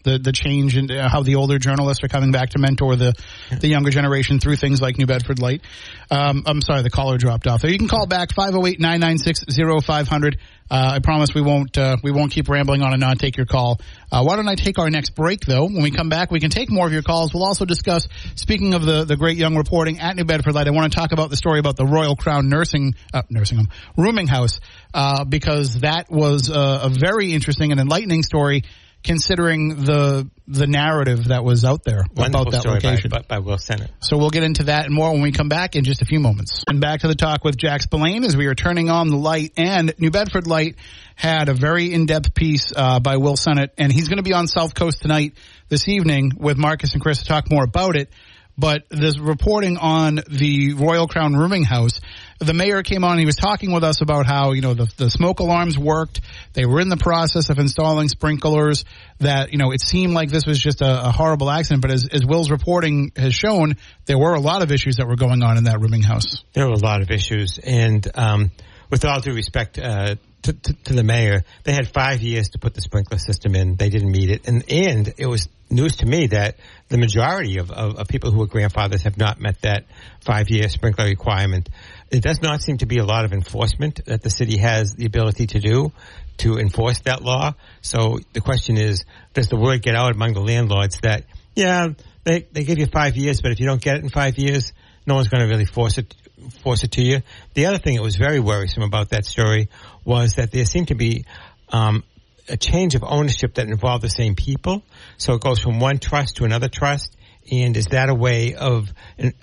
the 0.03 0.19
the 0.19 0.33
change 0.33 0.77
in 0.77 0.91
uh, 0.91 1.09
how 1.09 1.23
the 1.23 1.37
older 1.37 1.59
journalists 1.59 2.05
are 2.05 2.09
coming 2.09 2.33
back 2.33 2.51
to 2.51 2.59
mentor 2.59 2.97
the 2.97 3.15
the 3.61 3.69
younger 3.69 3.91
generation 3.91 4.41
through 4.41 4.57
things 4.57 4.81
like 4.81 4.99
New 4.99 5.07
Bedford 5.07 5.39
Light. 5.41 5.63
Um, 6.11 6.43
I'm 6.47 6.61
sorry, 6.61 6.83
the 6.83 6.91
caller 6.91 7.17
dropped 7.19 7.47
off 7.47 7.63
there. 7.63 7.71
You 7.71 7.79
can 7.79 7.87
call 7.89 8.07
back 8.07 8.31
508-996-0500. 8.31 10.35
Uh, 10.71 10.93
I 10.95 11.01
promise 11.01 11.35
we 11.35 11.43
won't 11.43 11.77
uh, 11.77 11.97
we 12.03 12.13
won't 12.13 12.33
keep 12.33 12.49
rambling 12.49 12.81
on 12.83 12.93
and 12.93 13.01
not 13.01 13.19
take 13.19 13.37
your 13.37 13.45
call. 13.45 13.79
Uh, 14.11 14.25
why 14.25 14.37
don't 14.37 14.49
I 14.49 14.55
take 14.55 14.79
our 14.79 14.89
next 14.89 15.11
break 15.11 15.41
though? 15.41 15.65
When 15.65 15.83
we 15.83 15.91
come 15.91 16.09
back, 16.09 16.31
we 16.31 16.41
can 16.41 16.49
take 16.49 16.71
more 16.71 16.87
of 16.87 16.95
your 16.95 17.03
calls. 17.03 17.35
We'll 17.35 17.45
also 17.45 17.67
discuss. 17.67 18.09
Speaking 18.37 18.73
of 18.73 18.83
the 18.83 19.05
the 19.05 19.17
great 19.17 19.37
young 19.37 19.55
reporting 19.57 20.01
at 20.01 20.17
New 20.17 20.25
Bedford 20.25 20.55
Light, 20.55 20.67
I 20.67 20.71
want 20.71 20.91
to 20.91 20.99
talk 20.99 21.13
about 21.13 21.29
the 21.29 21.37
story 21.37 21.59
about 21.59 21.77
the 21.77 21.85
Royal 21.85 22.17
Crown 22.17 22.49
Nursing 22.49 22.95
uh, 23.13 23.21
nursing 23.29 23.59
home 23.59 23.69
rooming 23.99 24.29
house 24.29 24.61
uh, 24.95 25.25
because 25.25 25.81
that 25.81 26.11
was 26.11 26.49
a, 26.49 26.81
a 26.85 26.89
very 26.89 27.33
interesting 27.33 27.73
and 27.73 27.81
enlightening 27.81 28.23
story. 28.23 28.63
Considering 29.03 29.85
the 29.85 30.29
the 30.47 30.67
narrative 30.67 31.29
that 31.29 31.45
was 31.45 31.65
out 31.65 31.83
there 31.83 32.05
Wonderful 32.15 32.49
about 32.49 32.63
that 32.63 32.69
location, 32.69 33.11
by, 33.11 33.19
by, 33.19 33.37
by 33.37 33.39
Will 33.39 33.59
Sennett. 33.59 33.91
so 34.01 34.19
we'll 34.19 34.31
get 34.31 34.43
into 34.43 34.65
that 34.65 34.85
and 34.85 34.95
more 34.95 35.11
when 35.13 35.23
we 35.23 35.33
come 35.33 35.49
back 35.49 35.77
in 35.77 35.85
just 35.85 36.03
a 36.03 36.05
few 36.05 36.21
moments. 36.21 36.65
And 36.69 36.81
back 36.81 37.01
to 37.01 37.09
the 37.09 37.15
talk 37.15 37.43
with 37.43 37.57
Jack 37.57 37.83
Spillane 37.83 38.25
as 38.25 38.37
we 38.37 38.47
are 38.47 38.55
turning 38.55 38.91
on 38.91 39.09
the 39.09 39.17
light. 39.17 39.53
And 39.57 39.95
New 39.99 40.11
Bedford 40.11 40.47
Light 40.47 40.77
had 41.15 41.49
a 41.49 41.55
very 41.55 41.93
in-depth 41.93 42.35
piece 42.35 42.73
uh, 42.75 43.01
by 43.01 43.17
Will 43.17 43.37
Sennett, 43.37 43.73
and 43.79 43.93
he's 43.93 44.09
going 44.09 44.19
to 44.19 44.23
be 44.23 44.35
on 44.35 44.47
South 44.47 44.75
Coast 44.75 45.03
tonight 45.03 45.35
this 45.69 45.89
evening 45.89 46.33
with 46.37 46.59
Marcus 46.59 46.93
and 46.93 47.03
Chris 47.03 47.21
to 47.21 47.25
talk 47.25 47.51
more 47.51 47.65
about 47.65 47.97
it. 47.97 48.11
But 48.59 48.85
this 48.91 49.19
reporting 49.19 49.79
on 49.79 50.21
the 50.29 50.75
Royal 50.75 51.09
Crown 51.09 51.35
Rooming 51.35 51.65
House, 51.65 52.01
the 52.43 52.55
mayor 52.55 52.83
came 52.83 53.05
on. 53.05 53.13
And 53.13 53.21
he 53.21 53.27
was 53.27 53.37
talking 53.37 53.73
with 53.73 53.85
us 53.85 54.01
about 54.01 54.27
how 54.27 54.53
you 54.53 54.61
know 54.61 54.75
the 54.75 54.93
the 54.97 55.11
smoke 55.11 55.41
alarms 55.41 55.79
worked. 55.79 56.21
They 56.53 56.67
were 56.67 56.81
in 56.81 56.89
the 56.89 56.97
process 56.97 57.51
of 57.51 57.59
installing 57.59 58.09
sprinklers. 58.09 58.85
That 59.21 59.53
you 59.53 59.59
know 59.59 59.73
it 59.73 59.81
seemed 59.81 60.15
like 60.15 60.31
this 60.31 60.47
was 60.47 60.59
just 60.59 60.81
a, 60.81 61.09
a 61.09 61.11
horrible 61.11 61.51
accident, 61.51 61.83
but 61.83 61.91
as, 61.91 62.09
as 62.09 62.25
Will's 62.25 62.51
reporting 62.51 63.13
has 63.17 63.35
shown, 63.35 63.77
there 64.07 64.19
were 64.19 64.35
a 64.35 64.41
lot 64.41 64.63
of 64.63 64.73
issues 64.73 64.97
that 64.97 65.07
were 65.07 65.17
going 65.17 65.43
on 65.43 65.57
in 65.59 65.65
that 65.65 65.81
rooming 65.81 66.03
house. 66.03 66.45
There 66.53 66.67
were 66.67 66.75
a 66.75 66.79
lot 66.79 67.03
of 67.03 67.11
issues, 67.11 67.59
and 67.59 68.07
um, 68.15 68.51
with 68.91 69.05
all 69.05 69.21
due 69.21 69.35
respect 69.35 69.79
uh, 69.79 70.17
to, 70.43 70.53
to, 70.53 70.73
to, 70.73 70.95
the 70.95 71.05
mayor, 71.05 71.45
they 71.65 71.73
had 71.73 71.93
five 71.93 72.21
years 72.21 72.51
to 72.51 72.59
put 72.59 72.75
the 72.75 72.81
sprinkler 72.81 73.19
system 73.19 73.55
in. 73.55 73.77
They 73.77 73.89
didn't 73.89 74.11
meet 74.11 74.31
it, 74.31 74.49
and 74.49 74.65
and 74.71 75.15
it 75.17 75.27
was 75.27 75.49
news 75.71 75.97
to 75.97 76.07
me 76.07 76.27
that 76.29 76.57
the 76.89 76.99
majority 76.99 77.59
of, 77.59 77.71
of, 77.71 77.97
of 77.97 78.09
people 78.09 78.31
who 78.31 78.43
are 78.43 78.47
grandfathers 78.47 79.03
have 79.03 79.17
not 79.17 79.41
met 79.41 79.61
that 79.63 79.85
five 80.21 80.51
year 80.51 80.69
sprinkler 80.69 81.07
requirement. 81.07 81.69
It 82.13 82.23
does 82.23 82.43
not 82.43 82.61
seem 82.61 82.77
to 82.79 82.87
be 82.87 82.99
a 82.99 83.05
lot 83.05 83.25
of 83.25 83.33
enforcement 83.33 84.05
that 84.05 84.23
the 84.23 84.29
city 84.29 84.59
has 84.59 84.95
the 84.95 85.07
ability 85.07 85.47
to 85.49 85.61
do 85.61 85.93
to 86.39 86.59
enforce 86.59 87.01
that 87.01 87.23
law. 87.23 87.55
So 87.81 88.19
the 88.35 88.43
question 88.43 88.77
is, 88.77 89.05
does 89.33 89.49
the 89.49 89.57
word 89.57 89.81
get 89.81 89.97
out 89.97 90.15
among 90.15 90.35
the 90.35 90.41
landlords 90.43 90.99
that, 91.03 91.25
yeah, 91.55 91.89
they, 92.25 92.47
they 92.53 92.65
give 92.65 92.79
you 92.79 92.87
five 92.87 93.17
years, 93.17 93.41
but 93.41 93.51
if 93.51 93.61
you 93.61 93.67
don't 93.67 93.81
get 93.81 93.97
it 93.97 94.03
in 94.03 94.11
five 94.11 94.37
years, 94.37 94.73
no 95.07 95.15
one's 95.15 95.29
going 95.29 95.43
to 95.43 95.49
really 95.49 95.65
force 95.65 95.97
it, 95.97 96.15
force 96.63 96.85
it 96.85 96.93
to 96.93 97.03
you. 97.03 97.23
The 97.55 97.67
other 97.67 97.79
thing 97.79 97.97
that 97.97 98.03
was 98.03 98.17
very 98.17 98.41
worrisome 98.41 98.83
about 98.83 99.09
that 99.11 99.25
story 99.25 99.71
was 100.05 100.35
that 100.35 100.53
there 100.53 100.67
seemed 100.67 100.89
to 100.89 100.95
be, 100.95 101.25
um, 101.71 102.05
a 102.49 102.57
change 102.57 102.95
of 102.95 103.05
ownership 103.05 103.55
that 103.55 103.69
involved 103.69 104.05
the 104.05 104.11
same 104.11 104.35
people. 104.35 104.83
So 105.17 105.35
it 105.35 105.41
goes 105.41 105.61
from 105.61 105.81
one 105.81 105.99
trust 105.99 106.37
to 106.37 106.45
another 106.45 106.69
trust. 106.69 107.17
And 107.51 107.77
is 107.77 107.87
that 107.87 108.09
a 108.09 108.15
way 108.15 108.55
of 108.55 108.93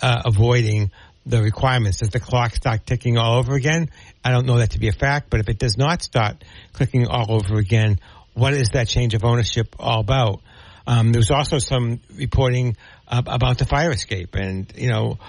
uh, 0.02 0.22
avoiding 0.26 0.92
the 1.30 1.42
requirements? 1.42 2.00
Does 2.00 2.10
the 2.10 2.20
clock 2.20 2.56
start 2.56 2.86
ticking 2.86 3.18
all 3.18 3.38
over 3.38 3.54
again? 3.56 3.90
I 4.24 4.32
don't 4.32 4.46
know 4.46 4.58
that 4.58 4.72
to 4.72 4.80
be 4.80 4.88
a 4.88 4.94
fact, 4.94 5.30
but 5.30 5.40
if 5.40 5.50
it 5.50 5.60
does 5.60 5.78
not 5.78 6.02
start 6.02 6.44
clicking 6.74 7.08
all 7.08 7.32
over 7.32 7.58
again, 7.58 8.00
what 8.34 8.54
is 8.54 8.70
that 8.70 8.88
change 8.88 9.14
of 9.14 9.24
ownership 9.24 9.76
all 9.80 10.02
about? 10.02 10.42
Um, 10.88 11.12
there 11.12 11.20
was 11.20 11.32
also 11.32 11.60
some 11.60 12.00
reporting 12.16 12.76
uh, 13.08 13.22
about 13.26 13.58
the 13.58 13.66
fire 13.66 13.92
escape, 13.92 14.36
and 14.36 14.72
you 14.76 14.90
know, 14.90 15.20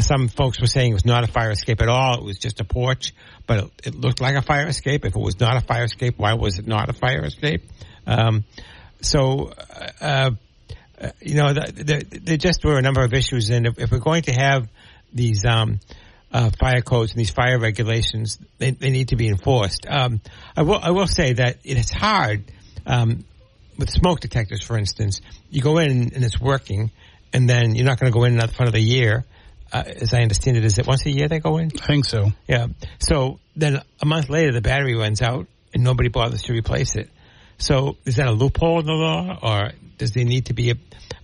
some 0.00 0.28
folks 0.28 0.60
were 0.60 0.66
saying 0.66 0.90
it 0.90 0.94
was 0.94 1.04
not 1.04 1.24
a 1.24 1.26
fire 1.26 1.50
escape 1.50 1.82
at 1.82 1.88
all; 1.88 2.18
it 2.18 2.24
was 2.24 2.38
just 2.38 2.60
a 2.60 2.64
porch 2.64 3.12
but 3.46 3.58
it, 3.58 3.70
it, 3.84 3.94
looked 3.94 4.20
like 4.20 4.34
a 4.34 4.42
fire 4.42 4.66
escape. 4.66 5.04
If 5.04 5.14
it 5.14 5.20
was 5.20 5.38
not 5.40 5.56
a 5.56 5.60
fire 5.60 5.84
escape, 5.84 6.14
why 6.16 6.34
was 6.34 6.58
it 6.58 6.66
not 6.66 6.88
a 6.88 6.92
fire 6.92 7.24
escape? 7.24 7.62
Um, 8.06 8.44
so, 9.00 9.52
uh, 10.00 10.30
uh, 11.00 11.10
you 11.20 11.34
know, 11.34 11.52
there 11.52 11.66
the, 11.66 12.20
the 12.22 12.36
just 12.36 12.64
were 12.64 12.78
a 12.78 12.82
number 12.82 13.02
of 13.02 13.12
issues, 13.12 13.50
and 13.50 13.66
if, 13.66 13.78
if 13.78 13.90
we're 13.90 13.98
going 13.98 14.22
to 14.22 14.32
have 14.32 14.68
these 15.12 15.44
um, 15.44 15.80
uh, 16.32 16.50
fire 16.58 16.80
codes 16.82 17.12
and 17.12 17.20
these 17.20 17.30
fire 17.30 17.58
regulations, 17.58 18.38
they, 18.58 18.70
they 18.70 18.90
need 18.90 19.08
to 19.08 19.16
be 19.16 19.28
enforced. 19.28 19.86
Um, 19.88 20.20
I 20.56 20.62
will 20.62 20.78
I 20.80 20.90
will 20.90 21.06
say 21.06 21.34
that 21.34 21.58
it 21.64 21.76
is 21.76 21.90
hard 21.90 22.44
um, 22.86 23.24
with 23.78 23.90
smoke 23.90 24.20
detectors, 24.20 24.62
for 24.62 24.78
instance. 24.78 25.20
You 25.50 25.62
go 25.62 25.78
in 25.78 25.90
and 26.14 26.24
it's 26.24 26.40
working, 26.40 26.90
and 27.32 27.48
then 27.48 27.74
you're 27.74 27.86
not 27.86 27.98
going 28.00 28.12
to 28.12 28.18
go 28.18 28.24
in 28.24 28.34
another 28.34 28.52
front 28.52 28.68
of 28.68 28.74
the 28.74 28.82
year 28.82 29.24
uh, 29.72 29.84
as 29.86 30.12
I 30.12 30.20
understand 30.20 30.56
it, 30.56 30.64
is 30.64 30.78
it 30.78 30.86
once 30.86 31.06
a 31.06 31.10
year 31.10 31.28
they 31.28 31.38
go 31.38 31.56
in? 31.56 31.70
I 31.80 31.86
think 31.86 32.04
so. 32.04 32.30
Yeah. 32.46 32.66
So 32.98 33.40
then 33.56 33.80
a 34.00 34.06
month 34.06 34.28
later, 34.28 34.52
the 34.52 34.60
battery 34.60 34.94
runs 34.94 35.22
out 35.22 35.46
and 35.72 35.82
nobody 35.82 36.10
bothers 36.10 36.42
to 36.42 36.52
replace 36.52 36.94
it. 36.94 37.08
So 37.58 37.96
is 38.04 38.16
that 38.16 38.26
a 38.26 38.32
loophole 38.32 38.80
in 38.80 38.86
the 38.86 38.92
law 38.92 39.38
or 39.42 39.72
does 39.96 40.12
there 40.12 40.24
need 40.24 40.46
to 40.46 40.54
be 40.54 40.70
a, 40.70 40.74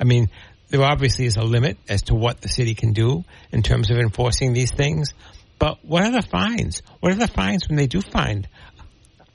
I 0.00 0.04
mean, 0.04 0.30
there 0.70 0.82
obviously 0.82 1.24
is 1.24 1.36
a 1.36 1.42
limit 1.42 1.78
as 1.88 2.02
to 2.02 2.14
what 2.14 2.40
the 2.40 2.48
city 2.48 2.74
can 2.74 2.92
do 2.92 3.24
in 3.52 3.62
terms 3.62 3.90
of 3.90 3.98
enforcing 3.98 4.52
these 4.52 4.70
things. 4.70 5.14
But 5.58 5.84
what 5.84 6.04
are 6.04 6.12
the 6.12 6.22
fines? 6.22 6.82
What 7.00 7.12
are 7.12 7.16
the 7.16 7.28
fines 7.28 7.68
when 7.68 7.76
they 7.76 7.86
do 7.86 8.00
find 8.00 8.46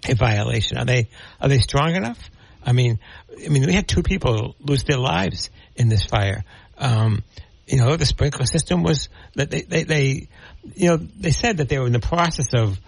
a 0.08 0.16
violation? 0.16 0.78
Are 0.78 0.86
they, 0.86 1.10
are 1.42 1.50
they 1.50 1.60
strong 1.60 1.96
enough? 1.96 2.20
I 2.66 2.72
mean, 2.72 3.00
I 3.44 3.50
mean, 3.50 3.66
we 3.66 3.74
had 3.74 3.88
two 3.88 4.04
people 4.04 4.56
lose 4.60 4.84
their 4.84 4.98
lives 4.98 5.50
in 5.76 5.90
this 5.90 6.06
fire. 6.06 6.46
Um, 6.78 7.24
you 7.68 7.78
know, 7.78 7.96
the 7.98 8.06
sprinkler 8.06 8.46
system 8.46 8.84
was 8.84 9.10
that 9.36 9.50
they, 9.50 9.62
they, 9.62 9.84
they, 9.84 10.28
you 10.76 10.90
know, 10.90 10.98
they 10.98 11.32
said 11.32 11.58
that 11.58 11.68
they 11.68 11.80
were 11.80 11.88
in 11.88 11.94
the 11.94 12.00
process 12.00 12.54
of, 12.54 12.80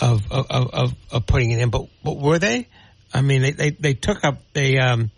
of, 0.00 0.30
of, 0.30 0.50
of, 0.50 0.94
of 1.10 1.26
putting 1.26 1.50
it 1.50 1.60
in, 1.60 1.70
but, 1.70 1.86
but 2.02 2.18
were 2.18 2.38
they? 2.38 2.68
I 3.14 3.20
mean, 3.20 3.42
they, 3.42 3.50
they, 3.52 3.70
they 3.70 3.94
took 3.94 4.24
up, 4.24 4.38
they, 4.54 4.78
um, 4.78 5.10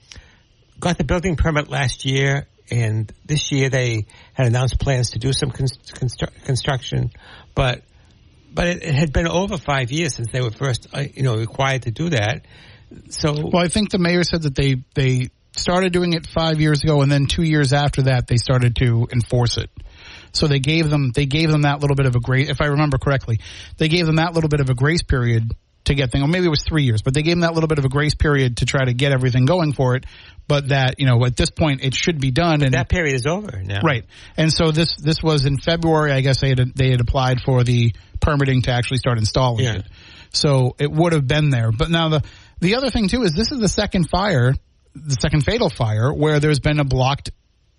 got 0.78 0.98
the 0.98 1.04
building 1.04 1.36
permit 1.36 1.70
last 1.70 2.04
year 2.04 2.46
and 2.70 3.12
this 3.24 3.52
year 3.52 3.68
they 3.68 4.06
had 4.32 4.46
announced 4.46 4.78
plans 4.78 5.10
to 5.10 5.18
do 5.18 5.32
some 5.32 5.50
constru- 5.50 6.44
construction, 6.44 7.10
but, 7.54 7.82
but 8.52 8.66
it, 8.66 8.82
it, 8.82 8.94
had 8.94 9.12
been 9.12 9.28
over 9.28 9.58
five 9.58 9.92
years 9.92 10.14
since 10.14 10.30
they 10.32 10.40
were 10.40 10.50
first, 10.50 10.88
uh, 10.92 11.04
you 11.14 11.22
know, 11.22 11.36
required 11.36 11.82
to 11.82 11.90
do 11.90 12.10
that. 12.10 12.46
So, 13.10 13.32
well, 13.32 13.62
I 13.62 13.68
think 13.68 13.90
the 13.90 13.98
mayor 13.98 14.24
said 14.24 14.42
that 14.42 14.54
they, 14.54 14.76
they, 14.94 15.28
started 15.56 15.92
doing 15.92 16.12
it 16.12 16.26
five 16.26 16.60
years 16.60 16.82
ago, 16.82 17.02
and 17.02 17.10
then 17.10 17.26
two 17.26 17.42
years 17.42 17.72
after 17.72 18.02
that, 18.02 18.26
they 18.26 18.36
started 18.36 18.76
to 18.76 19.06
enforce 19.12 19.56
it. 19.56 19.70
So 20.32 20.48
they 20.48 20.58
gave 20.58 20.90
them 20.90 21.12
they 21.14 21.26
gave 21.26 21.50
them 21.50 21.62
that 21.62 21.80
little 21.80 21.94
bit 21.94 22.06
of 22.06 22.16
a 22.16 22.20
grace, 22.20 22.50
if 22.50 22.60
I 22.60 22.66
remember 22.66 22.98
correctly, 22.98 23.40
they 23.78 23.88
gave 23.88 24.06
them 24.06 24.16
that 24.16 24.34
little 24.34 24.48
bit 24.48 24.60
of 24.60 24.68
a 24.68 24.74
grace 24.74 25.02
period 25.02 25.52
to 25.84 25.94
get 25.94 26.10
things. 26.10 26.24
Or 26.24 26.28
maybe 26.28 26.46
it 26.46 26.50
was 26.50 26.64
three 26.64 26.82
years, 26.84 27.02
but 27.02 27.14
they 27.14 27.22
gave 27.22 27.32
them 27.32 27.40
that 27.40 27.54
little 27.54 27.68
bit 27.68 27.78
of 27.78 27.84
a 27.84 27.88
grace 27.88 28.14
period 28.14 28.58
to 28.58 28.66
try 28.66 28.84
to 28.84 28.92
get 28.92 29.12
everything 29.12 29.44
going 29.44 29.72
for 29.72 29.94
it. 29.94 30.06
But 30.46 30.68
that 30.68 30.96
you 30.98 31.06
know 31.06 31.24
at 31.24 31.36
this 31.36 31.50
point 31.50 31.82
it 31.82 31.94
should 31.94 32.20
be 32.20 32.30
done, 32.30 32.58
but 32.58 32.66
and 32.66 32.74
that 32.74 32.88
period 32.90 33.14
is 33.14 33.26
over 33.26 33.62
now. 33.62 33.80
Right, 33.82 34.04
and 34.36 34.52
so 34.52 34.72
this 34.72 34.94
this 34.96 35.22
was 35.22 35.46
in 35.46 35.56
February. 35.56 36.12
I 36.12 36.20
guess 36.20 36.40
they 36.40 36.50
had 36.50 36.74
they 36.74 36.90
had 36.90 37.00
applied 37.00 37.40
for 37.40 37.64
the 37.64 37.94
permitting 38.20 38.62
to 38.62 38.70
actually 38.70 38.98
start 38.98 39.18
installing 39.18 39.64
yeah. 39.64 39.76
it. 39.76 39.86
So 40.32 40.76
it 40.78 40.90
would 40.90 41.14
have 41.14 41.26
been 41.26 41.48
there. 41.48 41.72
But 41.72 41.90
now 41.90 42.10
the 42.10 42.22
the 42.60 42.74
other 42.74 42.90
thing 42.90 43.08
too 43.08 43.22
is 43.22 43.32
this 43.32 43.52
is 43.52 43.60
the 43.60 43.68
second 43.68 44.10
fire 44.10 44.54
the 44.94 45.16
second 45.20 45.44
fatal 45.44 45.68
fire 45.68 46.12
where 46.12 46.40
there's 46.40 46.60
been 46.60 46.78
a 46.78 46.84
blocked 46.84 47.30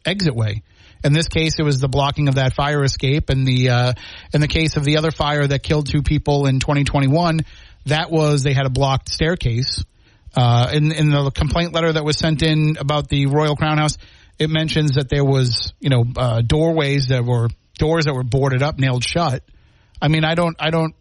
exit 0.06 0.36
way. 0.36 0.64
In 1.04 1.14
this 1.14 1.28
case, 1.28 1.60
it 1.60 1.64
was 1.64 1.80
the 1.80 1.88
blocking 1.88 2.28
of 2.28 2.36
that 2.36 2.56
fire 2.56 2.84
escape. 2.84 3.30
And 3.30 3.46
the 3.48 3.70
uh, 3.70 3.94
in 4.34 4.42
the 4.42 4.48
case 4.48 4.76
of 4.76 4.84
the 4.84 4.98
other 4.98 5.12
fire 5.12 5.46
that 5.46 5.64
killed 5.64 5.88
two 5.88 6.02
people 6.02 6.48
in 6.48 6.60
2021, 6.60 7.42
that 7.86 8.12
was 8.12 8.44
they 8.44 8.54
had 8.54 8.66
a 8.66 8.70
blocked 8.70 9.10
staircase. 9.10 9.84
Uh, 10.36 10.70
in 10.74 10.92
in 10.92 11.10
the 11.10 11.32
complaint 11.32 11.74
letter 11.74 11.94
that 11.94 12.04
was 12.04 12.18
sent 12.18 12.44
in 12.44 12.76
about 12.80 13.08
the 13.08 13.28
Royal 13.28 13.56
Crown 13.56 13.78
House, 13.78 13.98
it 14.38 14.50
mentions 14.50 14.96
that 14.96 15.10
there 15.10 15.24
was 15.24 15.74
you 15.80 15.90
know 15.90 16.04
uh, 16.16 16.42
doorways 16.42 17.08
that 17.08 17.24
were 17.24 17.50
doors 17.78 18.06
that 18.06 18.14
were 18.14 18.24
boarded 18.24 18.62
up, 18.62 18.78
nailed 18.78 19.04
shut. 19.04 19.44
I 20.02 20.10
mean, 20.10 20.26
I 20.26 20.36
don't, 20.36 20.56
I 20.60 20.72
don't, 20.72 20.94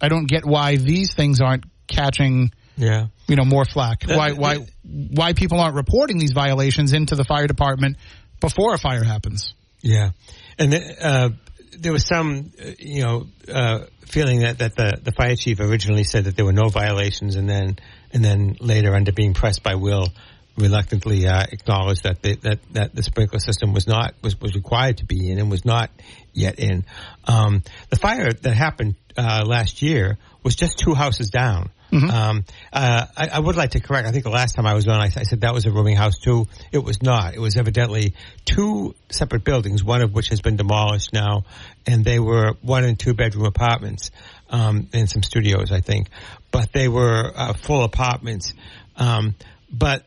I 0.00 0.08
don't 0.08 0.26
get 0.26 0.44
why 0.44 0.76
these 0.76 1.14
things 1.14 1.40
aren't 1.40 1.64
catching 1.86 2.52
yeah. 2.76 3.06
You 3.28 3.36
know, 3.36 3.44
more 3.44 3.64
flack. 3.64 4.04
Why 4.06 4.32
why 4.32 4.58
why 4.82 5.32
people 5.34 5.60
aren't 5.60 5.74
reporting 5.74 6.18
these 6.18 6.32
violations 6.32 6.92
into 6.92 7.14
the 7.16 7.24
fire 7.24 7.46
department 7.46 7.96
before 8.40 8.74
a 8.74 8.78
fire 8.78 9.04
happens? 9.04 9.54
Yeah. 9.82 10.10
And 10.58 10.74
uh, 10.74 11.30
there 11.78 11.92
was 11.92 12.06
some, 12.06 12.52
uh, 12.60 12.70
you 12.78 13.02
know, 13.02 13.26
uh, 13.52 13.86
feeling 14.06 14.40
that, 14.40 14.58
that 14.58 14.76
the, 14.76 14.98
the 15.02 15.12
fire 15.12 15.36
chief 15.36 15.60
originally 15.60 16.04
said 16.04 16.24
that 16.24 16.36
there 16.36 16.44
were 16.44 16.52
no 16.52 16.68
violations, 16.68 17.36
and 17.36 17.48
then 17.48 17.78
and 18.12 18.24
then 18.24 18.56
later, 18.60 18.94
under 18.94 19.12
being 19.12 19.34
pressed 19.34 19.62
by 19.62 19.74
Will, 19.74 20.08
reluctantly 20.56 21.26
uh, 21.26 21.44
acknowledged 21.50 22.02
that 22.02 22.22
the, 22.22 22.34
that 22.36 22.58
that 22.72 22.94
the 22.94 23.02
sprinkler 23.02 23.38
system 23.38 23.72
was 23.72 23.86
not 23.86 24.14
was, 24.22 24.38
was 24.40 24.54
required 24.54 24.98
to 24.98 25.04
be 25.04 25.30
in 25.30 25.38
and 25.38 25.50
was 25.50 25.64
not 25.64 25.90
yet 26.32 26.58
in. 26.58 26.84
Um, 27.24 27.62
the 27.90 27.96
fire 27.96 28.32
that 28.32 28.54
happened 28.54 28.96
uh, 29.16 29.44
last 29.46 29.82
year 29.82 30.18
was 30.42 30.54
just 30.54 30.78
two 30.78 30.94
houses 30.94 31.30
down. 31.30 31.70
Mm-hmm. 31.92 32.10
Um, 32.10 32.44
uh, 32.72 33.06
I, 33.14 33.28
I, 33.34 33.38
would 33.38 33.54
like 33.54 33.72
to 33.72 33.80
correct. 33.80 34.08
I 34.08 34.12
think 34.12 34.24
the 34.24 34.30
last 34.30 34.54
time 34.54 34.64
I 34.64 34.72
was 34.72 34.88
on, 34.88 34.98
I, 34.98 35.04
I, 35.04 35.24
said 35.24 35.42
that 35.42 35.52
was 35.52 35.66
a 35.66 35.70
rooming 35.70 35.94
house 35.94 36.18
too. 36.18 36.48
It 36.72 36.82
was 36.82 37.02
not. 37.02 37.34
It 37.34 37.38
was 37.38 37.58
evidently 37.58 38.14
two 38.46 38.94
separate 39.10 39.44
buildings, 39.44 39.84
one 39.84 40.00
of 40.00 40.14
which 40.14 40.30
has 40.30 40.40
been 40.40 40.56
demolished 40.56 41.12
now, 41.12 41.44
and 41.86 42.02
they 42.02 42.18
were 42.18 42.54
one 42.62 42.84
and 42.84 42.98
two 42.98 43.12
bedroom 43.12 43.44
apartments 43.44 44.10
um, 44.48 44.88
and 44.94 45.08
some 45.10 45.22
studios, 45.22 45.70
I 45.70 45.80
think. 45.80 46.08
But 46.50 46.72
they 46.72 46.88
were 46.88 47.30
uh, 47.34 47.52
full 47.52 47.84
apartments. 47.84 48.54
Um, 48.96 49.34
but 49.70 50.06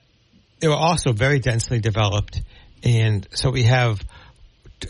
they 0.62 0.68
were 0.68 0.74
also 0.74 1.14
very 1.14 1.38
densely 1.38 1.80
developed, 1.80 2.42
and 2.84 3.28
so 3.32 3.52
we 3.52 3.64
have 3.64 4.02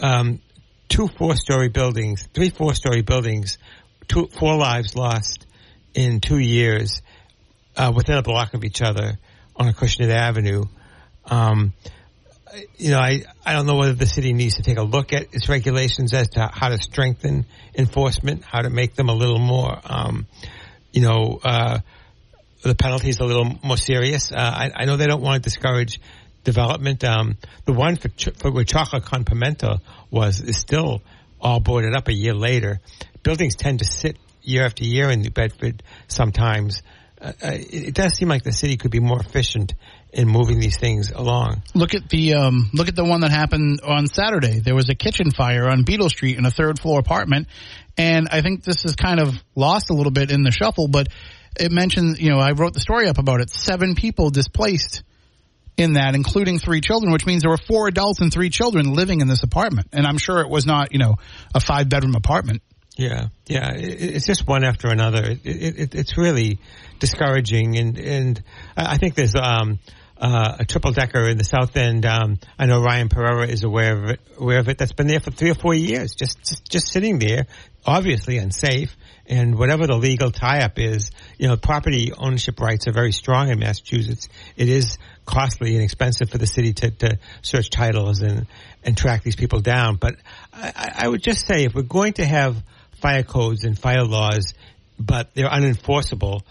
um, 0.01 0.39
two 0.87 1.09
four-story 1.09 1.67
buildings, 1.67 2.25
three 2.33 2.51
four-story 2.51 3.01
buildings, 3.01 3.57
two, 4.07 4.29
four 4.39 4.55
lives 4.55 4.95
lost 4.95 5.44
in 5.95 6.19
two 6.19 6.37
years 6.37 7.01
uh, 7.77 7.91
within 7.95 8.17
a 8.17 8.21
block 8.21 8.53
of 8.53 8.63
each 8.63 8.81
other 8.81 9.17
on 9.55 9.71
Acushnet 9.71 10.09
Avenue. 10.09 10.65
Um, 11.25 11.73
you 12.77 12.91
know, 12.91 12.99
I, 12.99 13.23
I 13.45 13.53
don't 13.53 13.65
know 13.65 13.75
whether 13.75 13.93
the 13.93 14.05
city 14.05 14.33
needs 14.33 14.55
to 14.55 14.63
take 14.63 14.77
a 14.77 14.83
look 14.83 15.13
at 15.13 15.33
its 15.33 15.49
regulations 15.49 16.13
as 16.13 16.29
to 16.31 16.47
how 16.47 16.69
to 16.69 16.77
strengthen 16.77 17.45
enforcement, 17.73 18.43
how 18.43 18.61
to 18.61 18.69
make 18.69 18.95
them 18.95 19.09
a 19.09 19.13
little 19.13 19.39
more, 19.39 19.77
um, 19.83 20.27
you 20.91 21.01
know, 21.01 21.39
uh, 21.43 21.79
the 22.61 22.75
penalties 22.75 23.19
a 23.19 23.25
little 23.25 23.57
more 23.63 23.77
serious. 23.77 24.31
Uh, 24.31 24.35
I, 24.37 24.71
I, 24.73 24.85
know 24.85 24.97
they 24.97 25.05
don't 25.05 25.21
want 25.21 25.43
to 25.43 25.49
discourage 25.49 25.99
development. 26.43 27.03
Um, 27.03 27.37
the 27.65 27.73
one 27.73 27.95
for, 27.95 28.09
ch- 28.09 28.29
for 28.37 28.63
chocolate 28.63 29.03
con 29.03 29.25
was 30.09 30.41
is 30.41 30.57
still 30.57 31.01
all 31.39 31.59
boarded 31.59 31.93
up 31.95 32.07
a 32.07 32.13
year 32.13 32.33
later. 32.33 32.79
Buildings 33.21 33.55
tend 33.55 33.79
to 33.79 33.85
sit 33.85 34.17
year 34.47 34.65
after 34.65 34.83
year 34.83 35.09
in 35.09 35.21
New 35.21 35.31
Bedford 35.31 35.83
sometimes. 36.07 36.81
Uh, 37.19 37.31
uh, 37.41 37.51
it, 37.53 37.93
does 37.95 38.13
seem 38.13 38.27
like 38.27 38.43
the 38.43 38.51
city 38.51 38.77
could 38.77 38.91
be 38.91 38.99
more 38.99 39.19
efficient 39.19 39.73
in 40.11 40.27
moving 40.27 40.59
these 40.59 40.77
things 40.77 41.11
along. 41.11 41.63
Look 41.73 41.93
at 41.93 42.09
the 42.09 42.35
um, 42.35 42.69
look 42.73 42.87
at 42.87 42.95
the 42.95 43.05
one 43.05 43.21
that 43.21 43.31
happened 43.31 43.79
on 43.83 44.07
Saturday. 44.07 44.59
There 44.59 44.75
was 44.75 44.89
a 44.89 44.95
kitchen 44.95 45.31
fire 45.31 45.69
on 45.69 45.83
Beetle 45.83 46.09
Street 46.09 46.37
in 46.37 46.45
a 46.45 46.51
third 46.51 46.79
floor 46.79 46.99
apartment, 46.99 47.47
and 47.97 48.27
I 48.31 48.41
think 48.41 48.63
this 48.63 48.85
is 48.85 48.95
kind 48.95 49.19
of 49.19 49.33
lost 49.55 49.89
a 49.89 49.93
little 49.93 50.11
bit 50.11 50.29
in 50.29 50.43
the 50.43 50.51
shuffle. 50.51 50.87
But 50.87 51.07
it 51.57 51.71
mentioned, 51.71 52.19
you 52.19 52.29
know, 52.29 52.39
I 52.39 52.51
wrote 52.51 52.73
the 52.73 52.79
story 52.79 53.07
up 53.07 53.17
about 53.17 53.41
it. 53.41 53.49
Seven 53.49 53.95
people 53.95 54.29
displaced 54.29 55.03
in 55.77 55.93
that, 55.93 56.15
including 56.15 56.59
three 56.59 56.81
children, 56.81 57.11
which 57.11 57.25
means 57.25 57.43
there 57.43 57.51
were 57.51 57.57
four 57.57 57.87
adults 57.87 58.21
and 58.21 58.31
three 58.31 58.49
children 58.49 58.93
living 58.93 59.21
in 59.21 59.27
this 59.27 59.43
apartment. 59.43 59.87
And 59.91 60.05
I'm 60.05 60.17
sure 60.17 60.41
it 60.41 60.49
was 60.49 60.65
not, 60.65 60.93
you 60.93 60.99
know, 60.99 61.15
a 61.53 61.59
five 61.59 61.89
bedroom 61.89 62.15
apartment. 62.15 62.61
Yeah, 62.97 63.27
yeah, 63.45 63.73
it's 63.75 64.25
just 64.25 64.47
one 64.47 64.63
after 64.63 64.87
another. 64.87 65.23
It, 65.23 65.39
it, 65.43 65.95
it's 65.95 66.17
really 66.17 66.59
discouraging, 66.99 67.77
and 67.77 67.97
and 67.97 68.43
I 68.77 68.97
think 68.97 69.15
there's 69.15 69.35
um, 69.35 69.79
uh, 70.17 70.55
a 70.59 70.65
triple 70.65 70.93
decker 70.93 71.27
in 71.27 71.37
the 71.37 71.43
South 71.43 71.75
End. 71.75 72.05
Um, 72.05 72.39
I 72.57 72.67
know 72.67 72.81
Ryan 72.81 73.09
Pereira 73.09 73.47
is 73.47 73.65
aware 73.65 73.97
of 73.97 74.09
it. 74.11 74.21
Aware 74.39 74.59
of 74.59 74.69
it. 74.69 74.77
That's 74.77 74.93
been 74.93 75.07
there 75.07 75.19
for 75.19 75.31
three 75.31 75.51
or 75.51 75.55
four 75.55 75.73
years, 75.73 76.15
just 76.15 76.39
just, 76.39 76.71
just 76.71 76.87
sitting 76.87 77.19
there, 77.19 77.47
obviously 77.85 78.37
unsafe. 78.37 78.95
And 79.27 79.57
whatever 79.57 79.87
the 79.87 79.95
legal 79.95 80.29
tie-up 80.29 80.77
is, 80.77 81.09
you 81.39 81.47
know, 81.47 81.57
property 81.57 82.13
ownership 82.15 82.59
rights 82.59 82.87
are 82.87 82.91
very 82.91 83.11
strong 83.11 83.49
in 83.49 83.57
Massachusetts. 83.57 84.29
It 84.55 84.69
is 84.69 84.99
costly 85.25 85.73
and 85.73 85.83
expensive 85.83 86.29
for 86.29 86.37
the 86.37 86.45
city 86.45 86.73
to, 86.73 86.91
to 86.91 87.19
search 87.41 87.71
titles 87.71 88.21
and 88.21 88.45
and 88.83 88.95
track 88.95 89.23
these 89.23 89.35
people 89.35 89.59
down. 89.59 89.97
But 89.97 90.15
I, 90.53 90.91
I 90.99 91.07
would 91.09 91.23
just 91.23 91.45
say, 91.45 91.65
if 91.65 91.73
we're 91.73 91.81
going 91.81 92.13
to 92.13 92.25
have 92.25 92.55
fire 93.05 93.23
codes 93.23 93.63
and 93.63 93.77
fire 93.77 94.03
laws, 94.03 94.53
but 94.99 95.33
they're 95.35 95.49
unenforceable, 95.49 96.41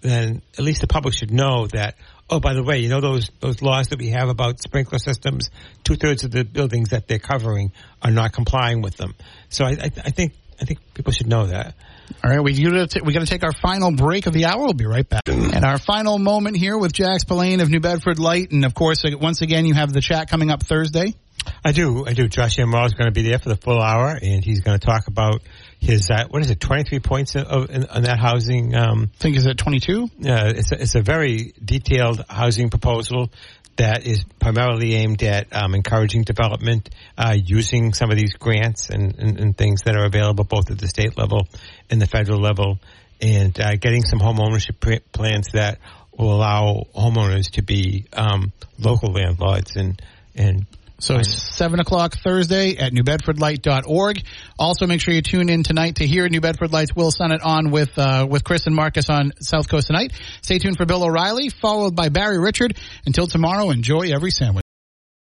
then 0.00 0.42
at 0.58 0.64
least 0.64 0.80
the 0.80 0.86
public 0.86 1.14
should 1.14 1.30
know 1.30 1.66
that 1.68 1.94
Oh, 2.32 2.38
by 2.38 2.54
the 2.54 2.62
way, 2.62 2.78
you 2.78 2.88
know 2.88 3.00
those 3.00 3.28
those 3.40 3.60
laws 3.60 3.88
that 3.88 3.98
we 3.98 4.10
have 4.10 4.28
about 4.28 4.60
sprinkler 4.60 4.98
systems. 4.98 5.50
Two 5.82 5.96
thirds 5.96 6.22
of 6.22 6.30
the 6.30 6.44
buildings 6.44 6.90
that 6.90 7.08
they're 7.08 7.18
covering 7.18 7.72
are 8.02 8.12
not 8.12 8.32
complying 8.32 8.82
with 8.82 8.96
them. 8.96 9.16
So 9.48 9.64
I, 9.64 9.70
I, 9.70 9.90
I 10.04 10.10
think 10.10 10.34
I 10.60 10.64
think 10.64 10.78
people 10.94 11.12
should 11.12 11.26
know 11.26 11.46
that. 11.46 11.74
All 12.22 12.30
right, 12.30 12.40
we 12.40 12.52
got 12.62 12.90
to 12.90 13.02
we 13.02 13.12
got 13.12 13.20
to 13.20 13.26
take 13.26 13.42
our 13.42 13.52
final 13.52 13.90
break 13.90 14.26
of 14.28 14.32
the 14.32 14.44
hour. 14.44 14.60
We'll 14.60 14.74
be 14.74 14.86
right 14.86 15.08
back. 15.08 15.22
And 15.26 15.64
our 15.64 15.78
final 15.78 16.18
moment 16.20 16.56
here 16.56 16.78
with 16.78 16.92
Jack 16.92 17.20
Spillane 17.20 17.60
of 17.60 17.68
New 17.68 17.80
Bedford 17.80 18.20
Light, 18.20 18.52
and 18.52 18.64
of 18.64 18.74
course, 18.74 19.02
once 19.04 19.42
again, 19.42 19.66
you 19.66 19.74
have 19.74 19.92
the 19.92 20.00
chat 20.00 20.30
coming 20.30 20.50
up 20.50 20.62
Thursday. 20.62 21.14
I 21.64 21.72
do, 21.72 22.06
I 22.06 22.12
do. 22.12 22.28
Josh 22.28 22.56
Amaral 22.56 22.86
is 22.86 22.92
going 22.94 23.06
to 23.06 23.12
be 23.12 23.22
there 23.22 23.38
for 23.38 23.48
the 23.48 23.56
full 23.56 23.80
hour, 23.80 24.18
and 24.20 24.44
he's 24.44 24.60
going 24.60 24.78
to 24.78 24.84
talk 24.84 25.06
about 25.08 25.42
his 25.78 26.10
uh, 26.10 26.26
what 26.28 26.42
is 26.42 26.50
it, 26.50 26.60
twenty 26.60 26.84
three 26.84 27.00
points 27.00 27.36
on 27.36 28.02
that 28.02 28.18
housing. 28.18 28.74
Um, 28.74 29.10
I 29.14 29.16
think 29.18 29.36
is 29.36 29.46
it 29.46 29.56
twenty 29.56 29.80
two. 29.80 30.08
Yeah, 30.18 30.48
it's 30.48 30.72
a, 30.72 30.82
it's 30.82 30.94
a 30.94 31.02
very 31.02 31.52
detailed 31.62 32.24
housing 32.28 32.70
proposal 32.70 33.30
that 33.76 34.06
is 34.06 34.24
primarily 34.38 34.94
aimed 34.94 35.22
at 35.22 35.54
um, 35.56 35.74
encouraging 35.74 36.22
development 36.22 36.90
uh, 37.16 37.34
using 37.34 37.94
some 37.94 38.10
of 38.10 38.18
these 38.18 38.34
grants 38.34 38.90
and, 38.90 39.18
and, 39.18 39.40
and, 39.40 39.56
things 39.56 39.82
that 39.84 39.96
are 39.96 40.04
available 40.04 40.44
both 40.44 40.70
at 40.70 40.78
the 40.78 40.86
state 40.86 41.16
level 41.16 41.48
and 41.88 42.02
the 42.02 42.06
federal 42.06 42.40
level, 42.40 42.78
and 43.22 43.58
uh, 43.58 43.76
getting 43.76 44.02
some 44.02 44.18
home 44.18 44.38
ownership 44.38 44.84
plans 45.12 45.48
that 45.54 45.78
will 46.12 46.34
allow 46.34 46.84
homeowners 46.94 47.52
to 47.52 47.62
be 47.62 48.04
um, 48.12 48.52
local 48.78 49.12
landlords 49.12 49.76
and 49.76 50.00
and 50.34 50.66
so 51.00 51.22
7 51.22 51.80
o'clock 51.80 52.16
Thursday 52.16 52.76
at 52.76 52.92
newbedfordlight.org. 52.92 54.22
Also 54.58 54.86
make 54.86 55.00
sure 55.00 55.14
you 55.14 55.22
tune 55.22 55.48
in 55.48 55.62
tonight 55.62 55.96
to 55.96 56.06
hear 56.06 56.28
New 56.28 56.40
Bedford 56.40 56.72
Light's 56.72 56.94
Will 56.94 57.10
Sennett 57.10 57.42
on 57.42 57.70
with, 57.70 57.98
uh, 57.98 58.26
with 58.28 58.44
Chris 58.44 58.66
and 58.66 58.74
Marcus 58.74 59.10
on 59.10 59.32
South 59.40 59.68
Coast 59.68 59.88
tonight. 59.88 60.12
Stay 60.42 60.58
tuned 60.58 60.76
for 60.76 60.86
Bill 60.86 61.04
O'Reilly, 61.04 61.48
followed 61.48 61.96
by 61.96 62.08
Barry 62.08 62.38
Richard. 62.38 62.76
Until 63.06 63.26
tomorrow, 63.26 63.70
enjoy 63.70 64.12
every 64.12 64.30
sandwich. 64.30 64.64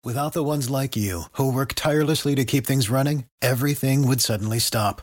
Without 0.04 0.32
the 0.32 0.44
ones 0.44 0.70
like 0.70 0.96
you, 0.96 1.24
who 1.32 1.52
work 1.52 1.74
tirelessly 1.74 2.34
to 2.36 2.44
keep 2.44 2.66
things 2.66 2.88
running, 2.88 3.24
everything 3.42 4.06
would 4.06 4.20
suddenly 4.20 4.58
stop. 4.60 5.02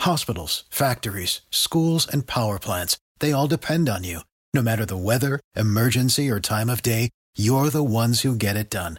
Hospitals, 0.00 0.64
factories, 0.68 1.42
schools, 1.50 2.08
and 2.12 2.26
power 2.26 2.58
plants, 2.58 2.98
they 3.20 3.32
all 3.32 3.46
depend 3.46 3.88
on 3.88 4.02
you. 4.02 4.20
No 4.52 4.60
matter 4.60 4.84
the 4.84 4.96
weather, 4.96 5.40
emergency, 5.54 6.28
or 6.28 6.40
time 6.40 6.68
of 6.68 6.82
day, 6.82 7.10
you're 7.36 7.70
the 7.70 7.84
ones 7.84 8.20
who 8.22 8.34
get 8.34 8.56
it 8.56 8.68
done. 8.68 8.98